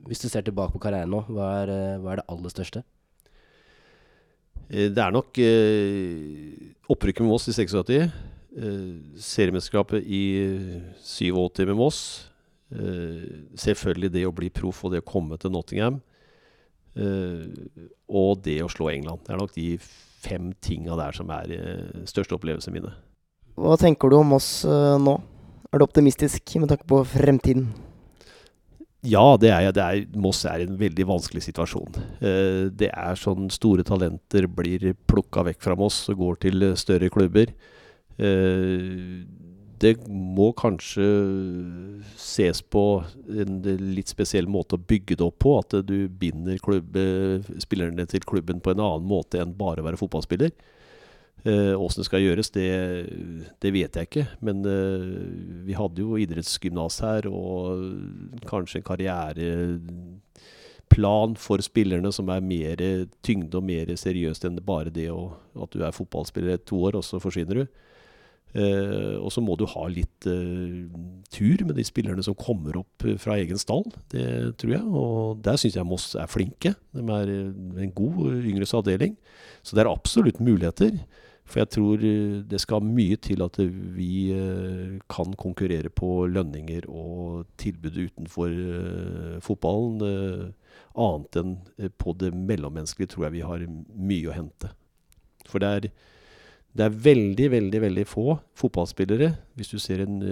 hvis 0.09 0.25
du 0.25 0.27
ser 0.27 0.43
tilbake 0.43 0.75
på 0.75 0.83
karrieren 0.83 1.15
nå, 1.15 1.23
hva 1.31 1.47
er, 1.63 1.71
eh, 1.71 2.01
hva 2.03 2.13
er 2.13 2.21
det 2.21 2.27
aller 2.33 2.51
største? 2.51 2.83
Eh, 4.73 4.89
Det 4.91 5.03
er 5.03 5.13
nok 5.13 5.39
eh, 5.39 6.73
opprykket 6.91 7.25
med 7.25 7.33
Moss 7.35 7.49
i 7.49 7.57
76. 7.57 8.09
Eh, 8.53 8.93
seriemesterskapet 9.21 10.05
i 10.05 10.25
87 11.05 11.67
med 11.69 11.77
Moss. 11.77 12.29
Selvfølgelig 12.73 14.09
det 14.15 14.23
å 14.25 14.33
bli 14.33 14.49
proff 14.49 14.79
og 14.87 14.95
det 14.95 15.03
å 15.03 15.05
komme 15.05 15.37
til 15.37 15.53
Nottingham. 15.53 15.99
Og 18.09 18.31
det 18.41 18.55
å 18.65 18.71
slå 18.73 18.89
England. 18.89 19.21
Det 19.27 19.35
er 19.35 19.41
nok 19.43 19.53
de 19.53 19.67
fem 20.25 20.55
tinga 20.65 20.97
der 20.97 21.13
som 21.13 21.29
er 21.37 21.53
største 22.09 22.33
opplevelsene 22.39 22.79
mine. 22.79 22.95
Hva 23.61 23.77
tenker 23.77 24.09
du 24.09 24.17
om 24.23 24.33
oss 24.39 24.65
nå? 24.65 25.19
Er 25.69 25.83
du 25.83 25.85
optimistisk 25.85 26.57
med 26.63 26.73
tanke 26.73 26.89
på 26.89 27.03
fremtiden? 27.13 27.69
Ja, 29.03 29.37
det 29.41 29.51
er. 29.51 29.73
Det 29.75 30.19
Moss 30.23 30.45
er 30.47 30.63
i 30.63 30.67
en 30.69 30.77
veldig 30.79 31.09
vanskelig 31.09 31.43
situasjon. 31.49 31.97
Eh, 32.23 32.69
det 32.71 32.93
er 32.95 33.19
sånn 33.19 33.49
store 33.51 33.83
talenter 33.87 34.47
blir 34.47 34.93
plukka 35.11 35.43
vekk 35.49 35.65
fra 35.65 35.75
Moss 35.79 36.05
og 36.13 36.21
går 36.21 36.39
til 36.45 36.69
eh, 36.69 36.77
større 36.79 37.11
klubber. 37.11 37.51
Eh, 38.23 39.25
det 39.83 39.97
må 40.07 40.53
kanskje 40.55 41.09
ses 42.15 42.63
på 42.63 42.85
en 43.27 43.57
litt 43.97 44.13
spesiell 44.13 44.47
måte 44.47 44.79
å 44.79 44.85
bygge 44.93 45.17
det 45.19 45.27
opp 45.27 45.41
på. 45.43 45.57
At 45.59 45.75
du 45.89 46.07
binder 46.07 46.63
klubbe, 46.63 47.03
spillerne 47.65 48.07
til 48.07 48.23
klubben 48.23 48.63
på 48.63 48.71
en 48.71 48.85
annen 48.85 49.11
måte 49.11 49.43
enn 49.43 49.57
bare 49.59 49.83
å 49.83 49.89
være 49.89 49.99
fotballspiller. 49.99 50.55
Åssen 51.43 52.03
det 52.03 52.07
skal 52.07 52.23
gjøres, 52.23 52.53
det, 52.55 52.71
det, 53.59 53.71
vet 53.75 53.97
jeg 53.99 54.07
ikke. 54.07 54.31
Men 54.47 54.63
uh, 54.63 55.67
vi 55.67 55.75
hadde 55.75 55.99
jo 56.05 56.15
idrettsgymnas 56.23 57.03
her, 57.03 57.27
og 57.27 57.83
kanskje 58.47 58.79
en 58.79 58.87
karriereplan 58.87 61.35
for 61.41 61.59
spillerne 61.65 62.13
som 62.15 62.29
er 62.31 62.41
mer 62.47 62.77
tyngde 63.27 63.59
og 63.59 63.65
mer 63.67 63.91
seriøst 63.91 64.45
enn 64.47 64.63
bare 64.63 64.95
det 64.95 65.11
å, 65.11 65.35
at 65.59 65.75
du 65.75 65.83
er 65.83 65.91
fotballspiller 65.97 66.55
i 66.55 66.63
to 66.63 66.79
år, 66.87 66.95
og 67.01 67.05
så 67.07 67.19
forsvinner 67.23 67.55
du. 67.63 67.67
Uh, 68.53 69.17
og 69.17 69.31
så 69.33 69.41
må 69.41 69.55
du 69.57 69.65
ha 69.65 69.87
litt 69.89 70.27
uh, 70.29 70.85
tur 71.33 71.63
med 71.65 71.79
de 71.79 71.85
spillerne 71.89 72.21
som 72.25 72.37
kommer 72.37 72.77
opp 72.83 73.07
fra 73.23 73.39
egen 73.41 73.61
stall. 73.61 73.87
Det 74.13 74.53
tror 74.61 74.75
jeg. 74.75 74.85
Og 74.85 75.41
der 75.45 75.57
syns 75.61 75.79
jeg 75.79 75.89
Moss 75.89 76.11
er 76.21 76.29
flinke. 76.29 76.75
De 76.93 77.05
er 77.17 77.33
en 77.33 77.95
god 77.97 78.45
yngres 78.45 78.75
avdeling. 78.77 79.17
Så 79.65 79.75
det 79.75 79.87
er 79.87 79.93
absolutt 79.93 80.43
muligheter. 80.45 81.01
For 81.53 81.61
jeg 81.61 81.71
tror 81.75 82.05
det 82.49 82.61
skal 82.63 82.87
mye 82.87 83.19
til 83.21 83.43
at 83.45 83.59
vi 83.93 84.33
kan 85.13 85.35
konkurrere 85.37 85.91
på 85.93 86.25
lønninger 86.33 86.87
og 86.89 87.45
tilbud 87.61 87.99
utenfor 87.99 88.55
fotballen. 89.45 90.55
Annet 90.97 91.39
enn 91.43 91.53
på 92.01 92.17
det 92.17 92.33
mellommenneskelige 92.33 93.13
tror 93.13 93.29
jeg 93.29 93.37
vi 93.37 93.45
har 93.45 93.67
mye 93.69 94.33
å 94.33 94.39
hente. 94.39 94.73
For 95.45 95.61
det 95.61 95.75
er 95.77 95.93
det 96.73 96.87
er 96.87 97.01
veldig, 97.05 97.47
veldig 97.53 97.81
veldig 97.83 98.03
få 98.09 98.39
fotballspillere. 98.57 99.27
Hvis 99.61 99.75
du 99.75 99.79
ser 99.83 100.07
en 100.07 100.23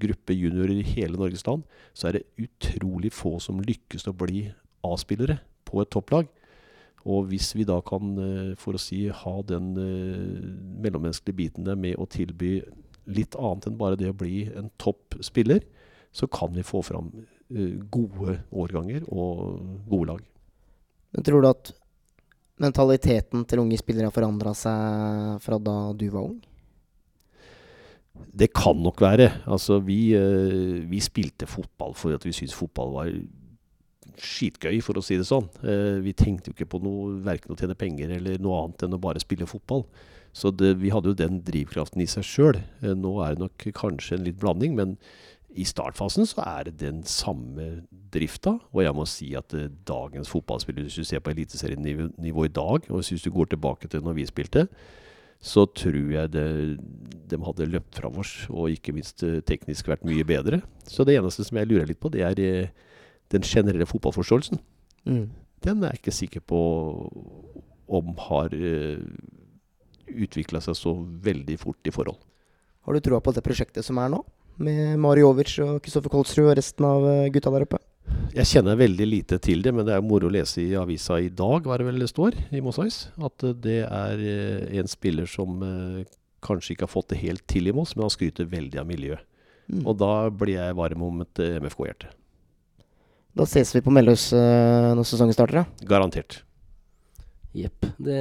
gruppe 0.00 0.36
juniorer 0.36 0.82
i 0.82 0.84
hele 0.84 1.16
Norges 1.16 1.46
land, 1.46 1.62
så 1.96 2.10
er 2.10 2.18
det 2.18 2.26
utrolig 2.44 3.08
få 3.16 3.38
som 3.40 3.62
lykkes 3.64 4.04
å 4.10 4.12
bli 4.12 4.42
A-spillere 4.84 5.38
på 5.64 5.80
et 5.80 5.88
topplag. 5.88 6.28
Og 7.06 7.28
hvis 7.30 7.52
vi 7.56 7.66
da 7.68 7.78
kan, 7.86 8.14
uh, 8.18 8.54
for 8.58 8.76
å 8.76 8.82
si, 8.82 9.06
ha 9.12 9.34
den 9.46 9.72
uh, 9.78 10.48
mellommenneskelige 10.82 11.38
biten 11.38 11.68
der 11.68 11.78
med 11.78 11.98
å 11.98 12.08
tilby 12.10 12.58
litt 13.08 13.38
annet 13.38 13.70
enn 13.70 13.78
bare 13.80 13.98
det 13.98 14.10
å 14.12 14.18
bli 14.18 14.42
en 14.50 14.68
toppspiller, 14.80 15.62
så 16.12 16.28
kan 16.28 16.52
vi 16.56 16.66
få 16.66 16.82
fram 16.84 17.12
gode 17.88 18.34
årganger 18.52 19.06
og 19.08 19.62
gode 19.88 20.10
lag. 20.10 20.24
Men 21.16 21.24
tror 21.24 21.40
du 21.40 21.48
at 21.48 21.70
mentaliteten 22.60 23.46
til 23.48 23.62
unge 23.62 23.78
spillere 23.80 24.10
har 24.10 24.12
forandra 24.12 24.52
seg 24.56 25.38
fra 25.40 25.56
da 25.56 25.76
du 25.96 26.04
var 26.12 26.26
ung? 26.28 26.36
Det 28.12 28.50
kan 28.52 28.76
nok 28.84 29.00
være. 29.00 29.30
Altså, 29.48 29.78
vi, 29.84 30.12
vi 30.90 31.00
spilte 31.00 31.48
fotball 31.48 31.96
for 31.96 32.12
at 32.16 32.28
vi 32.28 32.34
syntes 32.36 32.56
fotball 32.58 32.92
var 32.98 33.12
skitgøy, 34.22 34.80
for 34.84 34.98
å 34.98 35.02
si 35.04 35.18
det 35.20 35.26
sånn. 35.28 35.48
Vi 36.04 36.14
tenkte 36.18 36.50
jo 36.50 36.56
ikke 36.56 36.68
på 36.74 36.80
noe, 36.84 37.16
verken 37.26 37.54
å 37.54 37.58
tjene 37.58 37.76
penger 37.78 38.14
eller 38.18 38.40
noe 38.42 38.64
annet 38.64 38.84
enn 38.86 38.96
å 38.96 39.00
bare 39.02 39.22
spille 39.22 39.48
fotball. 39.48 39.84
Så 40.36 40.52
det, 40.54 40.74
vi 40.82 40.92
hadde 40.92 41.12
jo 41.12 41.18
den 41.18 41.40
drivkraften 41.46 42.02
i 42.04 42.08
seg 42.10 42.26
sjøl. 42.26 42.60
Nå 42.82 43.16
er 43.24 43.34
det 43.34 43.42
nok 43.42 43.68
kanskje 43.78 44.18
en 44.18 44.26
litt 44.26 44.38
blanding, 44.40 44.76
men 44.78 44.96
i 45.58 45.64
startfasen 45.66 46.28
så 46.28 46.44
er 46.44 46.68
det 46.68 46.76
den 46.82 47.00
samme 47.08 47.82
drifta. 48.12 48.58
Og 48.74 48.84
jeg 48.84 48.94
må 48.94 49.06
si 49.08 49.32
at 49.38 49.54
uh, 49.56 49.66
dagens 49.88 50.30
fotballspillere, 50.30 50.86
hvis 50.86 51.00
du 51.00 51.08
ser 51.08 51.24
på 51.24 51.32
eliteserienivå 51.32 52.46
i 52.46 52.54
dag, 52.54 52.88
og 52.90 53.00
hvis 53.00 53.24
du 53.24 53.32
går 53.34 53.54
tilbake 53.54 53.90
til 53.90 54.04
når 54.04 54.18
vi 54.20 54.28
spilte, 54.28 54.68
så 55.38 55.64
tror 55.70 56.12
jeg 56.12 56.32
det, 56.34 56.46
de 57.30 57.38
hadde 57.46 57.70
løpt 57.70 57.98
fra 58.00 58.10
oss, 58.10 58.32
og 58.50 58.74
ikke 58.74 58.94
minst 58.96 59.22
teknisk 59.46 59.86
vært 59.86 60.06
mye 60.06 60.26
bedre. 60.26 60.60
Så 60.82 61.06
det 61.06 61.14
eneste 61.18 61.46
som 61.46 61.60
jeg 61.60 61.70
lurer 61.70 61.86
litt 61.86 62.00
på, 62.02 62.10
det 62.10 62.24
er 62.26 62.40
den 63.34 63.44
generelle 63.44 63.86
fotballforståelsen. 63.88 64.60
Mm. 65.08 65.26
Den 65.64 65.82
er 65.82 65.94
jeg 65.94 66.02
ikke 66.02 66.16
sikker 66.16 66.44
på 66.48 66.60
om 67.88 68.10
har 68.28 68.52
uh, 68.52 69.00
utvikla 70.08 70.60
seg 70.64 70.76
så 70.76 70.94
veldig 71.24 71.58
fort 71.60 71.88
i 71.88 71.94
forhold. 71.94 72.18
Har 72.86 72.96
du 72.96 73.04
troa 73.04 73.20
på 73.24 73.32
det 73.36 73.44
prosjektet 73.44 73.84
som 73.84 74.00
er 74.00 74.12
nå? 74.12 74.22
med 74.58 74.98
Mari 74.98 75.22
Ovic 75.22 75.52
og 75.62 75.78
Kristoffer 75.84 76.12
Kolsrud 76.12 76.48
og 76.48 76.56
resten 76.58 76.86
av 76.86 77.04
gutta 77.30 77.52
der 77.54 77.66
oppe? 77.66 77.80
Jeg 78.34 78.48
kjenner 78.48 78.78
veldig 78.78 79.06
lite 79.06 79.38
til 79.44 79.62
det, 79.64 79.72
men 79.74 79.86
det 79.86 79.94
er 79.94 80.04
moro 80.04 80.30
å 80.30 80.32
lese 80.32 80.62
i 80.62 80.76
avisa 80.78 81.18
i 81.20 81.28
dag, 81.28 81.66
hva 81.66 81.76
det 81.78 81.86
vel 81.86 82.02
det 82.02 82.08
står, 82.10 82.36
i 82.56 82.62
Mosais, 82.64 83.02
at 83.22 83.44
det 83.62 83.82
er 83.84 84.22
en 84.80 84.90
spiller 84.90 85.28
som 85.28 85.60
kanskje 86.44 86.74
ikke 86.74 86.86
har 86.86 86.92
fått 86.92 87.12
det 87.12 87.20
helt 87.22 87.44
til 87.50 87.68
i 87.68 87.74
Moss, 87.76 87.94
men 87.96 88.06
han 88.06 88.14
skryter 88.14 88.48
veldig 88.48 88.80
av 88.80 88.88
miljøet. 88.88 89.24
Mm. 89.68 89.82
Og 89.84 89.98
da 90.00 90.12
blir 90.32 90.56
jeg 90.56 90.76
varm 90.78 91.04
om 91.04 91.20
et 91.26 91.42
MFK-hjerte. 91.60 92.08
Da 93.36 93.46
ses 93.46 93.74
vi 93.76 93.82
på 93.84 93.92
Melløs 93.94 94.30
uh, 94.32 94.94
når 94.96 95.06
sesongen 95.06 95.36
starter, 95.36 95.62
ja. 95.62 95.86
Garantert. 95.88 96.40
Jepp. 97.56 97.86
Det, 97.98 98.18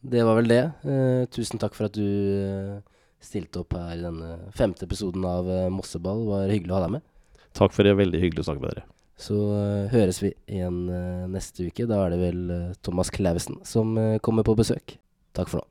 det, 0.00 0.24
var 0.24 0.40
vel 0.40 0.50
det. 0.50 0.62
Uh, 0.86 1.28
tusen 1.32 1.60
takk 1.62 1.76
for 1.76 1.90
at 1.90 1.96
du 1.96 2.02
uh, 2.02 2.80
stilte 3.22 3.62
opp 3.62 3.76
her 3.76 3.94
i 3.98 4.04
denne 4.04 4.50
femte 4.56 4.88
episoden 4.88 5.24
av 5.28 5.48
Mosseball. 5.74 6.24
Det 6.24 6.32
var 6.34 6.52
hyggelig 6.54 6.74
å 6.74 6.78
ha 6.80 6.84
deg 6.88 6.98
med. 6.98 7.08
Takk 7.56 7.72
for 7.76 7.88
det. 7.88 7.96
Veldig 7.98 8.20
hyggelig 8.22 8.44
å 8.44 8.50
snakke 8.50 8.64
med 8.64 8.74
dere. 8.74 8.86
Så 9.16 9.34
uh, 9.34 9.88
høres 9.88 10.20
vi 10.20 10.32
igjen 10.52 10.84
uh, 10.92 11.24
neste 11.32 11.70
uke. 11.70 11.88
Da 11.88 12.02
er 12.04 12.12
det 12.12 12.20
vel 12.20 12.42
uh, 12.52 12.74
Thomas 12.84 13.10
Clausen 13.12 13.62
som 13.64 13.96
kommer 14.24 14.46
på 14.46 14.56
besøk. 14.58 14.98
Takk 15.36 15.52
for 15.52 15.62
nå. 15.62 15.68